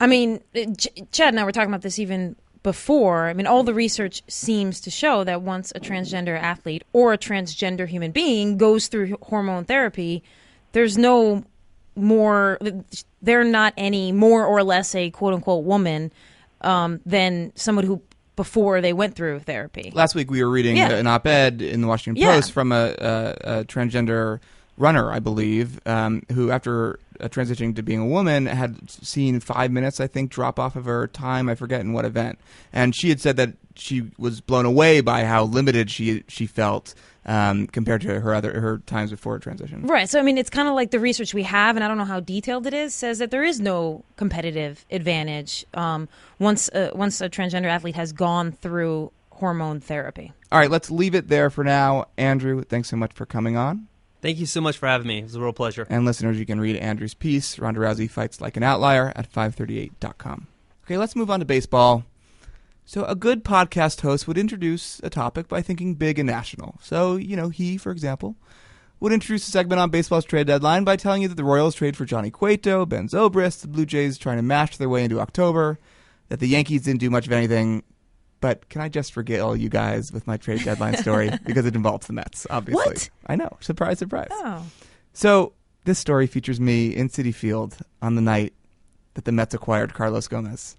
I 0.00 0.06
mean, 0.06 0.40
Ch- 0.54 0.88
Chad 1.10 1.28
and 1.34 1.40
I 1.40 1.44
were 1.44 1.52
talking 1.52 1.70
about 1.70 1.82
this 1.82 1.98
even 1.98 2.36
before. 2.62 3.28
I 3.28 3.32
mean, 3.32 3.48
all 3.48 3.64
the 3.64 3.74
research 3.74 4.22
seems 4.28 4.80
to 4.82 4.90
show 4.90 5.24
that 5.24 5.42
once 5.42 5.72
a 5.74 5.80
transgender 5.80 6.38
athlete 6.38 6.84
or 6.92 7.12
a 7.12 7.18
transgender 7.18 7.88
human 7.88 8.12
being 8.12 8.56
goes 8.56 8.86
through 8.86 9.16
hormone 9.22 9.64
therapy, 9.64 10.22
there's 10.72 10.96
no 10.96 11.44
more 11.96 12.58
they're 13.22 13.44
not 13.44 13.74
any 13.76 14.12
more 14.12 14.44
or 14.44 14.62
less 14.62 14.94
a 14.94 15.10
quote 15.10 15.34
unquote 15.34 15.64
woman 15.64 16.12
um, 16.62 17.00
than 17.06 17.52
someone 17.54 17.84
who 17.84 18.02
before 18.36 18.80
they 18.80 18.92
went 18.92 19.14
through 19.14 19.40
therapy. 19.40 19.92
Last 19.94 20.14
week 20.14 20.30
we 20.30 20.42
were 20.42 20.50
reading 20.50 20.76
Yeah. 20.76 20.92
an 20.92 21.06
op-ed 21.06 21.60
in 21.60 21.82
the 21.82 21.86
Washington 21.86 22.22
Yeah. 22.22 22.34
Post 22.36 22.52
from 22.52 22.72
a, 22.72 22.94
a, 22.98 23.58
a 23.60 23.64
transgender 23.64 24.40
runner, 24.78 25.12
I 25.12 25.18
believe, 25.18 25.78
um, 25.86 26.22
who 26.32 26.50
after 26.50 26.98
uh, 27.20 27.28
transitioning 27.28 27.76
to 27.76 27.82
being 27.82 27.98
a 27.98 28.06
woman 28.06 28.46
had 28.46 28.90
seen 28.90 29.40
five 29.40 29.70
minutes, 29.70 30.00
I 30.00 30.06
think, 30.06 30.30
drop 30.30 30.58
off 30.58 30.74
of 30.74 30.86
her 30.86 31.06
time. 31.06 31.50
I 31.50 31.54
forget 31.54 31.82
in 31.82 31.92
what 31.92 32.06
event, 32.06 32.38
and 32.72 32.94
she 32.96 33.10
had 33.10 33.20
said 33.20 33.36
that 33.36 33.52
she 33.74 34.10
was 34.16 34.40
blown 34.40 34.64
away 34.64 35.02
by 35.02 35.24
how 35.24 35.44
limited 35.44 35.90
she 35.90 36.24
she 36.28 36.46
felt 36.46 36.94
um, 37.26 37.66
compared 37.66 38.00
to 38.02 38.20
her 38.20 38.34
other 38.34 38.60
her 38.60 38.78
times 38.86 39.10
before 39.10 39.38
transition. 39.38 39.86
Right. 39.86 40.08
So 40.08 40.18
I 40.18 40.22
mean, 40.22 40.38
it's 40.38 40.50
kind 40.50 40.68
of 40.68 40.74
like 40.74 40.90
the 40.90 41.00
research 41.00 41.34
we 41.34 41.42
have, 41.44 41.76
and 41.76 41.84
I 41.84 41.88
don't 41.88 41.98
know 41.98 42.04
how 42.04 42.20
detailed 42.20 42.66
it 42.66 42.74
is, 42.74 42.94
says 42.94 43.18
that 43.18 43.30
there 43.30 43.44
is 43.44 43.60
no 43.60 44.04
competitive 44.16 44.84
advantage 44.90 45.64
um, 45.74 46.08
once 46.38 46.68
uh, 46.70 46.90
once 46.94 47.20
a 47.20 47.28
transgender 47.28 47.66
athlete 47.66 47.96
has 47.96 48.12
gone 48.12 48.52
through 48.52 49.12
hormone 49.30 49.80
therapy. 49.80 50.32
All 50.52 50.58
right, 50.58 50.70
let's 50.70 50.90
leave 50.90 51.14
it 51.14 51.28
there 51.28 51.50
for 51.50 51.64
now. 51.64 52.06
Andrew, 52.16 52.62
thanks 52.62 52.88
so 52.88 52.96
much 52.96 53.12
for 53.12 53.26
coming 53.26 53.56
on. 53.56 53.88
Thank 54.22 54.38
you 54.38 54.46
so 54.46 54.60
much 54.60 54.76
for 54.76 54.86
having 54.86 55.06
me. 55.06 55.20
It 55.20 55.24
was 55.24 55.34
a 55.34 55.40
real 55.40 55.54
pleasure. 55.54 55.86
And 55.88 56.04
listeners, 56.04 56.38
you 56.38 56.44
can 56.44 56.60
read 56.60 56.76
Andrew's 56.76 57.14
piece, 57.14 57.58
Ronda 57.58 57.80
Rousey 57.80 58.08
Fights 58.10 58.40
Like 58.40 58.58
an 58.58 58.62
Outlier, 58.62 59.14
at 59.16 59.32
538.com. 59.32 60.46
Okay, 60.84 60.98
let's 60.98 61.16
move 61.16 61.30
on 61.30 61.40
to 61.40 61.46
baseball. 61.46 62.04
So, 62.90 63.04
a 63.04 63.14
good 63.14 63.44
podcast 63.44 64.00
host 64.00 64.26
would 64.26 64.36
introduce 64.36 65.00
a 65.04 65.10
topic 65.10 65.46
by 65.46 65.62
thinking 65.62 65.94
big 65.94 66.18
and 66.18 66.26
national. 66.26 66.76
So, 66.82 67.14
you 67.14 67.36
know, 67.36 67.48
he, 67.48 67.76
for 67.76 67.92
example, 67.92 68.34
would 68.98 69.12
introduce 69.12 69.46
a 69.46 69.50
segment 69.52 69.78
on 69.78 69.90
baseball's 69.90 70.24
trade 70.24 70.48
deadline 70.48 70.82
by 70.82 70.96
telling 70.96 71.22
you 71.22 71.28
that 71.28 71.36
the 71.36 71.44
Royals 71.44 71.76
trade 71.76 71.96
for 71.96 72.04
Johnny 72.04 72.32
Cueto, 72.32 72.84
Ben 72.84 73.06
Zobrist, 73.06 73.60
the 73.60 73.68
Blue 73.68 73.86
Jays 73.86 74.18
trying 74.18 74.38
to 74.38 74.42
mash 74.42 74.76
their 74.76 74.88
way 74.88 75.04
into 75.04 75.20
October, 75.20 75.78
that 76.30 76.40
the 76.40 76.48
Yankees 76.48 76.82
didn't 76.82 76.98
do 76.98 77.10
much 77.10 77.28
of 77.28 77.32
anything. 77.32 77.84
But 78.40 78.68
can 78.68 78.80
I 78.80 78.88
just 78.88 79.16
regale 79.16 79.54
you 79.54 79.68
guys 79.68 80.10
with 80.10 80.26
my 80.26 80.36
trade 80.36 80.64
deadline 80.64 80.96
story 80.96 81.30
because 81.46 81.66
it 81.66 81.76
involves 81.76 82.08
the 82.08 82.12
Mets, 82.12 82.44
obviously. 82.50 82.94
What? 82.94 83.10
I 83.24 83.36
know. 83.36 83.56
Surprise, 83.60 84.00
surprise. 84.00 84.30
Oh. 84.32 84.66
So 85.12 85.52
this 85.84 86.00
story 86.00 86.26
features 86.26 86.58
me 86.58 86.88
in 86.88 87.08
Citi 87.08 87.32
Field 87.32 87.76
on 88.02 88.16
the 88.16 88.20
night 88.20 88.52
that 89.14 89.26
the 89.26 89.32
Mets 89.32 89.54
acquired 89.54 89.94
Carlos 89.94 90.26
Gomez. 90.26 90.74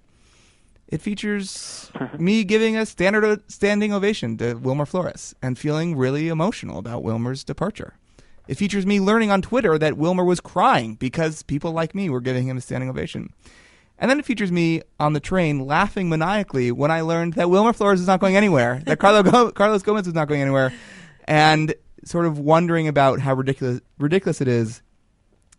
It 0.92 1.02
features 1.02 1.90
me 2.20 2.44
giving 2.44 2.78
a 2.78 2.86
standard 2.86 3.50
standing 3.50 3.94
ovation 3.94 4.38
to 4.38 4.56
Wilmer 4.56 4.86
Flores 4.86 5.34
and 5.42 5.58
feeling 5.58 5.96
really 5.98 6.28
emotional 6.28 6.78
about 6.78 7.02
Wilmer's 7.02 7.44
departure. 7.44 7.96
It 8.48 8.56
features 8.56 8.86
me 8.86 9.00
learning 9.00 9.32
on 9.32 9.42
Twitter 9.42 9.78
that 9.78 9.98
Wilmer 9.98 10.26
was 10.26 10.42
crying 10.42 10.96
because 10.96 11.44
people 11.44 11.72
like 11.72 11.96
me 11.96 12.10
were 12.10 12.20
giving 12.20 12.48
him 12.48 12.58
a 12.58 12.62
standing 12.62 12.90
ovation. 12.90 13.34
And 13.98 14.10
then 14.10 14.20
it 14.20 14.26
features 14.26 14.52
me 14.52 14.82
on 15.00 15.14
the 15.14 15.20
train 15.20 15.66
laughing 15.66 16.10
maniacally 16.10 16.72
when 16.72 16.92
I 16.92 17.02
learned 17.02 17.34
that 17.36 17.50
Wilmer 17.50 17.72
Flores 17.72 18.02
is 18.02 18.08
not 18.08 18.20
going 18.20 18.36
anywhere, 18.36 18.82
that 18.86 19.00
Carlo 19.00 19.24
Go- 19.24 19.52
Carlos 19.52 19.84
Gomez 19.84 20.08
is 20.08 20.16
not 20.16 20.28
going 20.28 20.42
anywhere, 20.42 20.74
and 21.26 21.74
sort 22.04 22.26
of 22.26 22.40
wondering 22.40 22.88
about 22.88 23.20
how 23.20 23.36
ridiculous 23.36 23.80
ridiculous 24.00 24.42
it 24.42 24.48
is 24.48 24.82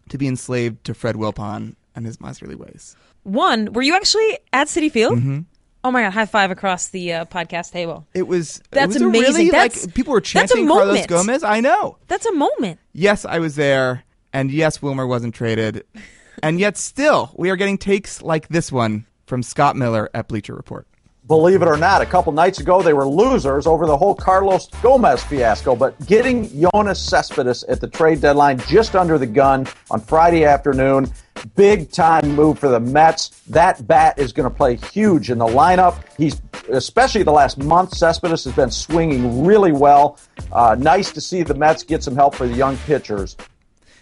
to 0.09 0.19
be 0.19 0.27
enslaved 0.27 0.85
to 0.85 0.93
Fred 0.93 1.15
Wilpon 1.15 1.77
and 1.95 2.05
his 2.05 2.21
miserly 2.21 2.57
ways. 2.57 2.97
One, 3.25 3.73
were 3.73 3.83
you 3.83 3.95
actually 3.95 4.39
at 4.53 4.67
Citi 4.69 4.91
Field? 4.91 5.19
Mm-hmm. 5.19 5.41
Oh 5.85 5.91
my 5.91 6.03
god! 6.03 6.13
High 6.13 6.27
five 6.27 6.51
across 6.51 6.89
the 6.89 7.13
uh, 7.13 7.25
podcast 7.25 7.73
table. 7.73 8.07
It 8.15 8.27
was 8.29 8.59
it 8.59 8.69
That's 8.71 8.95
was 8.95 9.03
a 9.03 9.07
amazing. 9.07 9.33
really, 9.35 9.51
That's- 9.51 9.87
like 9.87 9.95
people 9.95 10.13
were 10.13 10.21
that's 10.21 10.31
a 10.31 10.33
chanting 10.55 10.69
Carlos 10.69 10.87
moment. 10.89 11.09
Gomez. 11.09 11.43
I 11.43 11.61
know. 11.61 11.99
That's 12.09 12.27
a 12.27 12.33
moment. 12.33 12.79
Yes, 12.93 13.25
I 13.25 13.39
was 13.41 13.57
there, 13.57 14.05
and 14.33 14.51
yes, 14.53 14.81
Wilmer 14.81 15.07
wasn't 15.07 15.35
traded, 15.35 15.85
and 16.43 16.61
yet 16.61 16.77
still 16.77 17.33
we 17.37 17.51
are 17.51 17.57
getting 17.57 17.79
takes 17.79 18.23
like 18.23 18.49
this 18.49 18.71
one 18.71 19.07
from 19.27 19.43
Scott 19.43 19.75
Miller 19.77 20.09
at 20.15 20.29
Bleacher 20.29 20.55
Report. 20.55 20.87
Believe 21.29 21.63
it 21.63 21.69
or 21.69 21.77
not, 21.77 22.03
a 22.03 22.07
couple 22.07 22.33
nights 22.33 22.59
ago 22.59 22.83
they 22.83 22.93
were 22.93 23.07
losers 23.07 23.65
over 23.67 23.87
the 23.87 23.97
whole 23.97 24.15
Carlos 24.15 24.67
Gomez 24.83 25.23
fiasco. 25.23 25.77
But 25.77 26.05
getting 26.07 26.49
Yoenis 26.49 26.97
Cespedes 26.97 27.63
at 27.65 27.81
the 27.81 27.87
trade 27.87 28.21
deadline 28.21 28.59
just 28.67 28.97
under 28.97 29.19
the 29.19 29.27
gun 29.27 29.69
on 29.93 30.01
Friday 30.01 30.45
afternoon, 30.45 31.13
big 31.55 31.93
time 31.93 32.35
move 32.35 32.59
for 32.59 32.69
the 32.69 32.81
Mets. 32.81 33.29
That 33.47 33.87
bat 33.87 34.19
is 34.19 34.33
going 34.33 34.51
to 34.51 34.55
play 34.55 34.75
huge 34.75 35.31
in 35.31 35.39
the 35.39 35.47
lineup. 35.47 36.03
He's 36.19 36.43
especially 36.71 37.23
the 37.23 37.33
last 37.33 37.57
month. 37.57 37.95
Cespedes 37.97 38.43
has 38.45 38.55
been 38.55 38.71
swinging 38.71 39.45
really 39.45 39.73
well. 39.73 40.19
Uh, 40.51 40.75
nice 40.77 41.13
to 41.13 41.21
see 41.21 41.45
the 41.45 41.55
Mets 41.55 41.85
get 41.85 42.03
some 42.03 42.17
help 42.17 42.35
for 42.35 42.49
the 42.49 42.55
young 42.55 42.77
pitchers. 42.79 43.37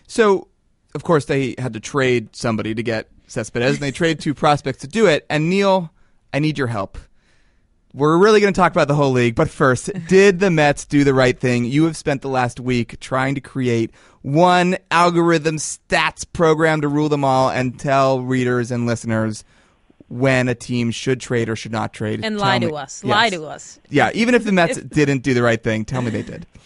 So, 0.06 0.48
of 0.94 1.04
course, 1.04 1.26
they 1.26 1.54
had 1.58 1.74
to 1.74 1.80
trade 1.80 2.34
somebody 2.34 2.74
to 2.74 2.82
get 2.82 3.08
Cespedes, 3.26 3.74
and 3.74 3.78
they 3.78 3.90
traded 3.90 4.20
two 4.20 4.34
prospects 4.34 4.80
to 4.80 4.88
do 4.88 5.06
it. 5.06 5.26
And 5.28 5.50
Neil, 5.50 5.92
I 6.32 6.38
need 6.38 6.56
your 6.56 6.66
help. 6.66 6.98
We're 7.92 8.18
really 8.18 8.40
going 8.40 8.52
to 8.52 8.58
talk 8.60 8.70
about 8.70 8.86
the 8.86 8.94
whole 8.94 9.10
league, 9.10 9.34
but 9.34 9.50
first, 9.50 9.90
did 10.06 10.38
the 10.38 10.50
Mets 10.50 10.84
do 10.84 11.02
the 11.02 11.12
right 11.14 11.38
thing? 11.38 11.64
You 11.64 11.84
have 11.86 11.96
spent 11.96 12.22
the 12.22 12.28
last 12.28 12.60
week 12.60 13.00
trying 13.00 13.34
to 13.34 13.40
create 13.40 13.90
one 14.22 14.76
algorithm 14.92 15.56
stats 15.56 16.24
program 16.32 16.82
to 16.82 16.88
rule 16.88 17.08
them 17.08 17.24
all 17.24 17.50
and 17.50 17.78
tell 17.80 18.20
readers 18.20 18.70
and 18.70 18.86
listeners 18.86 19.42
when 20.08 20.48
a 20.48 20.54
team 20.54 20.90
should 20.92 21.20
trade 21.20 21.48
or 21.48 21.56
should 21.56 21.72
not 21.72 21.92
trade. 21.92 22.24
And 22.24 22.36
Tell 22.36 22.46
lie 22.46 22.58
me- 22.60 22.68
to 22.68 22.74
us. 22.74 23.02
Yes. 23.04 23.10
Lie 23.10 23.30
to 23.30 23.44
us. 23.46 23.80
Yeah, 23.88 24.10
even 24.14 24.34
if 24.34 24.44
the 24.44 24.52
Mets 24.52 24.76
didn't 24.78 25.22
do 25.22 25.34
the 25.34 25.42
right 25.42 25.62
thing, 25.62 25.84
tell 25.84 26.02
me 26.02 26.10
they 26.10 26.22
did. 26.22 26.46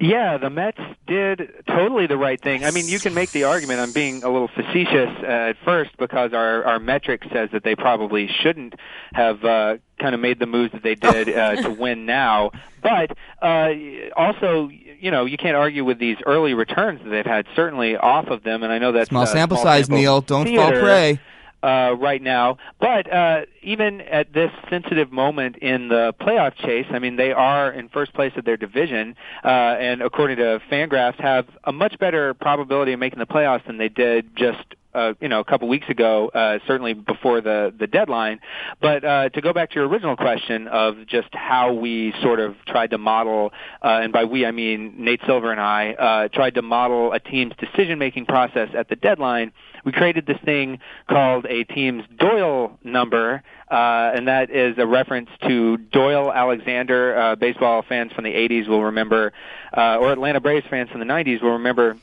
Yeah, 0.00 0.38
the 0.38 0.48
Mets 0.48 0.80
did 1.06 1.62
totally 1.66 2.06
the 2.06 2.16
right 2.16 2.40
thing. 2.40 2.64
I 2.64 2.70
mean, 2.70 2.88
you 2.88 2.98
can 2.98 3.12
make 3.12 3.32
the 3.32 3.44
argument. 3.44 3.80
I'm 3.80 3.92
being 3.92 4.22
a 4.24 4.30
little 4.30 4.48
facetious 4.48 5.10
uh, 5.22 5.26
at 5.50 5.56
first 5.62 5.90
because 5.98 6.32
our 6.32 6.64
our 6.64 6.78
metric 6.78 7.22
says 7.30 7.50
that 7.52 7.64
they 7.64 7.76
probably 7.76 8.26
shouldn't 8.42 8.74
have 9.12 9.44
uh, 9.44 9.76
kind 9.98 10.14
of 10.14 10.20
made 10.22 10.38
the 10.38 10.46
moves 10.46 10.72
that 10.72 10.82
they 10.82 10.94
did 11.12 11.28
uh, 11.28 11.56
to 11.62 11.70
win 11.70 12.06
now. 12.06 12.50
But 12.82 13.14
uh, 13.42 13.72
also, 14.16 14.68
you 14.68 15.10
know, 15.10 15.26
you 15.26 15.36
can't 15.36 15.56
argue 15.56 15.84
with 15.84 15.98
these 15.98 16.16
early 16.24 16.54
returns 16.54 17.02
that 17.04 17.10
they've 17.10 17.26
had. 17.26 17.46
Certainly 17.54 17.98
off 17.98 18.28
of 18.28 18.42
them, 18.42 18.62
and 18.62 18.72
I 18.72 18.78
know 18.78 18.92
that's 18.92 19.10
Small 19.10 19.24
uh, 19.24 19.26
sample 19.26 19.58
small 19.58 19.64
size, 19.64 19.84
sample 19.84 19.98
Neil. 19.98 20.20
Don't 20.22 20.46
fall 20.56 20.70
prey. 20.70 21.20
Uh, 21.62 21.94
right 21.98 22.22
now, 22.22 22.56
but 22.80 23.12
uh, 23.12 23.42
even 23.62 24.00
at 24.00 24.32
this 24.32 24.50
sensitive 24.70 25.12
moment 25.12 25.56
in 25.58 25.88
the 25.88 26.14
playoff 26.18 26.54
chase, 26.54 26.86
I 26.88 26.98
mean, 26.98 27.16
they 27.16 27.32
are 27.32 27.70
in 27.70 27.90
first 27.90 28.14
place 28.14 28.32
of 28.36 28.46
their 28.46 28.56
division, 28.56 29.14
uh, 29.44 29.48
and 29.48 30.00
according 30.00 30.38
to 30.38 30.58
Fangraphs, 30.70 31.20
have 31.20 31.46
a 31.64 31.72
much 31.72 31.98
better 31.98 32.32
probability 32.32 32.94
of 32.94 32.98
making 32.98 33.18
the 33.18 33.26
playoffs 33.26 33.66
than 33.66 33.76
they 33.76 33.90
did 33.90 34.34
just 34.36 34.74
uh, 34.94 35.14
you 35.20 35.28
know, 35.28 35.40
a 35.40 35.44
couple 35.44 35.68
weeks 35.68 35.88
ago, 35.88 36.28
uh, 36.28 36.58
certainly 36.66 36.94
before 36.94 37.40
the 37.40 37.72
the 37.78 37.86
deadline. 37.86 38.40
But 38.80 39.04
uh, 39.04 39.28
to 39.30 39.40
go 39.40 39.52
back 39.52 39.70
to 39.70 39.74
your 39.76 39.88
original 39.88 40.16
question 40.16 40.68
of 40.68 41.06
just 41.06 41.28
how 41.32 41.72
we 41.72 42.12
sort 42.22 42.40
of 42.40 42.56
tried 42.66 42.90
to 42.90 42.98
model, 42.98 43.52
uh, 43.82 44.00
and 44.02 44.12
by 44.12 44.24
we 44.24 44.44
I 44.44 44.50
mean 44.50 44.94
Nate 44.98 45.20
Silver 45.26 45.52
and 45.52 45.60
I 45.60 45.92
uh, 45.92 46.28
tried 46.28 46.54
to 46.54 46.62
model 46.62 47.12
a 47.12 47.20
team's 47.20 47.52
decision 47.58 47.98
making 47.98 48.26
process 48.26 48.68
at 48.76 48.88
the 48.88 48.96
deadline. 48.96 49.52
We 49.84 49.92
created 49.92 50.26
this 50.26 50.38
thing 50.44 50.78
called 51.08 51.46
a 51.46 51.64
team's 51.64 52.04
Doyle 52.18 52.78
number, 52.84 53.42
uh, 53.70 54.12
and 54.14 54.28
that 54.28 54.50
is 54.50 54.76
a 54.78 54.86
reference 54.86 55.30
to 55.46 55.78
Doyle 55.78 56.32
Alexander. 56.32 57.16
Uh, 57.16 57.36
baseball 57.36 57.82
fans 57.88 58.12
from 58.12 58.24
the 58.24 58.30
80s 58.30 58.68
will 58.68 58.84
remember, 58.84 59.32
uh, 59.74 59.96
or 59.98 60.12
Atlanta 60.12 60.40
Braves 60.40 60.66
fans 60.68 60.90
from 60.90 61.00
the 61.00 61.06
90s 61.06 61.42
will 61.42 61.52
remember 61.52 61.96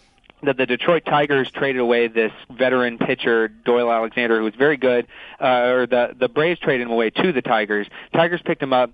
that 0.43 0.57
the 0.57 0.65
Detroit 0.65 1.03
Tigers 1.05 1.49
traded 1.51 1.81
away 1.81 2.07
this 2.07 2.31
veteran 2.49 2.97
pitcher 2.97 3.47
Doyle 3.47 3.91
Alexander, 3.91 4.37
who 4.37 4.43
was 4.43 4.55
very 4.55 4.77
good, 4.77 5.07
uh, 5.41 5.71
or 5.71 5.87
the 5.87 6.15
the 6.17 6.29
Braves 6.29 6.59
traded 6.59 6.87
him 6.87 6.93
away 6.93 7.09
to 7.09 7.31
the 7.31 7.41
Tigers. 7.41 7.87
Tigers 8.13 8.41
picked 8.43 8.61
him 8.61 8.73
up. 8.73 8.91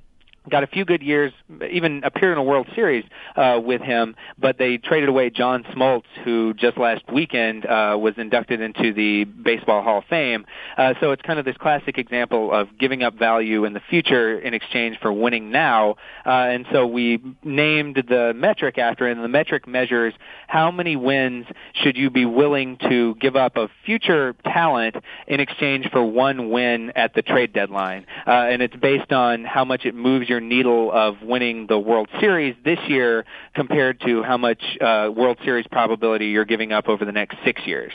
Got 0.50 0.64
a 0.64 0.68
few 0.68 0.84
good 0.84 1.02
years, 1.02 1.32
even 1.72 2.04
appeared 2.04 2.34
in 2.34 2.38
a 2.38 2.44
World 2.44 2.68
Series 2.76 3.06
uh, 3.38 3.62
with 3.64 3.82
him, 3.82 4.16
but 4.38 4.58
they 4.58 4.78
traded 4.78 5.08
away 5.08 5.30
John 5.30 5.64
Smoltz, 5.74 6.04
who 6.26 6.54
just 6.54 6.78
last 6.78 7.04
weekend 7.12 7.66
uh, 7.66 7.98
was 8.00 8.16
inducted 8.18 8.60
into 8.60 8.94
the 8.94 9.24
Baseball 9.24 9.82
Hall 9.82 10.00
of 10.00 10.04
Fame. 10.10 10.46
Uh, 10.78 10.96
so 11.00 11.12
it's 11.12 11.22
kind 11.22 11.40
of 11.40 11.46
this 11.46 11.56
classic 11.56 11.98
example 11.98 12.52
of 12.52 12.68
giving 12.78 13.04
up 13.04 13.18
value 13.18 13.64
in 13.64 13.72
the 13.72 13.80
future 13.90 14.38
in 14.38 14.54
exchange 14.54 14.98
for 15.02 15.14
winning 15.14 15.50
now. 15.50 15.96
Uh, 16.26 16.30
and 16.30 16.66
so 16.74 16.88
we 16.88 17.22
named 17.44 18.04
the 18.10 18.34
metric 18.36 18.78
after 18.78 19.08
and 19.08 19.24
the 19.24 19.30
metric 19.30 19.66
measures 19.66 20.14
how 20.48 20.72
many 20.72 20.96
wins 20.96 21.46
should 21.74 21.96
you 21.96 22.10
be 22.10 22.26
willing 22.26 22.78
to 22.78 23.16
give 23.16 23.36
up 23.36 23.56
of 23.56 23.70
future 23.86 24.36
talent 24.44 24.96
in 25.28 25.40
exchange 25.40 25.88
for 25.92 26.04
one 26.04 26.50
win 26.50 26.92
at 26.96 27.14
the 27.14 27.22
trade 27.22 27.54
deadline. 27.54 28.06
Uh, 28.28 28.32
and 28.32 28.62
it's 28.62 28.76
based 28.76 29.12
on 29.14 29.46
how 29.46 29.64
much 29.64 29.86
it 29.86 29.96
moves 29.96 30.30
your 30.30 30.33
needle 30.40 30.92
of 30.92 31.22
winning 31.22 31.68
the 31.68 31.80
World 31.80 32.10
Series 32.20 32.56
this 32.64 32.80
year 32.88 33.26
compared 33.54 34.02
to 34.02 34.24
how 34.24 34.38
much 34.38 34.62
uh, 34.82 35.10
World 35.16 35.38
Series 35.44 35.68
probability 35.68 36.28
you're 36.28 36.46
giving 36.46 36.72
up 36.72 36.88
over 36.88 37.06
the 37.06 37.12
next 37.12 37.38
six 37.44 37.66
years. 37.66 37.94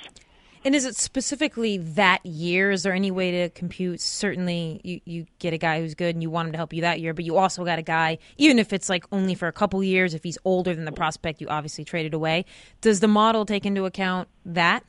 And 0.65 0.75
is 0.75 0.85
it 0.85 0.97
specifically 0.97 1.79
that 1.79 2.25
year? 2.27 2.71
Is 2.71 2.83
there 2.83 2.93
any 2.93 3.11
way 3.11 3.31
to 3.31 3.49
compute? 3.51 4.01
Certainly, 4.01 4.81
you, 4.83 5.01
you 5.05 5.27
get 5.39 5.53
a 5.55 5.59
guy 5.59 5.81
who's 5.81 5.95
good 5.95 6.15
and 6.17 6.23
you 6.23 6.31
want 6.31 6.47
him 6.47 6.53
to 6.53 6.59
help 6.59 6.73
you 6.73 6.83
that 6.83 7.01
year, 7.01 7.15
but 7.15 7.25
you 7.25 7.37
also 7.37 7.65
got 7.65 7.79
a 7.79 7.83
guy, 7.83 8.19
even 8.39 8.59
if 8.59 8.73
it's 8.73 8.89
like 8.89 9.05
only 9.13 9.35
for 9.35 9.47
a 9.47 9.53
couple 9.53 9.83
years, 9.85 10.15
if 10.15 10.25
he's 10.25 10.39
older 10.45 10.75
than 10.75 10.85
the 10.85 10.93
prospect 10.93 11.41
you 11.41 11.49
obviously 11.49 11.85
traded 11.85 12.13
away. 12.13 12.45
Does 12.81 13.01
the 13.01 13.09
model 13.09 13.47
take 13.47 13.65
into 13.65 13.85
account 13.85 14.29
that? 14.45 14.85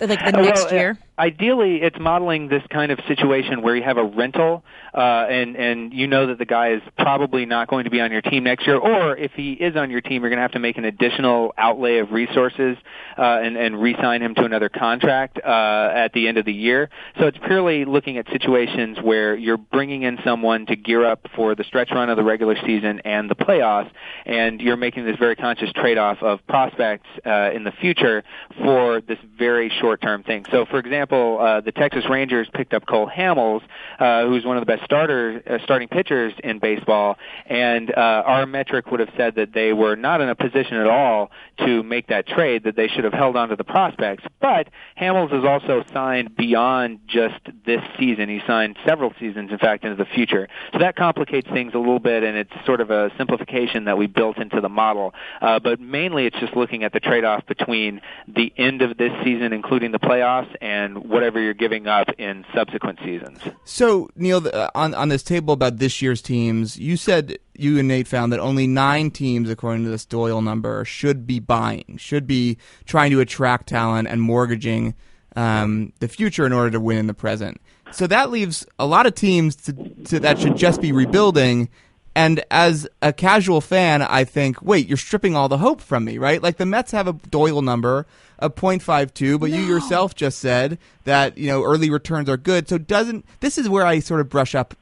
Like 0.00 0.18
the 0.24 0.32
next 0.32 0.64
well, 0.64 0.74
year? 0.74 0.98
Ideally, 1.22 1.82
it's 1.82 2.00
modeling 2.00 2.48
this 2.48 2.64
kind 2.68 2.90
of 2.90 2.98
situation 3.06 3.62
where 3.62 3.76
you 3.76 3.84
have 3.84 3.96
a 3.96 4.02
rental, 4.02 4.64
uh, 4.92 4.98
and 5.30 5.54
and 5.54 5.94
you 5.94 6.08
know 6.08 6.26
that 6.26 6.38
the 6.38 6.44
guy 6.44 6.72
is 6.72 6.82
probably 6.98 7.46
not 7.46 7.68
going 7.68 7.84
to 7.84 7.90
be 7.90 8.00
on 8.00 8.10
your 8.10 8.22
team 8.22 8.42
next 8.42 8.66
year, 8.66 8.76
or 8.76 9.16
if 9.16 9.30
he 9.36 9.52
is 9.52 9.76
on 9.76 9.88
your 9.88 10.00
team, 10.00 10.22
you're 10.22 10.30
going 10.30 10.38
to 10.38 10.42
have 10.42 10.50
to 10.50 10.58
make 10.58 10.78
an 10.78 10.84
additional 10.84 11.54
outlay 11.56 11.98
of 11.98 12.10
resources 12.10 12.76
uh, 13.16 13.22
and 13.22 13.56
and 13.56 13.80
re-sign 13.80 14.20
him 14.20 14.34
to 14.34 14.42
another 14.42 14.68
contract 14.68 15.38
uh, 15.38 15.90
at 15.94 16.12
the 16.12 16.26
end 16.26 16.38
of 16.38 16.44
the 16.44 16.52
year. 16.52 16.90
So 17.20 17.28
it's 17.28 17.38
purely 17.46 17.84
looking 17.84 18.18
at 18.18 18.26
situations 18.32 18.98
where 19.00 19.36
you're 19.36 19.58
bringing 19.58 20.02
in 20.02 20.18
someone 20.24 20.66
to 20.66 20.74
gear 20.74 21.04
up 21.06 21.28
for 21.36 21.54
the 21.54 21.62
stretch 21.62 21.92
run 21.92 22.10
of 22.10 22.16
the 22.16 22.24
regular 22.24 22.56
season 22.66 23.00
and 23.04 23.30
the 23.30 23.36
playoffs, 23.36 23.92
and 24.26 24.60
you're 24.60 24.76
making 24.76 25.04
this 25.04 25.18
very 25.20 25.36
conscious 25.36 25.70
trade-off 25.72 26.20
of 26.20 26.44
prospects 26.48 27.06
uh, 27.24 27.52
in 27.54 27.62
the 27.62 27.72
future 27.80 28.24
for 28.58 29.00
this 29.00 29.18
very 29.38 29.70
short-term 29.80 30.24
thing. 30.24 30.46
So, 30.50 30.64
for 30.64 30.80
example 30.80 31.11
uh, 31.12 31.60
the 31.60 31.72
Texas 31.72 32.04
Rangers 32.08 32.48
picked 32.52 32.72
up 32.72 32.86
Cole 32.86 33.08
Hamels, 33.08 33.62
uh, 33.98 34.26
who's 34.26 34.44
one 34.44 34.56
of 34.56 34.62
the 34.62 34.66
best 34.66 34.84
starter 34.84 35.42
uh, 35.48 35.58
starting 35.64 35.88
pitchers 35.88 36.32
in 36.42 36.58
baseball, 36.58 37.16
and 37.46 37.90
uh, 37.90 38.22
our 38.26 38.46
metric 38.46 38.90
would 38.90 39.00
have 39.00 39.10
said 39.16 39.34
that 39.36 39.52
they 39.52 39.72
were 39.72 39.96
not 39.96 40.20
in 40.20 40.28
a 40.28 40.34
position 40.34 40.76
at 40.76 40.86
all 40.86 41.30
to 41.58 41.82
make 41.82 42.06
that 42.08 42.26
trade, 42.26 42.64
that 42.64 42.76
they 42.76 42.88
should 42.88 43.04
have 43.04 43.12
held 43.12 43.36
on 43.36 43.50
to 43.50 43.56
the 43.56 43.64
prospects. 43.64 44.24
But 44.40 44.68
Hamels 45.00 45.32
is 45.38 45.44
also 45.44 45.84
signed 45.92 46.36
beyond 46.36 47.00
just 47.06 47.40
this 47.66 47.82
season. 47.98 48.28
He 48.28 48.40
signed 48.46 48.76
several 48.86 49.12
seasons, 49.20 49.50
in 49.50 49.58
fact, 49.58 49.84
into 49.84 49.96
the 49.96 50.08
future. 50.14 50.48
So 50.72 50.78
that 50.78 50.96
complicates 50.96 51.48
things 51.50 51.74
a 51.74 51.78
little 51.78 51.98
bit, 51.98 52.22
and 52.22 52.36
it's 52.36 52.52
sort 52.64 52.80
of 52.80 52.90
a 52.90 53.10
simplification 53.18 53.84
that 53.84 53.98
we 53.98 54.06
built 54.06 54.38
into 54.38 54.60
the 54.60 54.68
model. 54.68 55.14
Uh, 55.40 55.58
but 55.58 55.80
mainly, 55.80 56.26
it's 56.26 56.38
just 56.40 56.56
looking 56.56 56.84
at 56.84 56.92
the 56.92 57.00
trade-off 57.00 57.46
between 57.46 58.00
the 58.28 58.52
end 58.56 58.82
of 58.82 58.96
this 58.96 59.12
season, 59.24 59.52
including 59.52 59.92
the 59.92 59.98
playoffs, 59.98 60.54
and 60.60 60.91
whatever 60.98 61.40
you're 61.40 61.54
giving 61.54 61.86
up 61.86 62.08
in 62.18 62.44
subsequent 62.54 62.98
seasons. 63.04 63.38
So, 63.64 64.08
Neil, 64.16 64.46
uh, 64.46 64.68
on 64.74 64.94
on 64.94 65.08
this 65.08 65.22
table 65.22 65.54
about 65.54 65.78
this 65.78 66.02
year's 66.02 66.22
teams, 66.22 66.78
you 66.78 66.96
said 66.96 67.38
you 67.54 67.78
and 67.78 67.88
Nate 67.88 68.08
found 68.08 68.32
that 68.32 68.40
only 68.40 68.66
nine 68.66 69.10
teams, 69.10 69.50
according 69.50 69.84
to 69.84 69.90
this 69.90 70.04
Doyle 70.04 70.42
number, 70.42 70.84
should 70.84 71.26
be 71.26 71.38
buying, 71.38 71.96
should 71.98 72.26
be 72.26 72.58
trying 72.84 73.10
to 73.10 73.20
attract 73.20 73.68
talent 73.68 74.08
and 74.08 74.20
mortgaging 74.20 74.94
um, 75.36 75.92
the 76.00 76.08
future 76.08 76.46
in 76.46 76.52
order 76.52 76.70
to 76.70 76.80
win 76.80 76.98
in 76.98 77.06
the 77.06 77.14
present. 77.14 77.60
So 77.92 78.06
that 78.06 78.30
leaves 78.30 78.66
a 78.78 78.86
lot 78.86 79.06
of 79.06 79.14
teams 79.14 79.56
to, 79.56 79.72
to, 80.04 80.20
that 80.20 80.38
should 80.38 80.56
just 80.56 80.80
be 80.80 80.92
rebuilding. 80.92 81.68
And 82.14 82.44
as 82.50 82.86
a 83.00 83.12
casual 83.12 83.60
fan, 83.60 84.02
I 84.02 84.24
think, 84.24 84.60
wait, 84.60 84.86
you're 84.86 84.98
stripping 84.98 85.34
all 85.34 85.48
the 85.48 85.58
hope 85.58 85.80
from 85.80 86.04
me, 86.04 86.18
right? 86.18 86.42
Like 86.42 86.58
the 86.58 86.66
Mets 86.66 86.92
have 86.92 87.08
a 87.08 87.14
Doyle 87.14 87.62
number 87.62 88.06
of 88.38 88.54
0.52, 88.54 89.40
but 89.40 89.50
no. 89.50 89.56
you 89.56 89.62
yourself 89.62 90.14
just 90.14 90.38
said 90.38 90.78
that, 91.04 91.38
you 91.38 91.46
know, 91.46 91.62
early 91.62 91.88
returns 91.88 92.28
are 92.28 92.36
good. 92.36 92.68
So 92.68 92.76
doesn't, 92.76 93.24
this 93.40 93.56
is 93.56 93.68
where 93.68 93.86
I 93.86 94.00
sort 94.00 94.20
of 94.20 94.28
brush 94.28 94.54
up 94.54 94.74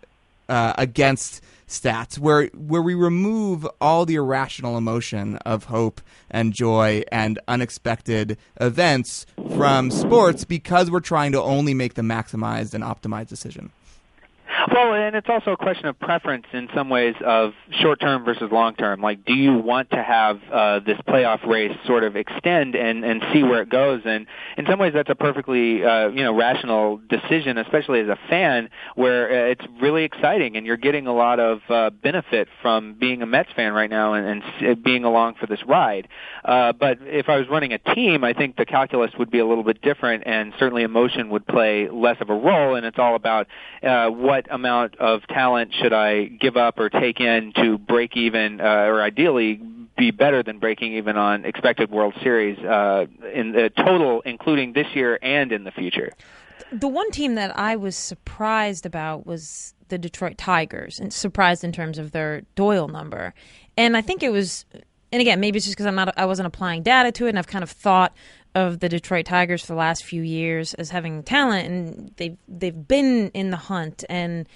uh, 0.49 0.73
against 0.77 1.43
stats 1.71 2.19
where 2.19 2.47
where 2.49 2.83
we 2.83 2.95
remove 2.95 3.67
all 3.81 4.05
the 4.05 4.17
irrational 4.17 4.77
emotion 4.77 5.37
of 5.47 5.65
hope 5.65 6.01
and 6.29 6.53
joy 6.53 7.03
and 7.13 7.39
unexpected 7.47 8.37
events 8.61 9.25
from 9.57 9.91
sports 9.93 10.45
because 10.45 10.91
we're 10.91 10.99
trying 10.99 11.31
to 11.31 11.41
only 11.41 11.73
make 11.73 11.95
the 11.95 12.03
maximized 12.03 12.75
and 12.75 12.83
optimized 12.83 13.29
decision. 13.29 13.71
Well, 14.73 14.95
and 14.95 15.17
it's 15.17 15.29
also 15.29 15.53
a 15.53 15.57
question 15.57 15.87
of 15.87 15.99
preference 15.99 16.47
in 16.53 16.69
some 16.75 16.89
ways 16.89 17.17
of 17.25 17.53
short 17.81 18.01
term 18.01 18.25
versus 18.25 18.51
long 18.53 18.77
term. 18.77 19.01
Like, 19.01 19.25
do 19.25 19.35
you 19.35 19.55
want 19.59 19.91
to 19.91 20.03
have 20.03 20.41
uh, 20.53 20.81
this 20.81 20.97
playoff 21.09 21.45
race 21.45 21.77
sort 21.87 22.05
of 22.05 22.15
extend 22.15 22.77
and 22.77 23.05
and 23.05 23.23
see 23.33 23.43
where 23.43 23.63
it 23.63 23.69
goes? 23.69 24.03
And 24.05 24.27
in 24.57 24.67
some 24.67 24.79
ways, 24.79 24.93
that's 24.95 25.11
a 25.11 25.17
perfectly 25.17 25.85
uh, 25.85 26.09
you 26.09 26.23
know 26.23 26.37
rational 26.37 27.01
decision, 27.09 27.59
especially 27.59 28.01
as 28.01 28.09
a 28.09 28.19
fan, 28.29 28.71
where 28.95 29.49
uh, 29.49 29.51
it's 29.51 29.65
really 29.81 30.05
exciting 30.05 30.57
and 30.57 30.65
you're 30.65 30.77
getting 30.77 31.09
a 31.09 31.15
lot 31.15 31.41
of 31.41 31.61
uh, 31.69 31.91
benefit 31.91 32.47
from 32.63 32.95
being 32.95 33.23
a 33.23 33.27
Mets 33.27 33.51
fan 33.57 33.73
right 33.73 33.91
now 33.91 34.15
and, 34.15 34.43
and 34.61 34.83
being 34.85 35.05
along 35.05 35.35
for 35.41 35.47
this 35.47 35.61
ride. 35.67 36.07
Uh, 36.45 36.73
but 36.73 36.99
if 37.03 37.29
I 37.29 37.37
was 37.39 37.49
running 37.49 37.73
a 37.73 37.79
team, 37.79 38.23
I 38.23 38.35
think 38.35 38.57
the 38.57 38.67
calculus 38.67 39.11
would 39.19 39.31
be 39.31 39.41
a 39.41 39.47
little 39.47 39.65
bit 39.65 39.83
different, 39.83 40.25
and 40.27 40.53
certainly 40.59 40.85
emotion 40.85 41.31
would 41.31 41.47
play 41.47 41.89
less 41.91 42.19
of 42.21 42.31
a 42.31 42.35
role. 42.35 42.77
And 42.77 42.87
it's 42.87 42.99
all 42.99 43.17
about 43.17 43.49
uh, 43.83 44.09
what 44.11 44.47
amount 44.61 44.97
of 44.97 45.27
talent 45.27 45.73
should 45.81 45.93
I 45.93 46.25
give 46.25 46.57
up 46.57 46.79
or 46.79 46.89
take 46.91 47.21
in 47.21 47.53
to 47.57 47.79
break 47.79 48.17
even, 48.17 48.61
uh, 48.61 48.65
or 48.65 49.03
ideally 49.03 49.61
be 49.97 50.11
better 50.11 50.43
than 50.43 50.59
breaking 50.59 50.95
even 50.95 51.17
on 51.17 51.45
expected 51.45 51.91
World 51.91 52.15
Series 52.23 52.59
uh, 52.59 53.07
in 53.33 53.53
the 53.53 53.71
total, 53.71 54.23
including 54.23 54.73
this 54.73 54.87
year 54.95 55.19
and 55.23 55.53
in 55.53 55.65
the 55.65 55.71
future? 55.71 56.13
The 56.73 56.89
one 56.89 57.11
team 57.11 57.35
that 57.35 57.59
I 57.59 57.77
was 57.77 57.97
surprised 57.97 58.87
about 58.87 59.27
was 59.27 59.75
the 59.89 59.99
Detroit 59.99 60.39
Tigers, 60.39 61.01
and 61.01 61.13
surprised 61.13 61.65
in 61.65 61.73
terms 61.73 61.99
of 61.99 62.13
their 62.13 62.43
Doyle 62.55 62.89
number. 62.89 63.35
And 63.77 63.97
I 63.97 64.03
think 64.03 64.23
it 64.23 64.31
was, 64.31 64.65
and 65.13 65.21
again, 65.21 65.41
maybe 65.41 65.57
it's 65.57 65.67
just 65.67 65.77
because 65.77 65.87
I'm 65.87 65.97
not, 65.97 66.15
I 66.17 66.27
wasn't 66.27 66.47
applying 66.47 66.83
data 66.83 67.11
to 67.13 67.27
it, 67.27 67.31
and 67.31 67.39
I've 67.39 67.49
kind 67.49 67.65
of 67.65 67.71
thought 67.71 68.15
of 68.55 68.81
the 68.81 68.89
Detroit 68.89 69.27
Tigers 69.27 69.63
for 69.63 69.69
the 69.69 69.79
last 69.79 70.05
few 70.05 70.23
years 70.23 70.75
as 70.75 70.91
having 70.91 71.23
talent, 71.23 71.67
and 71.67 72.13
they've 72.17 72.37
they've 72.49 72.89
been 72.89 73.31
in 73.35 73.51
the 73.51 73.57
hunt. 73.57 74.05
And 74.09 74.49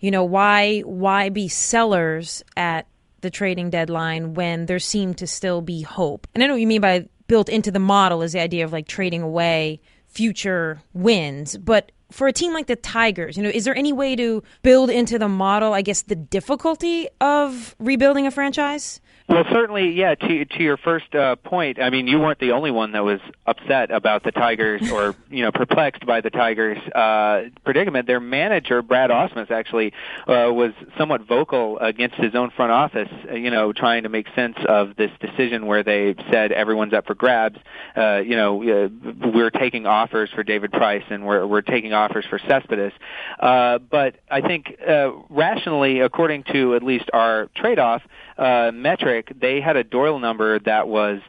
you 0.00 0.10
know 0.10 0.24
why 0.24 0.80
why 0.80 1.28
be 1.28 1.48
sellers 1.48 2.42
at 2.56 2.86
the 3.20 3.30
trading 3.30 3.70
deadline 3.70 4.34
when 4.34 4.66
there 4.66 4.78
seemed 4.78 5.18
to 5.18 5.26
still 5.26 5.60
be 5.60 5.82
hope? 5.82 6.26
And 6.34 6.42
I 6.42 6.46
know 6.46 6.54
what 6.54 6.60
you 6.60 6.66
mean 6.66 6.80
by 6.80 7.08
built 7.26 7.48
into 7.48 7.70
the 7.70 7.78
model 7.78 8.22
is 8.22 8.32
the 8.32 8.40
idea 8.40 8.64
of 8.64 8.72
like 8.72 8.88
trading 8.88 9.22
away 9.22 9.80
future 10.06 10.80
wins, 10.94 11.56
but 11.58 11.92
for 12.10 12.26
a 12.26 12.32
team 12.32 12.54
like 12.54 12.66
the 12.66 12.76
Tigers, 12.76 13.36
you 13.36 13.42
know, 13.42 13.50
is 13.50 13.64
there 13.64 13.76
any 13.76 13.92
way 13.92 14.16
to 14.16 14.42
build 14.62 14.88
into 14.88 15.18
the 15.18 15.28
model, 15.28 15.74
I 15.74 15.82
guess, 15.82 16.02
the 16.02 16.16
difficulty 16.16 17.06
of 17.20 17.76
rebuilding 17.78 18.26
a 18.26 18.30
franchise? 18.30 19.00
Well, 19.28 19.44
certainly, 19.52 19.90
yeah. 19.90 20.14
To 20.14 20.44
to 20.46 20.62
your 20.62 20.78
first 20.78 21.14
uh, 21.14 21.36
point, 21.36 21.78
I 21.78 21.90
mean, 21.90 22.06
you 22.06 22.18
weren't 22.18 22.38
the 22.38 22.52
only 22.52 22.70
one 22.70 22.92
that 22.92 23.04
was 23.04 23.20
upset 23.46 23.90
about 23.90 24.22
the 24.24 24.32
Tigers, 24.32 24.90
or 24.90 25.14
you 25.30 25.42
know, 25.42 25.52
perplexed 25.52 26.06
by 26.06 26.22
the 26.22 26.30
Tigers' 26.30 26.78
uh, 26.94 27.50
predicament. 27.62 28.06
Their 28.06 28.20
manager, 28.20 28.80
Brad 28.80 29.10
Ausmus, 29.10 29.50
actually 29.50 29.92
uh, 30.26 30.48
was 30.50 30.72
somewhat 30.96 31.26
vocal 31.28 31.78
against 31.78 32.16
his 32.16 32.34
own 32.34 32.50
front 32.56 32.72
office. 32.72 33.10
Uh, 33.30 33.34
you 33.34 33.50
know, 33.50 33.74
trying 33.74 34.04
to 34.04 34.08
make 34.08 34.26
sense 34.34 34.56
of 34.66 34.96
this 34.96 35.10
decision 35.20 35.66
where 35.66 35.82
they 35.82 36.14
said 36.30 36.50
everyone's 36.50 36.94
up 36.94 37.06
for 37.06 37.14
grabs. 37.14 37.58
Uh, 37.94 38.22
you 38.24 38.34
know, 38.34 38.62
uh, 38.62 38.88
we're 39.34 39.50
taking 39.50 39.84
offers 39.84 40.30
for 40.34 40.42
David 40.42 40.72
Price, 40.72 41.04
and 41.10 41.26
we're 41.26 41.46
we're 41.46 41.60
taking 41.60 41.92
offers 41.92 42.24
for 42.30 42.38
Cespedes. 42.38 42.92
Uh, 43.38 43.76
but 43.78 44.16
I 44.30 44.40
think 44.40 44.74
uh, 44.88 45.10
rationally, 45.28 46.00
according 46.00 46.44
to 46.44 46.74
at 46.76 46.82
least 46.82 47.10
our 47.12 47.50
trade-off 47.54 48.00
uh, 48.38 48.70
metric, 48.72 49.17
they 49.40 49.60
had 49.60 49.76
a 49.76 49.84
Doyle 49.84 50.18
number 50.18 50.58
that 50.60 50.88
was 50.88 51.20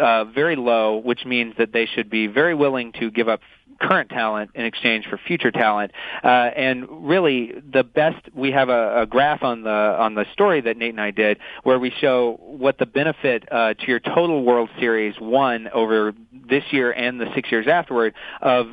uh, 0.00 0.24
very 0.24 0.56
low, 0.56 0.98
which 0.98 1.24
means 1.24 1.54
that 1.58 1.72
they 1.72 1.86
should 1.86 2.10
be 2.10 2.26
very 2.26 2.54
willing 2.54 2.92
to 2.92 3.10
give 3.10 3.28
up 3.28 3.40
current 3.80 4.10
talent 4.10 4.50
in 4.54 4.64
exchange 4.64 5.06
for 5.08 5.18
future 5.18 5.50
talent. 5.50 5.92
Uh, 6.22 6.28
and 6.28 7.08
really, 7.08 7.52
the 7.72 7.82
best 7.82 8.18
we 8.34 8.52
have 8.52 8.68
a, 8.68 9.02
a 9.02 9.06
graph 9.06 9.42
on 9.42 9.62
the 9.62 9.70
on 9.70 10.14
the 10.14 10.26
story 10.32 10.60
that 10.60 10.76
Nate 10.76 10.90
and 10.90 11.00
I 11.00 11.10
did, 11.10 11.38
where 11.62 11.78
we 11.78 11.90
show 11.90 12.38
what 12.40 12.78
the 12.78 12.86
benefit 12.86 13.50
uh, 13.50 13.74
to 13.74 13.86
your 13.86 14.00
total 14.00 14.44
World 14.44 14.68
Series 14.78 15.14
won 15.20 15.68
over 15.72 16.12
this 16.32 16.64
year 16.70 16.92
and 16.92 17.20
the 17.20 17.26
six 17.34 17.50
years 17.50 17.66
afterward 17.66 18.14
of 18.40 18.66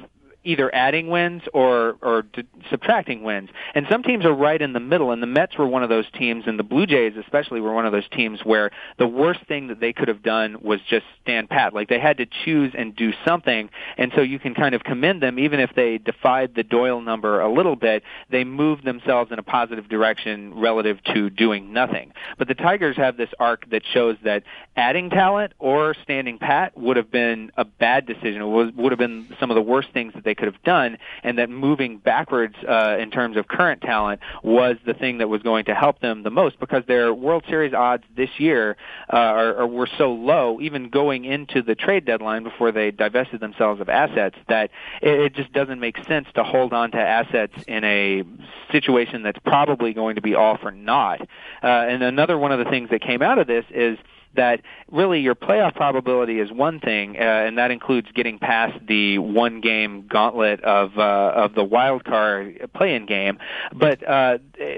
either 0.48 0.74
adding 0.74 1.10
wins 1.10 1.44
or 1.54 1.98
or 2.02 2.24
d- 2.24 2.44
subtracting 2.70 3.22
wins. 3.24 3.50
And 3.76 3.86
some 3.92 4.02
teams 4.02 4.26
are 4.26 4.34
right 4.34 4.62
in 4.62 4.74
the 4.74 4.80
middle. 4.80 5.12
And 5.12 5.22
the 5.22 5.28
Mets 5.28 5.58
were 5.58 5.68
one 5.68 5.84
of 5.84 5.90
those 5.90 6.06
teams, 6.18 6.46
and 6.48 6.58
the 6.58 6.64
Blue 6.64 6.86
Jays 6.86 7.14
especially 7.18 7.60
were 7.60 7.74
one 7.74 7.86
of 7.86 7.92
those 7.92 8.08
teams 8.10 8.40
where 8.44 8.72
the 8.98 9.08
worst 9.08 9.42
thing 9.48 9.68
that 9.68 9.80
they 9.80 9.94
could 9.94 10.08
have 10.08 10.24
done 10.24 10.58
was 10.62 10.80
just 10.90 11.06
stand 11.22 11.50
pat. 11.50 11.74
Like 11.74 11.90
they 11.90 12.00
had 12.00 12.18
to 12.18 12.26
choose 12.46 12.74
and 12.78 12.96
do 12.96 13.12
something. 13.26 13.70
And 13.98 14.12
so 14.16 14.22
you 14.22 14.40
can 14.40 14.56
kind 14.56 14.74
of 14.74 14.84
commend 14.84 15.22
them, 15.22 15.38
even 15.38 15.60
if 15.60 15.72
they 15.76 15.98
defied 15.98 16.56
the 16.56 16.64
Doyle 16.64 17.02
number 17.02 17.42
a 17.42 17.52
little 17.52 17.76
bit. 17.76 18.04
They 18.32 18.44
moved 18.44 18.86
themselves 18.86 19.32
in 19.32 19.40
a 19.40 19.44
positive 19.44 19.90
direction 19.90 20.54
relative 20.60 21.04
to 21.14 21.30
doing 21.30 21.74
nothing. 21.74 22.14
But 22.38 22.48
the 22.48 22.56
Tigers 22.56 22.96
have 22.96 23.18
this 23.18 23.30
arc 23.40 23.70
that 23.72 23.82
shows 23.94 24.16
that 24.24 24.44
adding 24.76 25.10
talent 25.10 25.54
or 25.60 25.96
standing 26.04 26.38
pat 26.38 26.78
would 26.78 26.96
have 26.98 27.12
been 27.12 27.52
a 27.58 27.66
bad 27.66 28.06
decision. 28.06 28.42
It 28.42 28.46
was, 28.46 28.72
would 28.76 28.92
have 28.92 29.00
been 29.00 29.28
some 29.40 29.52
of 29.52 29.56
the 29.56 29.62
worst 29.62 29.90
things 29.94 30.14
that 30.14 30.24
they 30.24 30.36
could 30.38 30.48
have 30.48 30.62
done, 30.64 30.98
and 31.24 31.38
that 31.38 31.50
moving 31.50 31.98
backwards 31.98 32.56
uh, 32.68 32.98
in 33.00 33.12
terms 33.12 33.38
of 33.38 33.48
current 33.48 33.82
talent 33.82 34.22
was 34.44 34.78
the 34.86 34.94
thing 34.94 35.18
that 35.20 35.30
was 35.30 35.42
going 35.42 35.66
to 35.66 35.76
help 35.76 36.00
them 36.00 36.24
the 36.24 36.30
most 36.30 36.60
because 36.60 36.84
their 36.88 37.14
World 37.14 37.44
Series 37.50 37.74
odds 37.74 38.04
this 38.16 38.30
year 38.38 38.78
uh, 39.12 39.16
are, 39.16 39.56
are, 39.58 39.68
were 39.68 39.90
so 39.98 40.14
low, 40.14 40.60
even 40.62 40.90
going 40.90 41.26
into 41.26 41.62
the 41.62 41.76
trade 41.76 42.06
deadline 42.06 42.44
before 42.44 42.72
they 42.72 42.92
divested 42.92 43.40
themselves 43.40 43.82
of 43.82 43.90
assets, 43.90 44.36
that 44.48 44.70
it, 45.02 45.20
it 45.20 45.34
just 45.36 45.52
doesn't 45.54 45.80
make 45.80 45.98
sense 46.06 46.28
to 46.36 46.44
hold 46.44 46.74
on 46.74 46.92
to 46.92 46.98
assets 46.98 47.54
in 47.68 47.84
a 47.84 48.24
situation 48.72 49.24
that's 49.24 49.40
probably 49.46 49.94
going 49.94 50.16
to 50.16 50.22
be 50.22 50.36
all 50.36 50.58
for 50.58 50.72
naught. 50.72 51.22
Uh, 51.64 51.68
and 51.68 52.04
another 52.04 52.38
one 52.38 52.52
of 52.52 52.60
the 52.60 52.70
things 52.70 52.90
that 52.90 53.02
came 53.02 53.22
out 53.22 53.40
of 53.40 53.48
this 53.48 53.66
is 53.70 53.98
that 54.38 54.62
really 54.90 55.20
your 55.20 55.36
playoff 55.36 55.76
probability 55.76 56.40
is 56.40 56.52
one 56.52 56.80
thing, 56.80 57.18
uh, 57.18 57.20
and 57.20 57.58
that 57.58 57.72
includes 57.72 58.08
getting 58.16 58.40
past 58.40 58.74
the 58.88 59.18
one 59.18 59.62
game 59.62 60.08
gauntlet 60.08 60.62
of 60.64 60.98
uh, 60.98 61.02
of 61.36 61.54
the 61.54 61.64
wild 61.64 62.06
card 62.06 62.70
play-in 62.74 63.06
game. 63.06 63.38
But 63.74 64.08
uh, 64.08 64.38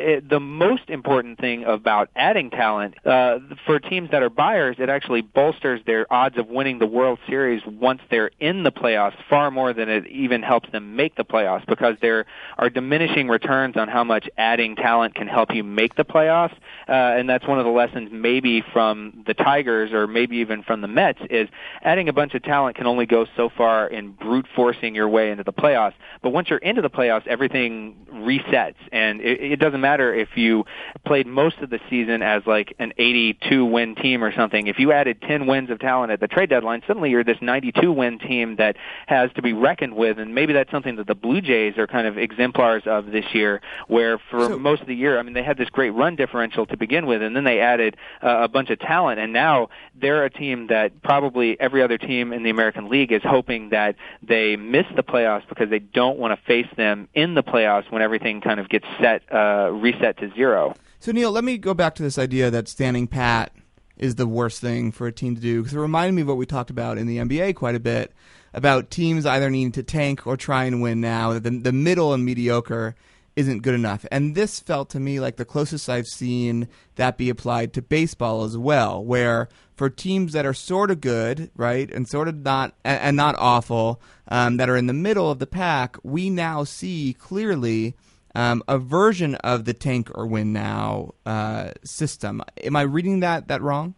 it, 0.10 0.30
the 0.30 0.40
most 0.40 0.90
important 0.90 1.40
thing 1.40 1.64
about 1.64 2.10
adding 2.16 2.50
talent 2.50 2.96
uh, 3.06 3.40
for 3.66 3.80
teams 3.80 4.10
that 4.12 4.24
are 4.24 4.30
buyers, 4.30 4.76
it 4.80 4.90
actually 4.90 5.22
bolsters 5.22 5.82
their 5.86 6.12
odds 6.12 6.38
of 6.38 6.48
winning 6.48 6.80
the 6.80 6.86
World 6.86 7.20
Series 7.28 7.62
once 7.66 8.02
they're 8.10 8.32
in 8.40 8.64
the 8.64 8.72
playoffs 8.72 9.16
far 9.30 9.52
more 9.52 9.74
than 9.74 9.90
it 9.90 10.08
even 10.08 10.42
helps 10.42 10.70
them 10.72 10.96
make 10.96 11.16
the 11.16 11.24
playoffs 11.24 11.66
because 11.68 11.96
there 12.02 12.26
are 12.58 12.70
diminishing 12.70 13.28
returns 13.28 13.78
on 13.78 13.88
how 13.88 14.04
much 14.04 14.28
adding 14.38 14.76
talent 14.76 15.16
can 15.16 15.28
help 15.28 15.54
you 15.54 15.64
make 15.64 15.96
the 15.96 16.06
playoffs, 16.06 16.56
uh, 16.88 16.92
and 16.92 17.30
that's 17.30 17.48
one 17.48 17.60
of 17.60 17.66
the 17.66 17.72
lessons 17.72 18.10
maybe 18.12 18.64
from 18.74 19.24
the 19.28 19.34
Tigers 19.34 19.92
or 19.92 20.08
maybe 20.08 20.38
even 20.38 20.64
from 20.64 20.82
the 20.82 20.88
Mets 20.88 21.20
is 21.30 21.48
adding 21.84 22.10
a 22.10 22.14
bunch 22.14 22.34
of 22.34 22.44
talent 22.44 22.76
can 22.76 22.88
only 22.88 23.06
go 23.06 23.26
so 23.36 23.50
far 23.56 23.88
in 23.88 24.12
brute 24.12 24.48
forcing 24.56 24.96
your 24.96 25.08
way 25.08 25.32
into 25.32 25.44
the 25.44 25.54
playoffs. 25.54 25.94
But 26.22 26.32
once 26.32 26.50
you're 26.50 26.60
into 26.60 26.82
the 26.82 26.90
playoffs, 26.90 27.28
everything 27.28 27.96
resets, 28.12 28.76
and 28.92 29.22
it, 29.22 29.54
it 29.54 29.60
doesn't 29.60 29.82
matter 29.82 29.99
if 30.14 30.30
you 30.36 30.66
played 31.06 31.28
most 31.28 31.58
of 31.60 31.70
the 31.70 31.80
season 31.90 32.22
as 32.22 32.44
like 32.46 32.76
an 32.80 32.94
82 32.98 33.66
win 33.66 33.96
team 33.96 34.24
or 34.24 34.34
something. 34.34 34.68
If 34.68 34.80
you 34.80 34.92
added 34.92 35.22
10 35.22 35.48
wins 35.48 35.70
of 35.70 35.80
talent 35.80 36.12
at 36.12 36.20
the 36.20 36.28
trade 36.28 36.50
deadline, 36.50 36.82
suddenly 36.88 37.10
you're 37.10 37.24
this 37.24 37.38
92 37.42 37.92
win 37.92 38.20
team 38.20 38.56
that 38.58 38.76
has 39.08 39.32
to 39.34 39.42
be 39.42 39.54
reckoned 39.54 39.96
with, 39.96 40.20
and 40.20 40.34
maybe 40.36 40.54
that's 40.54 40.72
something 40.72 40.96
that 40.98 41.08
the 41.08 41.16
Blue 41.16 41.42
Jays 41.42 41.78
are 41.78 41.88
kind 41.88 42.08
of 42.08 42.18
exemplars 42.18 42.84
of 42.86 43.08
this 43.08 43.26
year, 43.34 43.62
where 43.88 44.20
for 44.30 44.50
so, 44.50 44.60
most 44.60 44.82
of 44.82 44.88
the 44.88 44.96
year, 44.96 45.20
I 45.20 45.24
mean, 45.24 45.34
they 45.34 45.44
had 45.44 45.58
this 45.58 45.70
great 45.70 45.92
run 45.92 46.16
differential 46.16 46.66
to 46.68 46.78
begin 46.78 47.06
with, 47.06 47.22
and 47.22 47.36
then 47.36 47.44
they 47.44 47.60
added 47.60 47.98
uh, 48.24 48.40
a 48.42 48.48
bunch 48.48 48.70
of 48.70 48.80
talent, 48.80 49.20
and 49.20 49.34
now 49.34 49.70
they're 50.00 50.26
a 50.26 50.30
team 50.30 50.68
that 50.68 51.02
probably 51.02 51.60
every 51.60 51.82
other 51.82 51.98
team 51.98 52.34
in 52.34 52.44
the 52.44 52.50
American 52.50 52.90
League 52.90 53.12
is 53.12 53.22
hoping 53.24 53.70
that 53.70 53.96
they 54.22 54.56
miss 54.56 54.86
the 54.96 55.04
playoffs 55.04 55.48
because 55.50 55.70
they 55.70 55.80
don't 55.80 56.18
want 56.18 56.38
to 56.38 56.46
face 56.46 56.68
them 56.78 57.08
in 57.14 57.34
the 57.36 57.44
playoffs 57.44 57.92
when 57.92 58.02
everything 58.02 58.42
kind 58.42 58.60
of 58.60 58.70
gets 58.70 58.86
set 59.02 59.22
uh, 59.34 59.72
reset 59.80 60.18
to 60.18 60.32
zero. 60.34 60.76
So 61.00 61.12
Neil, 61.12 61.32
let 61.32 61.44
me 61.44 61.58
go 61.58 61.74
back 61.74 61.96
to 61.96 62.04
this 62.04 62.18
idea 62.18 62.52
that 62.52 62.68
standing 62.68 63.08
pat 63.08 63.54
is 63.98 64.16
the 64.16 64.28
worst 64.28 64.62
thing 64.62 64.92
for 64.92 65.08
a 65.08 65.12
team 65.12 65.36
to 65.36 65.42
do 65.42 65.62
because 65.62 65.76
it 65.76 65.80
reminded 65.80 66.14
me 66.14 66.22
of 66.22 66.28
what 66.28 66.38
we 66.38 66.46
talked 66.46 66.70
about 66.70 66.98
in 66.98 67.08
the 67.08 67.18
NBA 67.18 67.56
quite 67.56 67.76
a 67.76 67.80
bit 67.80 68.14
about 68.54 68.90
teams 68.90 69.26
either 69.26 69.50
needing 69.50 69.72
to 69.74 69.84
tank 69.84 70.26
or 70.26 70.38
try 70.38 70.64
and 70.64 70.82
win 70.82 71.02
now. 71.02 71.38
The, 71.38 71.50
the 71.50 71.72
middle 71.72 72.14
and 72.14 72.26
mediocre 72.26 72.96
isn't 73.36 73.62
good 73.62 73.76
enough. 73.76 74.06
And 74.12 74.36
this 74.36 74.60
felt 74.60 74.90
to 74.90 75.00
me 75.00 75.20
like 75.20 75.38
the 75.38 75.46
closest 75.46 75.90
I've 75.90 76.08
seen 76.08 76.68
that 76.96 77.18
be 77.18 77.30
applied 77.30 77.74
to 77.74 77.82
baseball 77.82 78.44
as 78.44 78.58
well, 78.58 79.04
where 79.04 79.48
for 79.76 79.90
teams 79.90 80.34
that 80.34 80.46
are 80.46 80.54
sort 80.54 80.92
of 80.92 81.00
good, 81.00 81.50
right, 81.56 81.90
and 81.90 82.08
sort 82.08 82.28
of 82.28 82.38
not 82.38 82.74
and, 82.84 83.16
not 83.16 83.36
awful, 83.38 84.02
um, 84.28 84.58
that 84.58 84.70
are 84.70 84.76
in 84.76 84.88
the 84.88 84.94
middle 84.94 85.32
of 85.32 85.40
the 85.40 85.48
pack, 85.48 85.98
we 86.04 86.30
now 86.30 86.64
see 86.64 87.16
clearly. 87.18 87.96
Um, 88.36 88.64
a 88.68 88.78
version 88.78 89.36
of 89.36 89.66
the 89.66 89.74
tank 89.74 90.10
or 90.14 90.28
win 90.28 90.54
now 90.54 91.16
uh, 91.26 91.72
system. 91.84 92.44
Am 92.64 92.76
I 92.76 92.82
reading 92.82 93.22
that 93.22 93.48
that 93.48 93.62
wrong? 93.62 93.96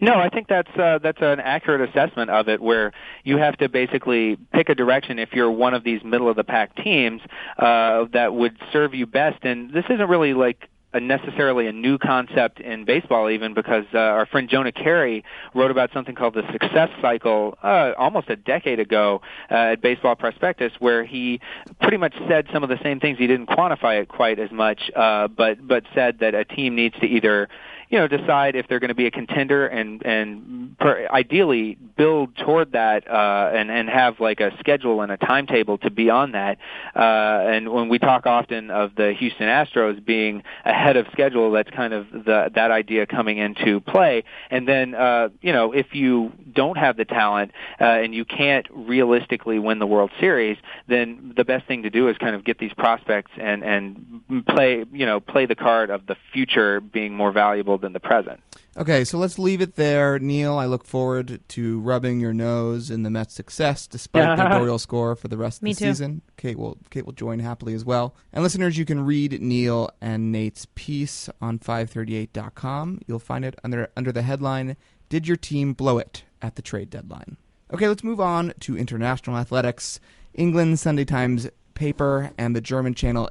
No, 0.00 0.14
I 0.14 0.28
think 0.28 0.48
that's 0.48 0.70
uh, 0.76 0.98
that's 1.02 1.22
an 1.22 1.40
accurate 1.40 1.88
assessment 1.88 2.30
of 2.30 2.48
it, 2.48 2.60
where 2.60 2.92
you 3.22 3.38
have 3.38 3.56
to 3.58 3.68
basically 3.68 4.36
pick 4.52 4.68
a 4.68 4.74
direction 4.74 5.18
if 5.18 5.32
you're 5.32 5.50
one 5.50 5.72
of 5.72 5.84
these 5.84 6.02
middle 6.02 6.28
of 6.28 6.36
the 6.36 6.44
pack 6.44 6.74
teams 6.76 7.22
uh, 7.58 8.06
that 8.12 8.34
would 8.34 8.56
serve 8.72 8.94
you 8.94 9.06
best. 9.06 9.44
And 9.44 9.72
this 9.72 9.84
isn't 9.88 10.08
really 10.08 10.34
like 10.34 10.68
a 10.94 11.00
necessarily 11.00 11.66
a 11.66 11.72
new 11.72 11.98
concept 11.98 12.60
in 12.60 12.84
baseball 12.84 13.28
even 13.28 13.52
because 13.52 13.84
uh, 13.92 13.98
our 13.98 14.26
friend 14.26 14.48
Jonah 14.48 14.72
Keri 14.72 15.24
wrote 15.54 15.70
about 15.70 15.90
something 15.92 16.14
called 16.14 16.34
the 16.34 16.50
success 16.52 16.88
cycle 17.02 17.58
uh, 17.62 17.92
almost 17.98 18.30
a 18.30 18.36
decade 18.36 18.78
ago 18.78 19.20
uh, 19.50 19.72
at 19.72 19.82
Baseball 19.82 20.14
Prospectus 20.14 20.72
where 20.78 21.04
he 21.04 21.40
pretty 21.82 21.96
much 21.96 22.14
said 22.28 22.46
some 22.52 22.62
of 22.62 22.68
the 22.68 22.78
same 22.82 23.00
things. 23.00 23.18
He 23.18 23.26
didn't 23.26 23.48
quantify 23.48 24.00
it 24.00 24.08
quite 24.08 24.38
as 24.38 24.50
much 24.52 24.90
uh, 24.94 25.28
but 25.28 25.66
but 25.66 25.82
said 25.94 26.20
that 26.20 26.34
a 26.34 26.44
team 26.44 26.76
needs 26.76 26.94
to 27.00 27.06
either 27.06 27.48
you 27.90 27.98
know 27.98 28.08
decide 28.08 28.56
if 28.56 28.66
they're 28.68 28.80
going 28.80 28.88
to 28.88 28.94
be 28.94 29.06
a 29.06 29.10
contender 29.10 29.66
and 29.66 30.04
and 30.04 30.78
per, 30.78 31.06
ideally 31.10 31.76
build 31.96 32.36
toward 32.36 32.72
that 32.72 33.08
uh, 33.08 33.50
and 33.54 33.70
and 33.70 33.88
have 33.88 34.20
like 34.20 34.40
a 34.40 34.56
schedule 34.58 35.00
and 35.00 35.12
a 35.12 35.16
timetable 35.16 35.78
to 35.78 35.90
be 35.90 36.10
on 36.10 36.32
that. 36.32 36.58
Uh, 36.94 37.00
and 37.00 37.72
when 37.72 37.88
we 37.88 37.98
talk 37.98 38.26
often 38.26 38.70
of 38.70 38.94
the 38.96 39.12
Houston 39.18 39.46
Astros 39.46 40.04
being 40.04 40.42
ahead 40.64 40.96
of 40.96 41.06
schedule, 41.12 41.50
that's 41.52 41.70
kind 41.70 41.92
of 41.92 42.10
the 42.10 42.50
that 42.54 42.70
idea 42.70 43.06
coming 43.06 43.38
into 43.38 43.80
play. 43.80 44.24
And 44.50 44.66
then 44.66 44.94
uh, 44.94 45.28
you 45.40 45.52
know 45.52 45.72
if 45.72 45.94
you 45.94 46.32
don't 46.52 46.76
have 46.76 46.96
the 46.96 47.04
talent 47.04 47.52
uh, 47.80 47.84
and 47.84 48.14
you 48.14 48.24
can't 48.24 48.66
realistically 48.70 49.58
win 49.58 49.78
the 49.78 49.86
World 49.86 50.10
Series, 50.20 50.56
then 50.88 51.32
the 51.36 51.44
best 51.44 51.66
thing 51.66 51.82
to 51.82 51.90
do 51.90 52.08
is 52.08 52.16
kind 52.18 52.34
of 52.34 52.44
get 52.44 52.58
these 52.58 52.72
prospects 52.74 53.30
and 53.38 53.62
and 53.62 54.44
play 54.46 54.84
you 54.92 55.06
know 55.06 55.20
play 55.20 55.46
the 55.46 55.54
card 55.54 55.90
of 55.90 56.06
the 56.06 56.16
future 56.32 56.80
being 56.80 57.14
more 57.14 57.32
valuable 57.32 57.73
than 57.78 57.92
the 57.92 58.00
present. 58.00 58.40
Okay, 58.76 59.04
so 59.04 59.18
let's 59.18 59.38
leave 59.38 59.60
it 59.60 59.76
there. 59.76 60.18
Neil, 60.18 60.58
I 60.58 60.66
look 60.66 60.84
forward 60.84 61.40
to 61.48 61.80
rubbing 61.80 62.18
your 62.20 62.32
nose 62.34 62.90
in 62.90 63.02
the 63.04 63.10
Mets' 63.10 63.34
success 63.34 63.86
despite 63.86 64.36
the 64.36 64.48
Doyle 64.58 64.78
score 64.78 65.14
for 65.14 65.28
the 65.28 65.36
rest 65.36 65.58
of 65.58 65.62
Me 65.62 65.72
the 65.72 65.78
too. 65.78 65.84
season. 65.86 66.22
Kate 66.36 66.58
will 66.58 66.78
Kate 66.90 67.06
will 67.06 67.12
join 67.12 67.38
happily 67.38 67.74
as 67.74 67.84
well. 67.84 68.14
And 68.32 68.42
listeners, 68.42 68.76
you 68.76 68.84
can 68.84 69.04
read 69.04 69.40
Neil 69.40 69.90
and 70.00 70.32
Nate's 70.32 70.66
piece 70.74 71.28
on 71.40 71.58
538.com. 71.60 73.00
You'll 73.06 73.18
find 73.18 73.44
it 73.44 73.58
under 73.62 73.88
under 73.96 74.10
the 74.12 74.22
headline 74.22 74.76
Did 75.08 75.28
your 75.28 75.36
team 75.36 75.72
blow 75.74 75.98
it 75.98 76.24
at 76.42 76.56
the 76.56 76.62
trade 76.62 76.90
deadline? 76.90 77.36
Okay, 77.72 77.88
let's 77.88 78.04
move 78.04 78.20
on 78.20 78.52
to 78.60 78.76
international 78.76 79.36
athletics. 79.36 80.00
England 80.34 80.78
Sunday 80.80 81.04
Times 81.04 81.48
paper 81.74 82.30
and 82.38 82.54
the 82.56 82.60
German 82.60 82.94
channel 82.94 83.28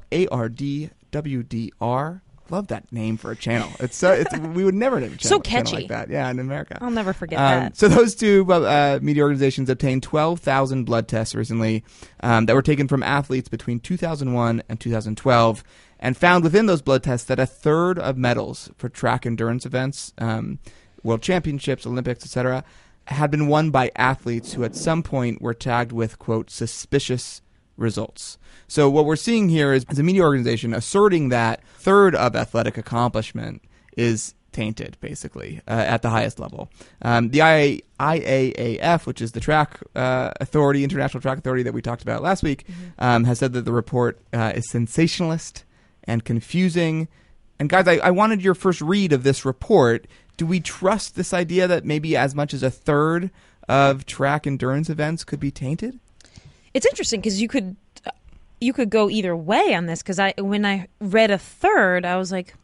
ARDWDR. 1.12 2.20
Love 2.50 2.66
that 2.68 2.90
name 2.92 3.16
for 3.16 3.30
a 3.30 3.36
channel. 3.36 3.70
It's 3.80 3.96
so 3.96 4.12
it's, 4.12 4.36
we 4.38 4.64
would 4.64 4.74
never 4.74 5.00
have 5.00 5.14
a 5.14 5.16
channel, 5.16 5.38
So 5.38 5.40
channel 5.40 5.64
catchy. 5.64 5.76
like 5.82 5.88
that. 5.88 6.10
Yeah, 6.10 6.30
in 6.30 6.38
America. 6.38 6.78
I'll 6.80 6.90
never 6.90 7.12
forget 7.12 7.38
Um, 7.38 7.44
that. 7.64 7.76
So 7.76 7.88
those 7.88 8.14
two 8.14 8.44
uh, 8.52 8.98
media 9.02 9.22
organizations 9.22 9.70
obtained 9.70 10.02
12,000 10.02 10.84
blood 10.84 11.08
tests 11.08 11.34
recently 11.34 11.84
um, 12.20 12.46
that 12.46 12.54
were 12.54 12.62
taken 12.62 12.86
from 12.86 13.02
athletes 13.02 13.48
between 13.48 13.80
2001 13.80 14.62
and 14.68 14.78
2012, 14.78 15.64
and 16.00 16.16
found 16.16 16.44
within 16.44 16.66
those 16.66 16.82
blood 16.82 17.02
tests 17.02 17.26
that 17.28 17.38
a 17.40 17.46
third 17.46 17.98
of 17.98 18.18
medals 18.18 18.70
for 18.76 18.88
track 18.90 19.24
endurance 19.24 19.64
events, 19.64 20.12
um, 20.18 20.58
world 21.02 21.22
championships, 21.22 21.86
Olympics, 21.86 22.24
etc., 22.24 22.62
had 23.06 23.30
been 23.30 23.46
won 23.48 23.70
by 23.70 23.90
athletes 23.96 24.52
who 24.54 24.64
at 24.64 24.74
some 24.74 25.02
point 25.02 25.40
were 25.42 25.54
tagged 25.54 25.92
with 25.92 26.18
quote 26.18 26.50
suspicious 26.50 27.40
results. 27.76 28.38
So 28.66 28.88
what 28.88 29.04
we're 29.04 29.16
seeing 29.16 29.48
here 29.48 29.72
is, 29.72 29.84
is 29.90 29.98
a 29.98 30.02
media 30.02 30.22
organization 30.22 30.74
asserting 30.74 31.28
that 31.28 31.62
third 31.76 32.14
of 32.14 32.34
athletic 32.34 32.78
accomplishment 32.78 33.62
is 33.96 34.34
tainted, 34.54 34.96
basically, 35.00 35.60
uh, 35.68 35.72
at 35.72 36.00
the 36.00 36.10
highest 36.10 36.38
level. 36.38 36.70
Um, 37.02 37.30
the 37.30 37.40
IA, 37.40 37.80
IAAF, 38.00 39.04
which 39.04 39.20
is 39.20 39.32
the 39.32 39.40
track 39.40 39.80
uh, 39.94 40.30
authority, 40.40 40.82
international 40.84 41.20
track 41.20 41.38
authority 41.38 41.62
that 41.64 41.74
we 41.74 41.82
talked 41.82 42.02
about 42.02 42.22
last 42.22 42.42
week, 42.42 42.64
um, 42.98 43.24
has 43.24 43.40
said 43.40 43.52
that 43.52 43.66
the 43.66 43.72
report 43.72 44.18
uh, 44.32 44.52
is 44.54 44.70
sensationalist 44.70 45.64
and 46.04 46.24
confusing. 46.24 47.08
And 47.58 47.68
guys, 47.68 47.86
I, 47.86 47.96
I 47.96 48.10
wanted 48.10 48.42
your 48.42 48.54
first 48.54 48.80
read 48.80 49.12
of 49.12 49.24
this 49.24 49.44
report. 49.44 50.06
Do 50.36 50.46
we 50.46 50.60
trust 50.60 51.16
this 51.16 51.34
idea 51.34 51.66
that 51.66 51.84
maybe 51.84 52.16
as 52.16 52.34
much 52.34 52.54
as 52.54 52.62
a 52.62 52.70
third 52.70 53.30
of 53.68 54.06
track 54.06 54.46
endurance 54.46 54.88
events 54.88 55.24
could 55.24 55.40
be 55.40 55.50
tainted? 55.50 55.98
It's 56.74 56.86
interesting 56.86 57.20
because 57.20 57.40
you 57.40 57.48
could 57.48 57.76
you 58.60 58.72
could 58.72 58.90
go 58.90 59.08
either 59.08 59.36
way 59.36 59.74
on 59.74 59.86
this. 59.86 60.02
Because 60.02 60.18
I 60.18 60.34
when 60.38 60.66
I 60.66 60.88
read 61.00 61.30
a 61.30 61.38
third, 61.38 62.04
I 62.04 62.16
was 62.16 62.30
like, 62.32 62.54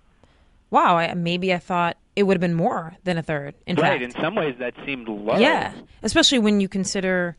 wow, 0.71 0.97
I, 0.99 1.15
maybe 1.15 1.55
I 1.55 1.59
thought 1.59 1.97
it 2.17 2.25
would 2.25 2.35
have 2.35 2.41
been 2.41 2.55
more 2.55 2.97
than 3.05 3.17
a 3.19 3.23
third. 3.23 3.55
In 3.67 3.77
right. 3.77 4.01
fact, 4.01 4.03
In 4.03 4.23
some 4.23 4.35
ways, 4.35 4.57
that 4.59 4.75
seemed 4.85 5.09
low. 5.09 5.39
Yeah, 5.39 5.73
especially 6.03 6.41
when 6.41 6.61
you 6.61 6.69
consider 6.69 7.37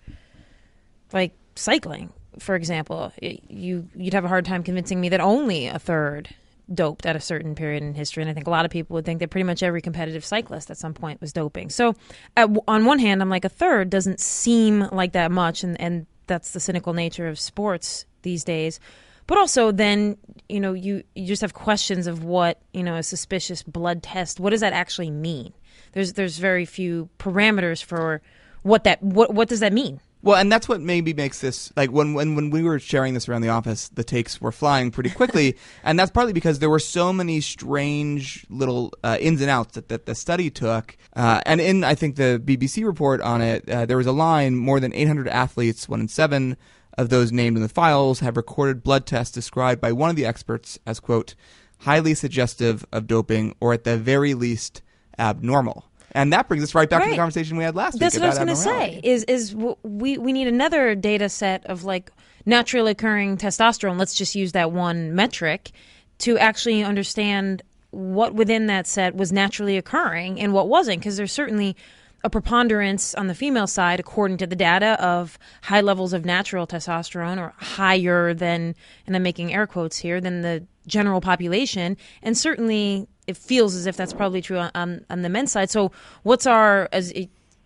like 1.13 1.33
cycling, 1.55 2.11
for 2.39 2.55
example. 2.55 3.11
It- 3.17 3.41
you 3.49 3.87
you'd 3.95 4.13
have 4.13 4.25
a 4.25 4.29
hard 4.29 4.45
time 4.45 4.63
convincing 4.63 4.99
me 5.01 5.09
that 5.09 5.19
only 5.21 5.67
a 5.67 5.77
third 5.79 6.29
doped 6.73 7.05
at 7.05 7.17
a 7.17 7.19
certain 7.19 7.53
period 7.53 7.83
in 7.83 7.93
history, 7.93 8.23
and 8.23 8.29
I 8.29 8.33
think 8.33 8.47
a 8.47 8.49
lot 8.49 8.63
of 8.63 8.71
people 8.71 8.93
would 8.93 9.03
think 9.03 9.19
that 9.19 9.29
pretty 9.29 9.43
much 9.43 9.61
every 9.61 9.81
competitive 9.81 10.23
cyclist 10.23 10.71
at 10.71 10.77
some 10.77 10.93
point 10.93 11.19
was 11.19 11.33
doping. 11.33 11.69
So, 11.69 11.95
at, 12.37 12.49
on 12.65 12.85
one 12.85 12.99
hand, 12.99 13.21
I'm 13.21 13.29
like 13.29 13.43
a 13.43 13.49
third 13.49 13.89
doesn't 13.89 14.21
seem 14.21 14.87
like 14.91 15.11
that 15.11 15.31
much, 15.31 15.63
and 15.65 15.79
and 15.81 16.05
that's 16.31 16.51
the 16.53 16.61
cynical 16.61 16.93
nature 16.93 17.27
of 17.27 17.37
sports 17.37 18.05
these 18.21 18.45
days. 18.45 18.79
But 19.27 19.37
also, 19.37 19.71
then 19.71 20.17
you 20.47 20.61
know, 20.61 20.71
you 20.73 21.03
you 21.13 21.27
just 21.27 21.41
have 21.41 21.53
questions 21.53 22.07
of 22.07 22.23
what 22.23 22.61
you 22.73 22.83
know 22.83 22.95
a 22.95 23.03
suspicious 23.03 23.63
blood 23.63 24.01
test. 24.01 24.39
What 24.39 24.51
does 24.51 24.61
that 24.61 24.73
actually 24.73 25.11
mean? 25.11 25.53
There's 25.91 26.13
there's 26.13 26.37
very 26.37 26.65
few 26.65 27.09
parameters 27.19 27.83
for 27.83 28.21
what 28.63 28.85
that 28.85 29.03
what 29.03 29.33
what 29.33 29.49
does 29.49 29.59
that 29.59 29.73
mean? 29.73 29.99
Well, 30.23 30.35
and 30.35 30.51
that's 30.51 30.69
what 30.69 30.81
maybe 30.81 31.13
makes 31.13 31.41
this 31.41 31.73
like 31.75 31.91
when 31.91 32.13
when 32.13 32.35
when 32.35 32.51
we 32.51 32.61
were 32.61 32.77
sharing 32.77 33.15
this 33.15 33.27
around 33.27 33.41
the 33.41 33.49
office, 33.49 33.89
the 33.89 34.03
takes 34.03 34.39
were 34.39 34.51
flying 34.51 34.91
pretty 34.91 35.09
quickly, 35.09 35.57
and 35.83 35.97
that's 35.97 36.11
partly 36.11 36.33
because 36.33 36.59
there 36.59 36.69
were 36.69 36.79
so 36.79 37.11
many 37.11 37.41
strange 37.41 38.45
little 38.49 38.93
uh, 39.03 39.17
ins 39.19 39.41
and 39.41 39.49
outs 39.49 39.73
that, 39.73 39.89
that 39.89 40.05
the 40.05 40.13
study 40.13 40.51
took. 40.51 40.95
Uh, 41.15 41.41
and 41.45 41.59
in 41.59 41.83
I 41.83 41.95
think 41.95 42.17
the 42.17 42.41
BBC 42.43 42.85
report 42.85 43.21
on 43.21 43.41
it, 43.41 43.67
uh, 43.67 43.85
there 43.87 43.97
was 43.97 44.05
a 44.05 44.11
line: 44.11 44.55
more 44.55 44.79
than 44.79 44.93
800 44.93 45.27
athletes, 45.27 45.89
one 45.89 46.01
in 46.01 46.07
seven 46.07 46.55
of 46.97 47.09
those 47.09 47.31
named 47.31 47.57
in 47.57 47.63
the 47.63 47.69
files, 47.69 48.19
have 48.19 48.37
recorded 48.37 48.83
blood 48.83 49.07
tests 49.07 49.33
described 49.33 49.81
by 49.81 49.91
one 49.91 50.09
of 50.09 50.15
the 50.15 50.25
experts 50.25 50.77
as 50.85 50.99
quote 50.99 51.33
highly 51.79 52.13
suggestive 52.13 52.85
of 52.91 53.07
doping, 53.07 53.55
or 53.59 53.73
at 53.73 53.85
the 53.85 53.97
very 53.97 54.35
least 54.35 54.83
abnormal. 55.17 55.90
And 56.13 56.33
that 56.33 56.47
brings 56.47 56.63
us 56.63 56.75
right 56.75 56.89
back 56.89 57.03
to 57.03 57.09
the 57.09 57.15
conversation 57.15 57.57
we 57.57 57.63
had 57.63 57.75
last 57.75 57.99
That's 57.99 58.15
week 58.15 58.21
That's 58.21 58.37
what 58.37 58.47
I 58.47 58.53
was 58.53 58.63
going 58.63 58.81
to 58.81 58.99
say. 59.01 59.01
Is 59.03 59.23
is 59.25 59.55
we 59.55 60.17
we 60.17 60.33
need 60.33 60.47
another 60.47 60.95
data 60.95 61.29
set 61.29 61.65
of 61.65 61.83
like 61.83 62.11
naturally 62.45 62.91
occurring 62.91 63.37
testosterone. 63.37 63.97
Let's 63.97 64.15
just 64.15 64.35
use 64.35 64.51
that 64.51 64.71
one 64.71 65.15
metric 65.15 65.71
to 66.19 66.37
actually 66.37 66.83
understand 66.83 67.61
what 67.91 68.33
within 68.33 68.67
that 68.67 68.87
set 68.87 69.15
was 69.15 69.31
naturally 69.31 69.77
occurring 69.77 70.39
and 70.39 70.53
what 70.53 70.67
wasn't. 70.67 70.99
Because 70.99 71.17
there's 71.17 71.31
certainly 71.31 71.75
a 72.23 72.29
preponderance 72.29 73.15
on 73.15 73.27
the 73.27 73.35
female 73.35 73.67
side, 73.67 73.99
according 73.99 74.37
to 74.37 74.47
the 74.47 74.55
data, 74.55 74.97
of 75.03 75.39
high 75.63 75.81
levels 75.81 76.13
of 76.13 76.23
natural 76.25 76.67
testosterone 76.67 77.39
or 77.39 77.53
higher 77.57 78.33
than, 78.33 78.75
and 79.07 79.15
I'm 79.15 79.23
making 79.23 79.53
air 79.53 79.65
quotes 79.65 79.97
here, 79.97 80.21
than 80.21 80.41
the 80.41 80.63
general 80.85 81.21
population. 81.21 81.97
And 82.21 82.37
certainly 82.37 83.07
it 83.27 83.37
feels 83.37 83.75
as 83.75 83.85
if 83.85 83.95
that's 83.97 84.13
probably 84.13 84.41
true 84.41 84.57
on, 84.57 85.05
on, 85.09 85.21
the 85.21 85.29
men's 85.29 85.51
side. 85.51 85.69
So 85.69 85.91
what's 86.23 86.45
our, 86.45 86.89
as, 86.91 87.13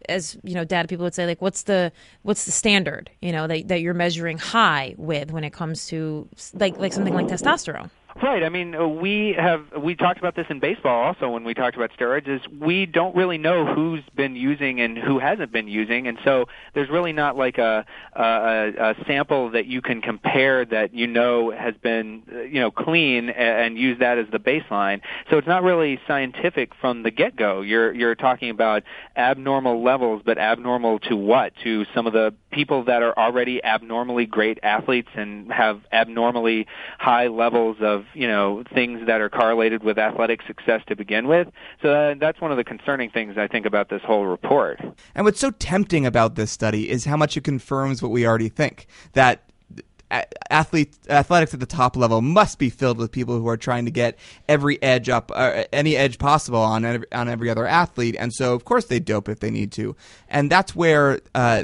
as 0.10 0.38
you 0.44 0.54
know, 0.54 0.66
data 0.66 0.88
people 0.88 1.04
would 1.04 1.14
say, 1.14 1.26
like, 1.26 1.42
what's 1.42 1.64
the, 1.64 1.92
what's 2.24 2.46
the 2.46 2.52
standard, 2.52 3.10
you 3.22 3.32
know, 3.32 3.48
that, 3.48 3.68
that 3.70 3.82
you're 3.82 3.94
measuring 3.94 4.38
high 4.38 4.96
with 4.98 5.32
when 5.32 5.44
it 5.44 5.54
comes 5.54 5.88
to 5.88 6.28
like, 6.54 6.78
like 6.78 6.94
something 6.94 7.14
like 7.14 7.28
testosterone? 7.28 7.90
Right. 8.24 8.44
I 8.44 8.50
mean, 8.50 8.74
uh, 8.76 8.88
we 8.88 9.36
have 9.38 9.66
we 9.78 9.94
talked 9.94 10.20
about 10.20 10.38
this 10.38 10.46
in 10.50 10.62
baseball 10.62 11.04
also 11.04 11.30
when 11.30 11.44
we 11.44 11.54
talked 11.54 11.76
about 11.76 11.92
steroids. 12.00 12.30
Is 12.30 12.42
we 12.62 12.86
don't 12.86 13.14
really 13.14 13.38
know 13.38 13.66
who's 13.66 14.04
been 14.16 14.38
using 14.38 14.80
and 14.80 14.98
who 14.98 15.20
hasn't 15.20 15.52
been 15.52 15.68
using, 15.68 16.08
and 16.08 16.18
so 16.24 16.46
there's 16.74 16.90
really 16.90 17.12
not 17.12 17.36
like 17.36 17.58
a 17.58 17.86
a, 18.14 18.22
a 18.80 18.96
sample 19.06 19.52
that 19.52 19.66
you 19.66 19.82
can 19.82 20.02
compare 20.02 20.64
that 20.64 20.94
you 20.94 21.08
know 21.08 21.52
has 21.52 21.76
been 21.84 22.24
uh, 22.34 22.40
you 22.44 22.62
know 22.62 22.72
clean 22.72 23.28
and, 23.30 23.66
and 23.66 23.78
use 23.78 24.00
that 24.00 24.18
as 24.18 24.28
the 24.32 24.40
baseline. 24.40 25.02
So 25.30 25.38
it's 25.38 25.48
not 25.48 25.64
really 25.64 26.00
scientific 26.08 26.72
from 26.80 27.04
the 27.04 27.12
get 27.12 27.36
go. 27.36 27.60
You're 27.60 27.94
you're 27.94 28.16
talking 28.16 28.50
about 28.50 28.84
abnormal 29.18 29.84
levels, 29.84 30.22
but 30.26 30.38
abnormal 30.38 31.00
to 31.00 31.18
what? 31.18 31.52
To 31.66 31.86
some 31.94 32.08
of 32.08 32.14
the 32.14 32.34
people 32.50 32.86
that 32.86 33.04
are 33.04 33.18
already 33.20 33.62
abnormally 33.62 34.26
great 34.26 34.58
athletes 34.64 35.10
and 35.16 35.52
have 35.52 35.82
abnormally 35.92 36.66
high 36.98 37.28
levels 37.28 37.76
of 37.82 38.05
you 38.14 38.28
know 38.28 38.64
things 38.74 39.06
that 39.08 39.22
are 39.22 39.30
correlated 39.30 39.84
with 39.84 39.98
athletic 39.98 40.42
success 40.44 40.82
to 40.88 40.96
begin 40.96 41.28
with. 41.28 41.48
So 41.82 41.94
uh, 41.94 42.16
that's 42.20 42.42
one 42.42 42.52
of 42.52 42.58
the 42.58 42.64
concerning 42.64 43.10
things 43.10 43.38
I 43.38 43.48
think 43.48 43.66
about 43.66 43.90
this 43.90 44.02
whole 44.04 44.26
report. 44.26 44.80
And 45.14 45.26
what's 45.26 45.40
so 45.40 45.52
tempting 45.52 46.06
about 46.06 46.36
this 46.36 46.52
study 46.52 46.90
is 46.90 47.06
how 47.06 47.18
much 47.18 47.38
it 47.38 47.44
confirms 47.44 48.02
what 48.02 48.12
we 48.12 48.26
already 48.26 48.50
think 48.50 48.88
that 49.14 49.42
athlete 50.52 50.96
athletics 51.10 51.54
at 51.54 51.60
the 51.60 51.66
top 51.66 51.98
level 51.98 52.22
must 52.22 52.60
be 52.60 52.70
filled 52.70 52.98
with 52.98 53.12
people 53.12 53.38
who 53.40 53.48
are 53.48 53.58
trying 53.58 53.86
to 53.86 53.92
get 53.92 54.18
every 54.48 54.82
edge 54.84 55.10
up 55.10 55.32
uh, 55.34 55.64
any 55.74 55.98
edge 55.98 56.20
possible 56.20 56.60
on 56.60 56.86
every, 56.86 57.12
on 57.12 57.28
every 57.28 57.50
other 57.50 57.66
athlete 57.66 58.16
and 58.20 58.32
so 58.32 58.54
of 58.54 58.66
course 58.66 58.86
they 58.86 59.00
dope 59.00 59.28
if 59.28 59.40
they 59.40 59.50
need 59.50 59.72
to 59.72 59.96
and 60.30 60.52
that's 60.52 60.76
where 60.76 61.20
uh, 61.34 61.64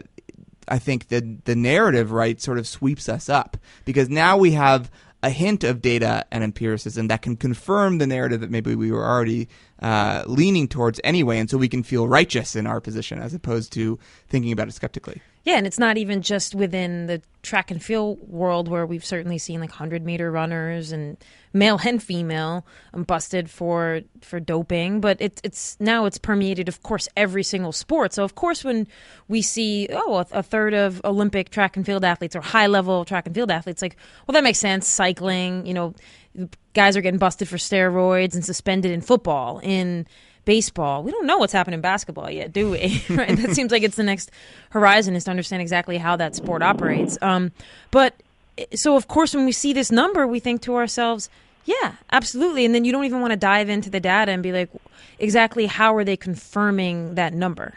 I 0.68 0.80
think 0.80 1.10
the 1.10 1.38
the 1.46 1.56
narrative 1.56 2.12
right 2.12 2.42
sort 2.42 2.58
of 2.58 2.68
sweeps 2.68 3.10
us 3.10 3.30
up 3.30 3.58
because 3.86 4.10
now 4.10 4.38
we 4.38 4.54
have 4.54 4.90
a 5.24 5.30
hint 5.30 5.64
of 5.64 5.82
data 5.82 6.26
and 6.32 6.44
empiricism 6.44 7.08
that 7.08 7.22
can 7.22 7.36
confirm 7.36 7.98
the 7.98 8.08
narrative 8.08 8.42
that 8.42 8.50
maybe 8.50 8.76
we 8.76 8.92
were 8.92 9.06
already 9.06 9.48
uh, 9.82 10.24
leaning 10.26 10.68
towards 10.68 11.00
anyway, 11.04 11.38
and 11.38 11.50
so 11.50 11.58
we 11.58 11.70
can 11.70 11.84
feel 11.84 12.08
righteous 12.08 12.56
in 12.56 12.66
our 12.68 12.82
position 12.82 13.20
as 13.20 13.34
opposed 13.34 13.72
to 13.74 14.00
thinking 14.28 14.52
about 14.52 14.68
it 14.68 14.74
skeptically. 14.74 15.22
Yeah, 15.44 15.58
and 15.58 15.66
it's 15.66 15.80
not 15.80 15.98
even 15.98 16.22
just 16.22 16.54
within 16.54 17.08
the 17.08 17.22
track 17.42 17.72
and 17.72 17.82
field 17.82 18.20
world 18.30 18.68
where 18.68 18.86
we've 18.86 19.04
certainly 19.04 19.40
seen 19.40 19.60
like 19.60 19.72
100 19.72 20.06
meter 20.06 20.32
runners 20.32 20.92
and 20.92 21.18
male 21.54 21.80
and 21.84 22.02
female 22.02 22.64
um, 22.94 23.04
busted 23.04 23.50
for 23.50 24.02
for 24.22 24.40
doping, 24.40 25.02
but 25.02 25.18
it's 25.20 25.42
it's 25.44 25.78
now 25.80 26.06
it's 26.06 26.20
permeated 26.20 26.68
of 26.68 26.84
course 26.84 27.10
every 27.18 27.42
single 27.42 27.72
sport. 27.72 28.14
So 28.14 28.24
of 28.24 28.36
course 28.36 28.64
when 28.64 28.88
we 29.28 29.42
see 29.42 29.88
oh 29.92 30.18
a, 30.18 30.28
a 30.32 30.44
third 30.44 30.76
of 30.76 31.02
Olympic 31.04 31.50
track 31.50 31.76
and 31.76 31.86
field 31.86 32.04
athletes 32.06 32.36
or 32.36 32.42
high 32.42 32.68
level 32.68 33.04
track 33.04 33.26
and 33.26 33.34
field 33.34 33.50
athletes 33.50 33.82
like 33.82 33.98
well 34.28 34.34
that 34.34 34.44
makes 34.44 34.60
sense. 34.60 34.88
Cycling, 34.88 35.66
you 35.66 35.74
know, 35.74 35.96
guys 36.74 36.96
are 36.96 37.02
getting 37.02 37.20
busted 37.20 37.50
for 37.50 37.58
steroids 37.58 38.36
and 38.36 38.46
suspended 38.46 38.92
in 38.92 39.02
football. 39.02 39.60
In 39.64 40.06
baseball. 40.46 41.04
We 41.04 41.12
don't 41.12 41.26
know 41.26 41.38
what's 41.38 41.54
happened 41.54 41.76
in 41.76 41.82
basketball 41.82 42.30
yet, 42.30 42.52
do 42.52 42.72
we? 42.72 43.04
right? 43.10 43.36
That 43.38 43.56
seems 43.56 43.72
like 43.72 43.84
it's 43.84 43.96
the 43.96 44.04
next 44.04 44.32
horizon 44.70 45.16
is 45.16 45.26
to 45.26 45.32
understand 45.32 45.62
exactly 45.62 45.98
how 45.98 46.16
that 46.16 46.36
sport 46.36 46.62
operates. 46.62 47.18
Um, 47.22 47.52
but 47.92 48.16
so, 48.74 48.96
of 48.96 49.08
course, 49.08 49.34
when 49.34 49.46
we 49.46 49.52
see 49.52 49.74
this 49.74 49.92
number, 49.92 50.28
we 50.28 50.40
think 50.40 50.62
to 50.64 50.76
ourselves, 50.76 51.30
yeah, 51.66 51.96
absolutely. 52.12 52.66
And 52.66 52.74
then 52.74 52.86
you 52.86 52.92
don't 52.92 53.06
even 53.06 53.22
want 53.22 53.32
to 53.32 53.38
dive 53.38 53.70
into 53.70 53.90
the 53.90 54.00
data 54.00 54.32
and 54.32 54.42
be 54.42 54.52
like, 54.52 54.70
exactly 55.20 55.68
how 55.68 55.96
are 55.96 56.04
they 56.04 56.18
confirming 56.18 57.16
that 57.16 57.34
number? 57.34 57.76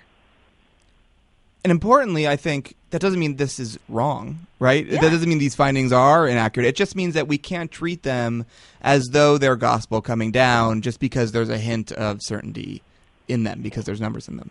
And 1.65 1.71
importantly, 1.71 2.29
I 2.29 2.37
think 2.37 2.77
that 2.91 3.01
doesn't 3.01 3.19
mean 3.19 3.37
this 3.37 3.59
is 3.59 3.79
wrong, 3.89 4.47
right? 4.59 4.89
That 4.89 5.01
doesn't 5.01 5.29
mean 5.29 5.39
these 5.39 5.55
findings 5.55 5.93
are 5.93 6.29
inaccurate. 6.29 6.67
It 6.67 6.77
just 6.77 6.95
means 6.95 7.15
that 7.15 7.27
we 7.27 7.39
can't 7.39 7.71
treat 7.71 8.03
them 8.03 8.45
as 8.83 9.07
though 9.07 9.39
they're 9.39 9.57
gospel 9.57 10.03
coming 10.03 10.31
down 10.31 10.83
just 10.83 11.01
because 11.01 11.33
there's 11.33 11.49
a 11.49 11.57
hint 11.57 11.91
of 11.93 12.23
certainty 12.23 12.83
in 13.29 13.45
them 13.45 13.63
because 13.63 13.87
there's 13.87 14.01
numbers 14.01 14.29
in 14.29 14.37
them. 14.37 14.51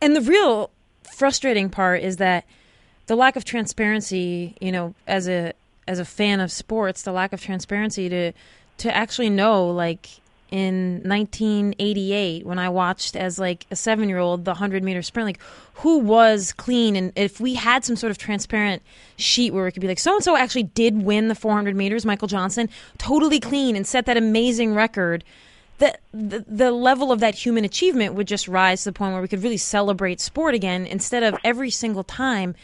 And 0.00 0.16
the 0.16 0.20
real 0.20 0.70
frustrating 1.16 1.70
part 1.70 2.02
is 2.02 2.16
that 2.16 2.44
the 3.06 3.16
lack 3.16 3.36
of 3.36 3.44
transparency, 3.44 4.56
you 4.60 4.72
know, 4.72 4.94
as 5.06 5.28
a 5.28 5.52
as 5.86 5.98
a 5.98 6.04
fan 6.04 6.40
of 6.40 6.52
sports, 6.52 7.02
the 7.02 7.12
lack 7.12 7.32
of 7.32 7.40
transparency 7.40 8.08
to 8.08 8.32
to 8.78 8.94
actually 8.94 9.30
know 9.30 9.68
like 9.68 10.08
in 10.50 11.02
1988 11.04 12.46
when 12.46 12.58
I 12.58 12.68
watched 12.68 13.16
as 13.16 13.38
like 13.38 13.66
a 13.70 13.74
7-year-old 13.74 14.44
the 14.44 14.52
100 14.52 14.82
meter 14.82 15.02
sprint 15.02 15.26
like 15.26 15.40
who 15.74 15.98
was 15.98 16.52
clean 16.52 16.96
and 16.96 17.12
if 17.16 17.40
we 17.40 17.54
had 17.54 17.84
some 17.84 17.96
sort 17.96 18.10
of 18.10 18.18
transparent 18.18 18.82
sheet 19.16 19.52
where 19.52 19.66
it 19.66 19.72
could 19.72 19.82
be 19.82 19.88
like 19.88 19.98
so 19.98 20.14
and 20.14 20.24
so 20.24 20.36
actually 20.36 20.62
did 20.64 21.02
win 21.02 21.28
the 21.28 21.34
400 21.34 21.76
meters 21.76 22.06
Michael 22.06 22.28
Johnson 22.28 22.68
totally 22.96 23.40
clean 23.40 23.76
and 23.76 23.86
set 23.86 24.06
that 24.06 24.16
amazing 24.16 24.74
record 24.74 25.24
the, 25.78 25.96
the 26.12 26.44
the 26.48 26.70
level 26.72 27.12
of 27.12 27.20
that 27.20 27.34
human 27.34 27.64
achievement 27.64 28.14
would 28.14 28.26
just 28.26 28.48
rise 28.48 28.82
to 28.82 28.90
the 28.90 28.94
point 28.94 29.12
where 29.12 29.22
we 29.22 29.28
could 29.28 29.42
really 29.42 29.56
celebrate 29.56 30.20
sport 30.20 30.54
again 30.54 30.86
instead 30.86 31.22
of 31.22 31.36
every 31.44 31.70
single 31.70 32.04
time 32.04 32.54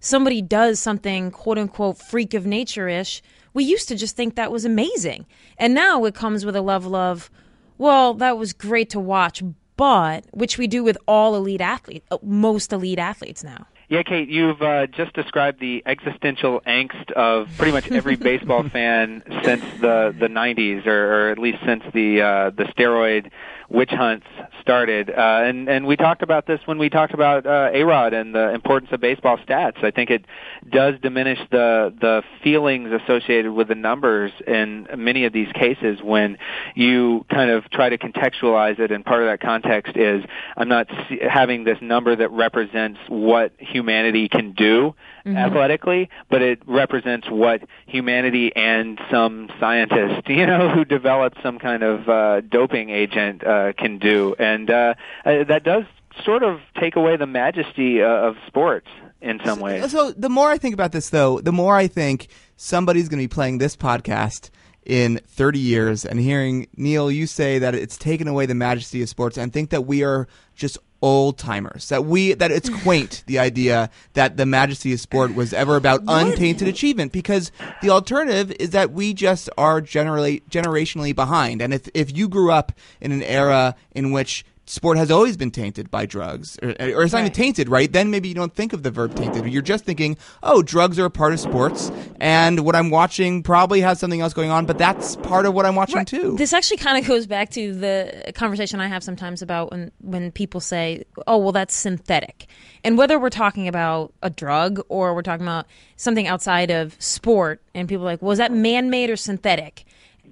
somebody 0.00 0.42
does 0.42 0.78
something 0.78 1.30
quote 1.30 1.58
unquote 1.58 1.98
freak 1.98 2.34
of 2.34 2.46
nature 2.46 2.88
ish. 2.88 3.22
We 3.56 3.64
used 3.64 3.88
to 3.88 3.96
just 3.96 4.16
think 4.16 4.34
that 4.34 4.52
was 4.52 4.66
amazing. 4.66 5.24
And 5.56 5.72
now 5.72 6.04
it 6.04 6.14
comes 6.14 6.44
with 6.44 6.54
a 6.56 6.60
level 6.60 6.94
of, 6.94 7.30
well, 7.78 8.12
that 8.12 8.36
was 8.36 8.52
great 8.52 8.90
to 8.90 9.00
watch, 9.00 9.42
but 9.78 10.26
which 10.32 10.58
we 10.58 10.66
do 10.66 10.84
with 10.84 10.98
all 11.08 11.34
elite 11.34 11.62
athletes, 11.62 12.06
most 12.22 12.70
elite 12.70 12.98
athletes 12.98 13.42
now. 13.42 13.66
Yeah, 13.88 14.02
Kate, 14.02 14.28
you've 14.28 14.60
uh, 14.60 14.88
just 14.88 15.14
described 15.14 15.58
the 15.58 15.82
existential 15.86 16.60
angst 16.66 17.10
of 17.12 17.48
pretty 17.56 17.72
much 17.72 17.90
every 17.90 18.16
baseball 18.30 18.68
fan 18.68 19.22
since 19.42 19.64
the 19.80 20.14
the 20.18 20.28
90s, 20.28 20.86
or, 20.86 21.28
or 21.28 21.30
at 21.30 21.38
least 21.38 21.58
since 21.64 21.82
the 21.94 22.20
uh, 22.20 22.50
the 22.50 22.64
steroid 22.64 23.30
witch 23.68 23.90
hunts 23.90 24.26
started. 24.60 25.10
Uh, 25.10 25.42
and 25.44 25.68
and 25.68 25.86
we 25.86 25.96
talked 25.96 26.22
about 26.22 26.46
this 26.46 26.60
when 26.66 26.78
we 26.78 26.88
talked 26.88 27.14
about 27.14 27.46
uh, 27.46 27.70
A 27.72 27.82
Rod 27.84 28.12
and 28.12 28.34
the 28.34 28.52
importance 28.52 28.90
of 28.92 29.00
baseball 29.00 29.38
stats. 29.38 29.82
I 29.84 29.90
think 29.90 30.10
it 30.10 30.24
does 30.68 30.94
diminish 31.00 31.38
the 31.50 31.94
the 32.00 32.22
feelings 32.42 32.90
associated 32.92 33.52
with 33.52 33.68
the 33.68 33.74
numbers 33.74 34.32
in 34.46 34.86
many 34.96 35.24
of 35.24 35.32
these 35.32 35.50
cases 35.52 36.00
when 36.02 36.38
you 36.74 37.24
kind 37.30 37.50
of 37.50 37.68
try 37.70 37.88
to 37.88 37.98
contextualize 37.98 38.78
it. 38.78 38.90
And 38.90 39.04
part 39.04 39.22
of 39.22 39.28
that 39.28 39.40
context 39.40 39.96
is 39.96 40.24
I'm 40.56 40.68
not 40.68 40.88
having 41.28 41.64
this 41.64 41.78
number 41.80 42.14
that 42.16 42.30
represents 42.30 42.98
what 43.08 43.52
humanity 43.58 44.28
can 44.28 44.52
do 44.52 44.94
mm-hmm. 45.26 45.36
athletically, 45.36 46.08
but 46.30 46.42
it 46.42 46.60
represents 46.66 47.28
what 47.30 47.62
humanity 47.86 48.52
and 48.54 48.98
some 49.10 49.48
scientist, 49.60 50.28
you 50.28 50.46
know, 50.46 50.70
who 50.70 50.84
developed 50.84 51.38
some 51.42 51.58
kind 51.58 51.82
of 51.82 52.08
uh, 52.08 52.40
doping 52.42 52.90
agent 52.90 53.46
uh, 53.46 53.55
can 53.76 53.98
do, 53.98 54.34
and 54.38 54.70
uh, 54.70 54.94
uh, 55.24 55.44
that 55.44 55.64
does 55.64 55.84
sort 56.24 56.42
of 56.42 56.60
take 56.80 56.96
away 56.96 57.16
the 57.16 57.26
majesty 57.26 58.02
uh, 58.02 58.06
of 58.06 58.36
sports 58.46 58.88
in 59.20 59.40
some 59.44 59.60
ways. 59.60 59.90
So 59.90 60.12
the 60.12 60.28
more 60.28 60.50
I 60.50 60.58
think 60.58 60.74
about 60.74 60.92
this, 60.92 61.10
though, 61.10 61.40
the 61.40 61.52
more 61.52 61.76
I 61.76 61.86
think 61.86 62.28
somebody's 62.56 63.08
going 63.08 63.18
to 63.20 63.24
be 63.24 63.34
playing 63.34 63.58
this 63.58 63.76
podcast 63.76 64.50
in 64.84 65.20
30 65.26 65.58
years 65.58 66.04
and 66.04 66.20
hearing 66.20 66.68
Neil 66.76 67.10
you 67.10 67.26
say 67.26 67.58
that 67.58 67.74
it's 67.74 67.98
taken 67.98 68.28
away 68.28 68.46
the 68.46 68.54
majesty 68.54 69.02
of 69.02 69.08
sports 69.08 69.36
and 69.36 69.52
think 69.52 69.70
that 69.70 69.84
we 69.84 70.04
are 70.04 70.28
just 70.54 70.78
old 71.06 71.38
timers 71.38 71.88
that 71.88 72.04
we 72.04 72.34
that 72.34 72.50
it's 72.50 72.68
quaint 72.82 73.22
the 73.26 73.38
idea 73.38 73.88
that 74.14 74.36
the 74.36 74.44
majesty 74.44 74.92
of 74.92 74.98
sport 74.98 75.32
was 75.36 75.52
ever 75.52 75.76
about 75.76 76.02
untainted 76.08 76.66
achievement 76.66 77.12
because 77.12 77.52
the 77.80 77.88
alternative 77.88 78.50
is 78.58 78.70
that 78.70 78.90
we 78.90 79.14
just 79.14 79.48
are 79.56 79.80
generally 79.80 80.42
generationally 80.50 81.14
behind. 81.14 81.62
And 81.62 81.72
if 81.72 81.88
if 81.94 82.16
you 82.16 82.28
grew 82.28 82.50
up 82.50 82.72
in 83.00 83.12
an 83.12 83.22
era 83.22 83.76
in 83.92 84.10
which 84.10 84.44
sport 84.66 84.98
has 84.98 85.10
always 85.10 85.36
been 85.36 85.50
tainted 85.50 85.90
by 85.90 86.06
drugs, 86.06 86.58
or, 86.62 86.70
or 86.70 87.02
it's 87.04 87.12
not 87.12 87.18
right. 87.18 87.20
even 87.20 87.32
tainted, 87.32 87.68
right? 87.68 87.92
Then 87.92 88.10
maybe 88.10 88.28
you 88.28 88.34
don't 88.34 88.54
think 88.54 88.72
of 88.72 88.82
the 88.82 88.90
verb 88.90 89.14
tainted. 89.14 89.46
You're 89.46 89.62
just 89.62 89.84
thinking, 89.84 90.16
oh, 90.42 90.62
drugs 90.62 90.98
are 90.98 91.04
a 91.04 91.10
part 91.10 91.32
of 91.32 91.40
sports, 91.40 91.90
and 92.20 92.60
what 92.60 92.74
I'm 92.74 92.90
watching 92.90 93.42
probably 93.42 93.80
has 93.80 94.00
something 94.00 94.20
else 94.20 94.34
going 94.34 94.50
on, 94.50 94.66
but 94.66 94.76
that's 94.78 95.16
part 95.16 95.46
of 95.46 95.54
what 95.54 95.66
I'm 95.66 95.76
watching 95.76 95.96
right. 95.96 96.06
too. 96.06 96.36
This 96.36 96.52
actually 96.52 96.78
kind 96.78 96.98
of 96.98 97.08
goes 97.08 97.26
back 97.26 97.50
to 97.50 97.74
the 97.74 98.32
conversation 98.34 98.80
I 98.80 98.88
have 98.88 99.02
sometimes 99.04 99.42
about 99.42 99.70
when 99.70 99.92
when 100.00 100.32
people 100.32 100.60
say, 100.60 101.04
oh, 101.26 101.38
well, 101.38 101.52
that's 101.52 101.74
synthetic, 101.74 102.46
and 102.82 102.98
whether 102.98 103.18
we're 103.18 103.30
talking 103.30 103.68
about 103.68 104.12
a 104.22 104.30
drug 104.30 104.80
or 104.88 105.14
we're 105.14 105.22
talking 105.22 105.46
about 105.46 105.66
something 105.96 106.26
outside 106.26 106.70
of 106.70 106.96
sport, 107.00 107.62
and 107.74 107.88
people 107.88 108.04
are 108.04 108.10
like, 108.10 108.22
well, 108.22 108.32
is 108.32 108.38
that 108.38 108.52
man-made 108.52 109.10
or 109.10 109.16
synthetic? 109.16 109.84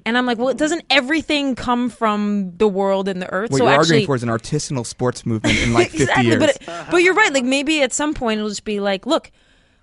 And 0.06 0.18
I'm 0.18 0.26
like, 0.26 0.36
well, 0.38 0.52
doesn't 0.52 0.84
everything 0.90 1.54
come 1.54 1.88
from 1.88 2.52
the 2.56 2.68
world 2.68 3.08
and 3.08 3.22
the 3.22 3.32
earth? 3.32 3.50
What 3.50 3.58
so 3.58 3.64
you're 3.64 3.72
actually, 3.72 3.96
arguing 3.96 4.06
for 4.06 4.14
is 4.16 4.22
an 4.22 4.28
artisanal 4.28 4.84
sports 4.86 5.24
movement 5.24 5.58
in 5.58 5.72
like 5.72 5.90
50 5.90 6.02
exactly, 6.02 6.26
years. 6.26 6.38
But, 6.66 6.86
but 6.90 6.96
you're 7.02 7.14
right. 7.14 7.32
Like 7.32 7.44
maybe 7.44 7.80
at 7.82 7.92
some 7.92 8.12
point 8.12 8.38
it'll 8.38 8.50
just 8.50 8.64
be 8.64 8.80
like, 8.80 9.06
look, 9.06 9.30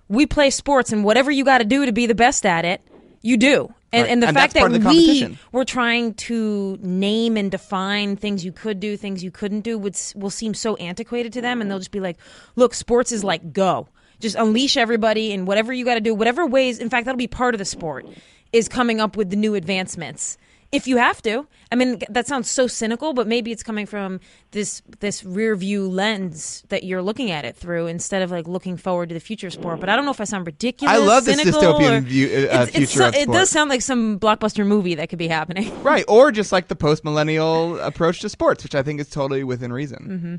we 0.08 0.26
play 0.26 0.50
sports, 0.50 0.92
and 0.92 1.04
whatever 1.04 1.30
you 1.30 1.44
got 1.44 1.58
to 1.58 1.64
do 1.64 1.86
to 1.86 1.92
be 1.92 2.06
the 2.06 2.14
best 2.14 2.44
at 2.46 2.64
it, 2.64 2.82
you 3.22 3.36
do. 3.36 3.72
And, 3.92 4.02
Right. 4.04 4.10
and 4.12 4.22
the 4.22 4.28
And 4.28 4.36
fact 4.36 4.54
that 4.54 4.70
we 4.70 5.38
were 5.52 5.64
trying 5.64 6.14
to 6.14 6.78
name 6.80 7.36
and 7.36 7.50
define 7.50 8.16
things 8.16 8.44
you 8.44 8.52
could 8.52 8.80
do, 8.80 8.96
things 8.96 9.22
you 9.22 9.30
couldn't 9.30 9.60
do, 9.62 9.76
would 9.78 9.96
will 10.14 10.30
seem 10.30 10.54
so 10.54 10.76
antiquated 10.76 11.32
to 11.34 11.40
them, 11.40 11.60
and 11.60 11.70
they'll 11.70 11.78
just 11.78 11.90
be 11.90 12.00
like, 12.00 12.16
"Look, 12.56 12.74
sports 12.74 13.12
is 13.12 13.22
like 13.24 13.52
go, 13.52 13.88
just 14.20 14.36
unleash 14.36 14.76
everybody, 14.76 15.32
and 15.32 15.46
whatever 15.46 15.72
you 15.72 15.84
got 15.84 15.94
to 15.94 16.00
do, 16.00 16.14
whatever 16.14 16.46
ways. 16.46 16.78
In 16.78 16.88
fact, 16.90 17.04
that'll 17.06 17.18
be 17.18 17.26
part 17.26 17.54
of 17.54 17.58
the 17.58 17.64
sport 17.66 18.06
is 18.52 18.68
coming 18.68 19.00
up 19.00 19.16
with 19.16 19.30
the 19.30 19.36
new 19.36 19.54
advancements." 19.54 20.36
If 20.70 20.86
you 20.86 20.96
have 20.96 21.20
to, 21.22 21.46
I 21.70 21.74
mean 21.74 22.00
that 22.08 22.26
sounds 22.26 22.48
so 22.50 22.66
cynical, 22.66 23.12
but 23.12 23.26
maybe 23.26 23.52
it's 23.52 23.62
coming 23.62 23.84
from 23.84 24.20
this 24.52 24.80
this 25.00 25.22
rear 25.22 25.54
view 25.54 25.86
lens 25.86 26.64
that 26.70 26.82
you're 26.82 27.02
looking 27.02 27.30
at 27.30 27.44
it 27.44 27.56
through 27.56 27.88
instead 27.88 28.22
of 28.22 28.30
like 28.30 28.48
looking 28.48 28.78
forward 28.78 29.10
to 29.10 29.14
the 29.14 29.20
future 29.20 29.48
of 29.48 29.52
sport. 29.52 29.80
But 29.80 29.90
I 29.90 29.96
don't 29.96 30.06
know 30.06 30.12
if 30.12 30.20
I 30.22 30.24
sound 30.24 30.46
ridiculous. 30.46 30.94
I 30.94 30.96
love 30.96 31.26
this 31.26 31.42
dystopian 31.42 31.98
or- 31.98 32.00
view- 32.00 32.26
uh, 32.26 32.30
It's- 32.30 32.68
it's 32.68 32.76
future 32.92 33.02
of 33.02 33.14
It 33.14 33.30
does 33.30 33.50
sound 33.50 33.68
like 33.68 33.82
some 33.82 34.18
blockbuster 34.18 34.66
movie 34.66 34.94
that 34.94 35.10
could 35.10 35.18
be 35.18 35.28
happening. 35.28 35.70
Right, 35.82 36.06
or 36.08 36.32
just 36.32 36.52
like 36.52 36.68
the 36.68 36.76
post 36.76 37.04
millennial 37.04 37.78
approach 37.80 38.20
to 38.20 38.30
sports, 38.30 38.62
which 38.62 38.74
I 38.74 38.82
think 38.82 38.98
is 38.98 39.10
totally 39.10 39.44
within 39.44 39.74
reason. 39.74 39.98
Mm-hmm. 40.08 40.36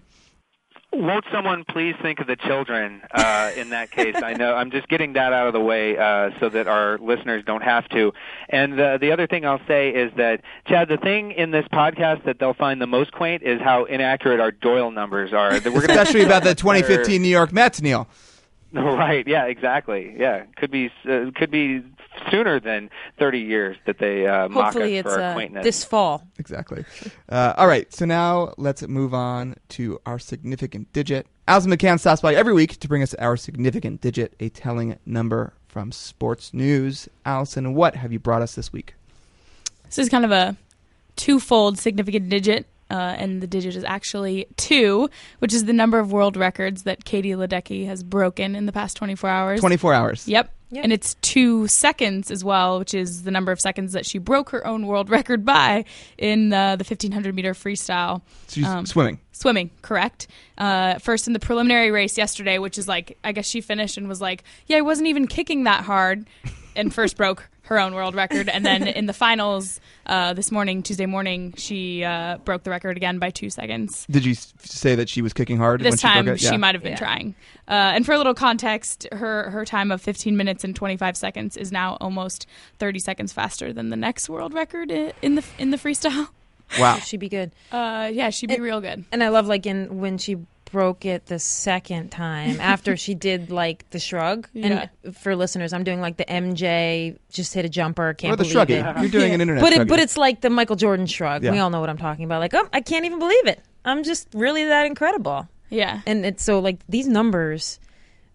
Won't 0.95 1.25
someone 1.31 1.63
please 1.67 1.95
think 2.01 2.19
of 2.19 2.27
the 2.27 2.35
children 2.35 3.01
uh, 3.11 3.51
in 3.55 3.69
that 3.69 3.89
case? 3.89 4.15
I 4.21 4.33
know 4.33 4.53
I'm 4.53 4.69
just 4.69 4.87
getting 4.87 5.13
that 5.13 5.33
out 5.33 5.47
of 5.47 5.53
the 5.53 5.59
way 5.59 5.97
uh, 5.97 6.29
so 6.39 6.49
that 6.49 6.67
our 6.67 6.99
listeners 6.99 7.43
don't 7.45 7.63
have 7.63 7.89
to. 7.89 8.13
And 8.49 8.79
uh, 8.79 8.97
the 8.99 9.11
other 9.11 9.25
thing 9.25 9.43
I'll 9.43 9.65
say 9.67 9.89
is 9.89 10.11
that 10.17 10.41
Chad, 10.67 10.89
the 10.89 10.97
thing 10.97 11.31
in 11.31 11.49
this 11.49 11.65
podcast 11.73 12.25
that 12.25 12.37
they'll 12.37 12.53
find 12.53 12.79
the 12.79 12.87
most 12.87 13.11
quaint 13.11 13.41
is 13.41 13.59
how 13.59 13.85
inaccurate 13.85 14.39
our 14.39 14.51
Doyle 14.51 14.91
numbers 14.91 15.33
are. 15.33 15.49
We're 15.65 15.85
Especially 15.85 16.21
about 16.21 16.43
the 16.43 16.53
2015 16.55 17.21
New 17.21 17.27
York 17.27 17.51
Mets, 17.51 17.81
Neil. 17.81 18.07
Right. 18.71 19.27
Yeah. 19.27 19.45
Exactly. 19.45 20.15
Yeah. 20.17 20.45
Could 20.57 20.71
be. 20.71 20.91
Uh, 21.07 21.31
could 21.35 21.51
be 21.51 21.83
sooner 22.31 22.59
than 22.59 22.89
30 23.19 23.39
years 23.39 23.77
that 23.85 23.97
they 23.99 24.25
uh, 24.27 24.47
mock 24.49 24.67
us 24.69 24.73
Hopefully, 24.73 25.01
for 25.01 25.07
it's 25.09 25.17
our 25.17 25.21
uh, 25.23 25.33
quaintness. 25.33 25.63
this 25.63 25.83
fall. 25.83 26.27
Exactly. 26.39 26.85
Uh, 27.29 27.53
all 27.57 27.67
right, 27.67 27.91
so 27.93 28.05
now 28.05 28.53
let's 28.57 28.81
move 28.87 29.13
on 29.13 29.55
to 29.69 29.99
our 30.05 30.19
significant 30.19 30.91
digit. 30.93 31.27
Alison 31.47 31.71
McCann 31.71 31.99
stops 31.99 32.21
by 32.21 32.33
every 32.33 32.53
week 32.53 32.79
to 32.79 32.87
bring 32.87 33.01
us 33.03 33.13
our 33.15 33.35
significant 33.35 34.01
digit, 34.01 34.33
a 34.39 34.49
telling 34.49 34.97
number 35.05 35.53
from 35.67 35.91
sports 35.91 36.53
news. 36.53 37.09
Allison, 37.25 37.73
what 37.73 37.95
have 37.95 38.13
you 38.13 38.19
brought 38.19 38.41
us 38.41 38.55
this 38.55 38.71
week? 38.71 38.95
This 39.85 39.97
is 39.97 40.09
kind 40.09 40.23
of 40.25 40.31
a 40.31 40.55
twofold 41.15 41.77
significant 41.77 42.29
digit, 42.29 42.65
uh, 42.89 42.93
and 43.17 43.41
the 43.41 43.47
digit 43.47 43.75
is 43.75 43.83
actually 43.83 44.47
two, 44.55 45.09
which 45.39 45.53
is 45.53 45.65
the 45.65 45.73
number 45.73 45.99
of 45.99 46.11
world 46.11 46.37
records 46.37 46.83
that 46.83 47.05
Katie 47.05 47.31
Ledecky 47.31 47.85
has 47.87 48.03
broken 48.03 48.55
in 48.55 48.65
the 48.65 48.71
past 48.71 48.95
24 48.97 49.29
hours. 49.29 49.59
24 49.59 49.93
hours. 49.93 50.27
Yep. 50.27 50.51
And 50.81 50.91
it's 50.91 51.15
two 51.21 51.67
seconds 51.67 52.31
as 52.31 52.43
well, 52.43 52.79
which 52.79 52.93
is 52.93 53.23
the 53.23 53.31
number 53.31 53.51
of 53.51 53.59
seconds 53.61 53.93
that 53.93 54.05
she 54.05 54.17
broke 54.17 54.49
her 54.49 54.65
own 54.65 54.87
world 54.87 55.09
record 55.17 55.45
by 55.45 55.85
in 56.17 56.51
uh, 56.53 56.75
the 56.75 56.83
1500 56.83 57.35
meter 57.35 57.53
freestyle. 57.53 58.21
She's 58.49 58.65
Um, 58.65 58.85
swimming. 58.85 59.19
Swimming, 59.31 59.71
correct. 59.81 60.27
Uh, 60.57 60.99
first 60.99 61.27
in 61.27 61.33
the 61.33 61.39
preliminary 61.39 61.91
race 61.91 62.17
yesterday, 62.17 62.57
which 62.59 62.77
is 62.77 62.87
like, 62.87 63.17
I 63.23 63.31
guess 63.31 63.47
she 63.47 63.61
finished 63.61 63.97
and 63.97 64.07
was 64.07 64.21
like, 64.21 64.43
yeah, 64.67 64.77
I 64.77 64.81
wasn't 64.81 65.07
even 65.07 65.27
kicking 65.27 65.63
that 65.65 65.83
hard, 65.83 66.27
and 66.75 66.93
first 66.93 67.17
broke 67.17 67.47
her 67.67 67.79
own 67.79 67.93
world 67.95 68.13
record. 68.13 68.49
And 68.49 68.65
then 68.65 68.87
in 68.87 69.05
the 69.05 69.13
finals 69.13 69.79
uh, 70.05 70.33
this 70.33 70.51
morning, 70.51 70.83
Tuesday 70.83 71.05
morning, 71.05 71.53
she 71.55 72.03
uh, 72.03 72.37
broke 72.39 72.63
the 72.63 72.69
record 72.69 72.97
again 72.97 73.19
by 73.19 73.29
two 73.29 73.49
seconds. 73.49 74.05
Did 74.11 74.25
you 74.25 74.31
s- 74.33 74.53
say 74.59 74.95
that 74.95 75.07
she 75.07 75.21
was 75.21 75.31
kicking 75.31 75.57
hard? 75.57 75.79
This 75.81 75.95
she 75.95 76.01
time 76.07 76.35
she 76.37 76.45
Yeah. 76.47 76.57
might 76.57 76.75
have 76.75 76.83
been 76.83 76.97
trying. 76.97 77.35
Uh, 77.67 77.71
and 77.95 78.05
for 78.05 78.11
a 78.11 78.17
little 78.17 78.33
context, 78.33 79.07
her 79.13 79.49
her 79.51 79.63
time 79.65 79.91
of 79.91 80.01
15 80.01 80.35
minutes 80.35 80.63
and 80.65 80.75
25 80.75 81.15
seconds 81.15 81.55
is 81.55 81.71
now 81.71 81.97
almost 82.01 82.45
30 82.79 82.99
seconds 82.99 83.31
faster 83.31 83.71
than 83.71 83.89
the 83.89 83.95
next 83.95 84.29
world 84.29 84.53
record 84.53 84.91
in 84.91 85.35
the 85.35 85.43
in 85.57 85.71
the 85.71 85.77
freestyle. 85.77 86.27
Wow. 86.79 86.97
she'd 86.97 87.19
be 87.19 87.29
good. 87.29 87.51
Uh, 87.71 88.09
yeah, 88.11 88.29
she'd 88.31 88.47
be 88.49 88.59
real 88.59 88.81
good. 88.81 89.05
And 89.11 89.23
I 89.23 89.29
love 89.29 89.47
like 89.47 89.65
in 89.65 89.99
when 89.99 90.17
she 90.17 90.37
broke 90.73 91.05
it 91.05 91.27
the 91.27 91.37
second 91.37 92.09
time 92.09 92.59
after 92.59 92.97
she 93.05 93.13
did 93.13 93.51
like 93.51 93.87
the 93.91 93.99
shrug. 93.99 94.49
And 94.55 94.89
for 95.13 95.35
listeners, 95.35 95.71
I'm 95.71 95.83
doing 95.83 96.01
like 96.01 96.17
the 96.17 96.25
MJ 96.25 97.17
just 97.31 97.53
hit 97.53 97.63
a 97.63 97.69
jumper. 97.69 98.13
Can't 98.15 98.33
Or 98.33 98.35
the 98.35 98.43
believe 98.43 98.67
shruggy. 98.83 98.97
it. 98.97 99.01
You're 99.01 99.11
doing 99.11 99.33
an 99.33 99.39
internet 99.45 99.61
But 99.63 99.71
it, 99.73 99.81
shruggy. 99.81 99.87
but 99.87 99.99
it's 99.99 100.17
like 100.17 100.41
the 100.41 100.49
Michael 100.49 100.75
Jordan 100.75 101.05
shrug. 101.05 101.43
Yeah. 101.43 101.51
We 101.51 101.59
all 101.59 101.69
know 101.69 101.79
what 101.79 101.89
I'm 101.91 101.97
talking 101.99 102.25
about. 102.25 102.39
Like, 102.39 102.55
oh, 102.55 102.67
I 102.73 102.81
can't 102.81 103.05
even 103.05 103.19
believe 103.19 103.45
it. 103.45 103.61
I'm 103.85 104.03
just 104.03 104.27
really 104.33 104.65
that 104.65 104.87
incredible. 104.87 105.47
Yeah. 105.69 106.01
And 106.07 106.25
it's 106.25 106.43
so 106.43 106.59
like 106.59 106.79
these 106.89 107.07
numbers. 107.07 107.79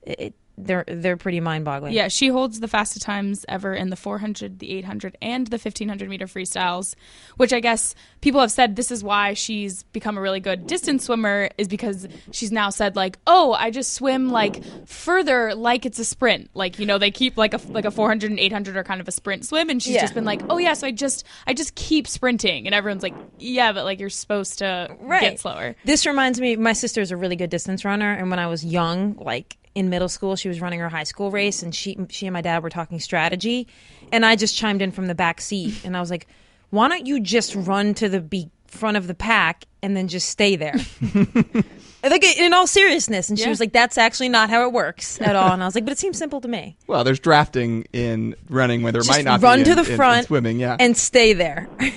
It, 0.03 0.35
they're 0.59 0.85
they're 0.87 1.17
pretty 1.17 1.41
mind-boggling. 1.41 1.93
Yeah, 1.93 2.09
she 2.09 2.29
holds 2.29 2.61
the 2.61 2.69
fastest 2.69 3.05
times 3.05 3.45
ever 3.49 3.75
in 3.75 3.91
the 3.91 3.97
400, 3.97 4.59
the 4.59 4.71
800, 4.79 5.17
and 5.23 5.47
the 5.47 5.57
1500 5.59 6.09
meter 6.09 6.27
freestyles, 6.27 6.95
which 7.37 7.53
I 7.53 7.61
guess 7.61 7.95
people 8.21 8.41
have 8.41 8.51
said 8.51 8.77
this 8.77 8.91
is 8.91 9.03
why 9.05 9.35
she's 9.35 9.83
become 9.85 10.19
a 10.19 10.21
really 10.21 10.41
good 10.41 10.67
distance 10.67 11.05
swimmer 11.05 11.49
is 11.59 11.69
because 11.69 12.07
she's 12.33 12.51
now 12.53 12.71
said 12.71 12.97
like, 12.97 13.19
"Oh, 13.27 13.53
I 13.53 13.71
just 13.71 13.93
swim 13.95 14.29
like 14.31 14.63
further 14.87 15.55
like 15.55 15.87
it's 15.87 15.99
a 15.99 16.05
sprint." 16.05 16.51
Like, 16.55 16.79
you 16.79 16.87
know, 16.87 16.99
they 16.99 17.11
keep 17.11 17.37
like 17.37 17.55
a 17.55 17.61
like 17.71 17.85
a 17.85 17.91
400 17.91 18.31
and 18.31 18.41
800 18.41 18.77
are 18.77 18.85
kind 18.85 19.01
of 19.01 19.09
a 19.09 19.13
sprint 19.13 19.45
swim 19.47 19.71
and 19.71 19.83
she's 19.83 19.95
Yeah. 19.95 20.01
just 20.03 20.15
been 20.15 20.25
like, 20.25 20.43
"Oh 20.51 20.59
yeah, 20.59 20.75
so 20.75 20.87
I 20.87 20.91
just 20.91 21.25
I 21.47 21.55
just 21.55 21.75
keep 21.75 22.07
sprinting." 22.09 22.67
And 22.67 22.75
everyone's 22.75 23.03
like, 23.03 23.15
"Yeah, 23.39 23.73
but 23.73 23.85
like 23.85 24.01
you're 24.01 24.11
supposed 24.11 24.59
to 24.59 24.97
get 25.21 25.41
slower." 25.41 25.77
This 25.85 26.07
reminds 26.07 26.41
me, 26.41 26.57
my 26.57 26.73
sister's 26.73 27.11
a 27.11 27.17
really 27.17 27.37
good 27.37 27.51
distance 27.51 27.85
runner, 27.85 28.13
and 28.13 28.31
when 28.31 28.39
I 28.39 28.47
was 28.49 28.65
young, 28.65 29.15
like 29.21 29.57
in 29.79 29.89
middle 29.91 30.09
school, 30.09 30.35
she 30.37 30.49
was 30.49 30.61
running 30.61 30.81
her 30.81 30.89
high 30.89 31.05
school 31.05 31.31
race, 31.31 31.63
and 31.63 31.75
she 31.75 31.97
she 32.11 32.27
and 32.27 32.33
my 32.35 32.41
dad 32.43 32.63
were 32.63 32.71
talking 32.71 32.99
strategy, 33.01 33.67
and 34.13 34.27
I 34.27 34.37
just 34.37 34.57
chimed 34.57 34.83
in 34.83 34.91
from 34.93 35.07
the 35.07 35.15
back 35.15 35.41
seat, 35.41 35.85
and 35.85 35.97
I 35.97 36.01
was 36.01 36.11
like, 36.11 36.27
"Why 36.71 36.89
don't 36.89 37.07
you 37.07 37.21
just 37.21 37.55
run 37.55 37.95
to 37.95 38.09
the 38.09 38.21
be- 38.21 38.51
front 38.67 38.97
of 38.97 39.07
the 39.07 39.15
pack 39.15 39.65
and 39.83 39.97
then 39.97 40.09
just 40.09 40.29
stay 40.29 40.57
there?" 40.57 40.75
like 42.03 42.25
in 42.39 42.53
all 42.53 42.67
seriousness, 42.67 43.29
and 43.29 43.39
she 43.39 43.45
Yeah. 43.45 43.51
was 43.51 43.61
like, 43.61 43.73
"That's 43.73 43.99
actually 43.99 44.29
not 44.31 44.51
how 44.51 44.67
it 44.67 44.73
works 44.73 45.21
at 45.21 45.37
all," 45.37 45.53
and 45.53 45.63
I 45.63 45.67
was 45.67 45.75
like, 45.75 45.85
"But 45.85 45.93
it 45.93 45.99
seems 45.99 46.19
simple 46.19 46.41
to 46.41 46.49
me." 46.49 46.77
Well, 46.87 47.05
there's 47.05 47.21
drafting 47.21 47.87
in 47.93 48.35
running 48.49 48.83
where 48.83 48.93
there 48.93 49.03
Just 49.03 49.11
might 49.11 49.25
not 49.25 49.41
run 49.43 49.61
be 49.61 49.65
to 49.67 49.71
in- 49.71 49.77
the 49.77 49.85
in- 49.85 49.91
in 49.91 49.97
front 49.97 50.27
swimming. 50.27 50.59
Yeah, 50.61 50.77
and 50.79 50.97
stay 50.97 51.33
there. 51.33 51.69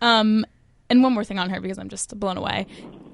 Um, 0.00 0.44
and 0.90 1.00
one 1.02 1.12
more 1.12 1.22
thing 1.22 1.38
on 1.38 1.48
her 1.50 1.60
because 1.60 1.78
I'm 1.78 1.88
just 1.88 2.18
blown 2.18 2.36
away. 2.36 2.66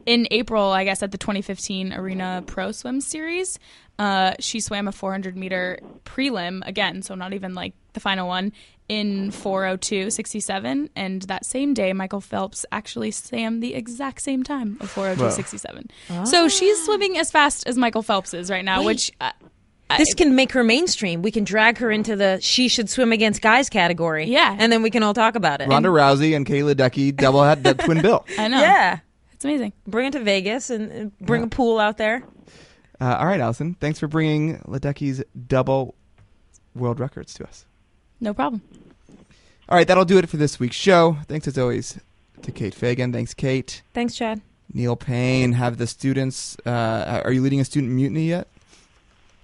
In 0.07 0.27
April, 0.31 0.71
I 0.73 0.85
guess 0.85 1.03
at 1.03 1.13
the 1.13 1.19
2015 1.19 1.93
Arena 1.93 2.43
Pro 2.47 2.73
Swim 2.73 3.03
Series, 3.03 3.59
uh, 3.99 4.35
she 4.39 4.61
swam 4.61 4.89
a 4.89 4.93
400 4.93 5.37
meter 5.37 5.79
prelim 6.05 6.67
again, 6.67 7.03
so 7.03 7.15
not 7.15 7.33
even 7.33 7.55
like 7.55 7.75
the 7.95 8.01
final 8.01 8.29
one 8.29 8.53
in 8.89 9.31
402.67. 9.31 10.89
And 10.97 11.23
that 11.23 11.45
same 11.45 11.75
day, 11.75 11.93
Michael 11.93 12.21
Phelps 12.21 12.65
actually 12.73 13.11
swam 13.11 13.61
the 13.61 13.75
exact 13.75 14.23
same 14.23 14.43
time 14.43 14.79
of 14.81 14.93
402.67. 14.95 16.27
So 16.27 16.49
she's 16.49 16.85
swimming 16.85 17.19
as 17.19 17.31
fast 17.31 17.67
as 17.67 17.77
Michael 17.77 18.03
Phelps 18.03 18.35
is 18.35 18.51
right 18.51 18.65
now, 18.65 18.81
Wait. 18.81 18.87
which. 18.87 19.13
Uh, 19.21 19.33
this 19.97 20.13
can 20.13 20.35
make 20.35 20.53
her 20.53 20.63
mainstream. 20.63 21.23
We 21.23 21.31
can 21.31 21.45
drag 21.45 21.79
her 21.79 21.91
into 21.91 22.15
the 22.15 22.39
she 22.43 22.69
should 22.69 22.91
swim 22.91 23.11
against 23.11 23.41
guys 23.41 23.71
category. 23.71 24.27
Yeah. 24.27 24.55
And 24.59 24.71
then 24.71 24.83
we 24.83 24.91
can 24.91 25.03
all 25.03 25.15
talk 25.15 25.35
about 25.35 25.63
it. 25.63 25.69
Ronda 25.69 25.89
Rousey 25.89 26.37
and 26.37 26.45
Kayla 26.45 26.75
Ledecky 26.75 27.17
double 27.17 27.43
had 27.43 27.65
that 27.65 27.79
twin 27.85 28.03
bill. 28.03 28.27
I 28.39 28.49
know. 28.49 28.61
Yeah. 28.61 28.99
It's 29.33 29.47
amazing. 29.47 29.73
Bring 29.87 30.09
it 30.09 30.13
to 30.13 30.21
Vegas 30.21 30.69
and 30.69 30.93
and 30.93 31.19
bring 31.21 31.43
a 31.43 31.47
pool 31.49 31.79
out 31.79 31.97
there. 31.97 32.23
Uh, 33.01 33.17
all 33.19 33.27
right, 33.27 33.41
Allison. 33.41 33.75
Thanks 33.75 33.99
for 33.99 34.09
bringing 34.09 34.59
Ledecky's 34.61 35.23
double 35.47 35.95
world 36.75 36.99
records 37.01 37.35
to 37.35 37.45
us. 37.45 37.65
No 38.21 38.35
problem. 38.35 38.63
All 39.69 39.77
right, 39.77 39.87
that'll 39.87 40.05
do 40.05 40.19
it 40.19 40.29
for 40.29 40.37
this 40.37 40.59
week's 40.59 40.77
show. 40.77 41.19
Thanks 41.29 41.47
as 41.47 41.59
always 41.59 41.99
to 42.43 42.51
Kate 42.51 42.75
Fagan. 42.75 43.13
Thanks, 43.13 43.35
Kate. 43.35 43.83
Thanks, 43.95 44.15
Chad. 44.17 44.41
Neil 44.73 44.97
Paine. 44.97 45.53
Have 45.53 45.79
the 45.79 45.87
students. 45.87 46.57
Uh, 46.67 47.23
are 47.25 47.33
you 47.33 47.43
leading 47.43 47.61
a 47.61 47.65
student 47.65 47.93
mutiny 47.93 48.29
yet? 48.29 48.49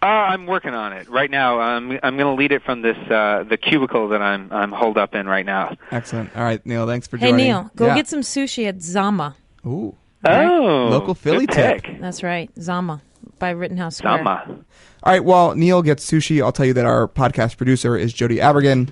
Uh, 0.02 0.07
I'm 0.07 0.46
working 0.46 0.74
on 0.74 0.92
it 0.92 1.09
right 1.09 1.30
now. 1.30 1.61
I'm 1.61 1.92
I'm 2.02 2.18
going 2.18 2.26
to 2.26 2.32
lead 2.34 2.52
it 2.52 2.62
from 2.62 2.82
this 2.82 2.96
uh, 3.11 3.44
the 3.48 3.57
cubicle 3.57 4.09
that 4.09 4.20
I'm 4.20 4.52
I'm 4.52 4.70
holed 4.70 4.98
up 4.98 5.14
in 5.14 5.26
right 5.26 5.46
now. 5.46 5.76
Excellent. 5.90 6.36
All 6.36 6.42
right, 6.42 6.64
Neil. 6.66 6.86
Thanks 6.86 7.07
for 7.07 7.16
Hey 7.16 7.30
joining. 7.30 7.46
Hey, 7.46 7.52
Neil, 7.52 7.70
go 7.74 7.86
Yeah. 7.86 7.94
get 7.94 8.09
some 8.09 8.20
sushi 8.20 8.68
at 8.68 8.82
Zama. 8.82 9.34
Ooh. 9.66 9.94
Oh, 10.26 10.88
Local 10.90 11.14
Philly 11.14 11.46
good 11.46 11.82
tip. 11.84 12.00
That's 12.00 12.22
right, 12.22 12.50
Zama 12.61 13.00
by 13.39 13.51
Rittenhouse 13.51 13.97
Square. 13.97 14.18
Zama. 14.18 14.64
All 15.03 15.12
right, 15.12 15.24
while 15.24 15.55
Neil 15.55 15.82
gets 15.82 16.09
sushi, 16.11 16.43
I'll 16.43 16.53
tell 16.53 16.66
you 16.66 16.72
that 16.74 16.87
our 16.87 17.09
podcast 17.09 17.57
producer 17.57 17.97
is 17.97 18.12
Jody 18.12 18.37
Avirgan. 18.37 18.91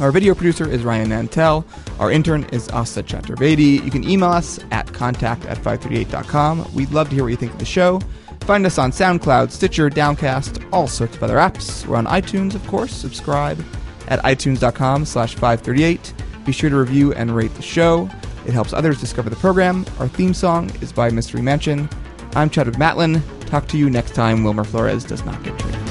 Our 0.00 0.10
video 0.10 0.34
producer 0.34 0.68
is 0.68 0.82
Ryan 0.82 1.10
Nantel. 1.10 1.64
Our 2.00 2.10
intern 2.10 2.44
is 2.52 2.68
Asta 2.70 3.02
Chaturvedi. 3.02 3.84
You 3.84 3.90
can 3.90 4.08
email 4.08 4.30
us 4.30 4.58
at 4.72 4.92
contact 4.92 5.44
at 5.46 5.58
538.com. 5.58 6.74
We'd 6.74 6.90
love 6.90 7.08
to 7.10 7.14
hear 7.14 7.24
what 7.24 7.30
you 7.30 7.36
think 7.36 7.52
of 7.52 7.58
the 7.58 7.64
show. 7.64 8.00
Find 8.40 8.66
us 8.66 8.76
on 8.76 8.90
SoundCloud, 8.90 9.50
Stitcher, 9.50 9.88
Downcast, 9.88 10.62
all 10.72 10.86
sorts 10.88 11.16
of 11.16 11.22
other 11.22 11.36
apps. 11.36 11.86
We're 11.86 11.96
on 11.96 12.06
iTunes, 12.06 12.54
of 12.54 12.66
course. 12.66 12.92
Subscribe 12.92 13.64
at 14.08 14.20
itunes.com 14.20 15.04
slash 15.04 15.34
538. 15.34 16.12
Be 16.44 16.52
sure 16.52 16.70
to 16.70 16.76
review 16.76 17.14
and 17.14 17.34
rate 17.34 17.54
the 17.54 17.62
show. 17.62 18.10
It 18.46 18.52
helps 18.52 18.72
others 18.72 19.00
discover 19.00 19.30
the 19.30 19.36
program. 19.36 19.86
Our 19.98 20.08
theme 20.08 20.34
song 20.34 20.70
is 20.82 20.92
by 20.92 21.10
Mystery 21.10 21.40
Mansion. 21.40 21.88
I'm 22.34 22.50
Chadwick 22.50 22.76
Matlin. 22.76 23.22
Talk 23.54 23.68
to 23.68 23.78
you 23.78 23.88
next 23.88 24.16
time 24.16 24.42
Wilmer 24.42 24.64
Flores 24.64 25.04
does 25.04 25.24
not 25.24 25.40
get 25.44 25.56
traded. 25.60 25.83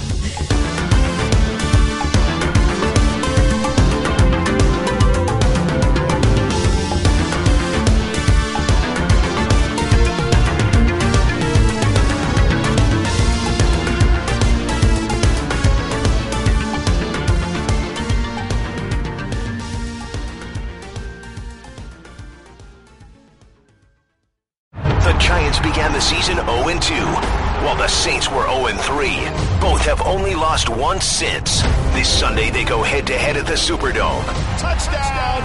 Since. 31.23 31.61
This 31.93 32.09
Sunday 32.09 32.49
they 32.49 32.65
go 32.65 32.83
head-to-head 32.83 33.37
at 33.37 33.45
the 33.45 33.53
Superdome. 33.53 34.25
Touchdown! 34.59 35.41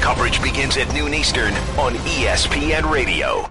Coverage 0.00 0.42
begins 0.42 0.76
at 0.76 0.92
noon 0.92 1.14
Eastern 1.14 1.54
on 1.78 1.94
ESPN 1.94 2.90
Radio. 2.90 3.48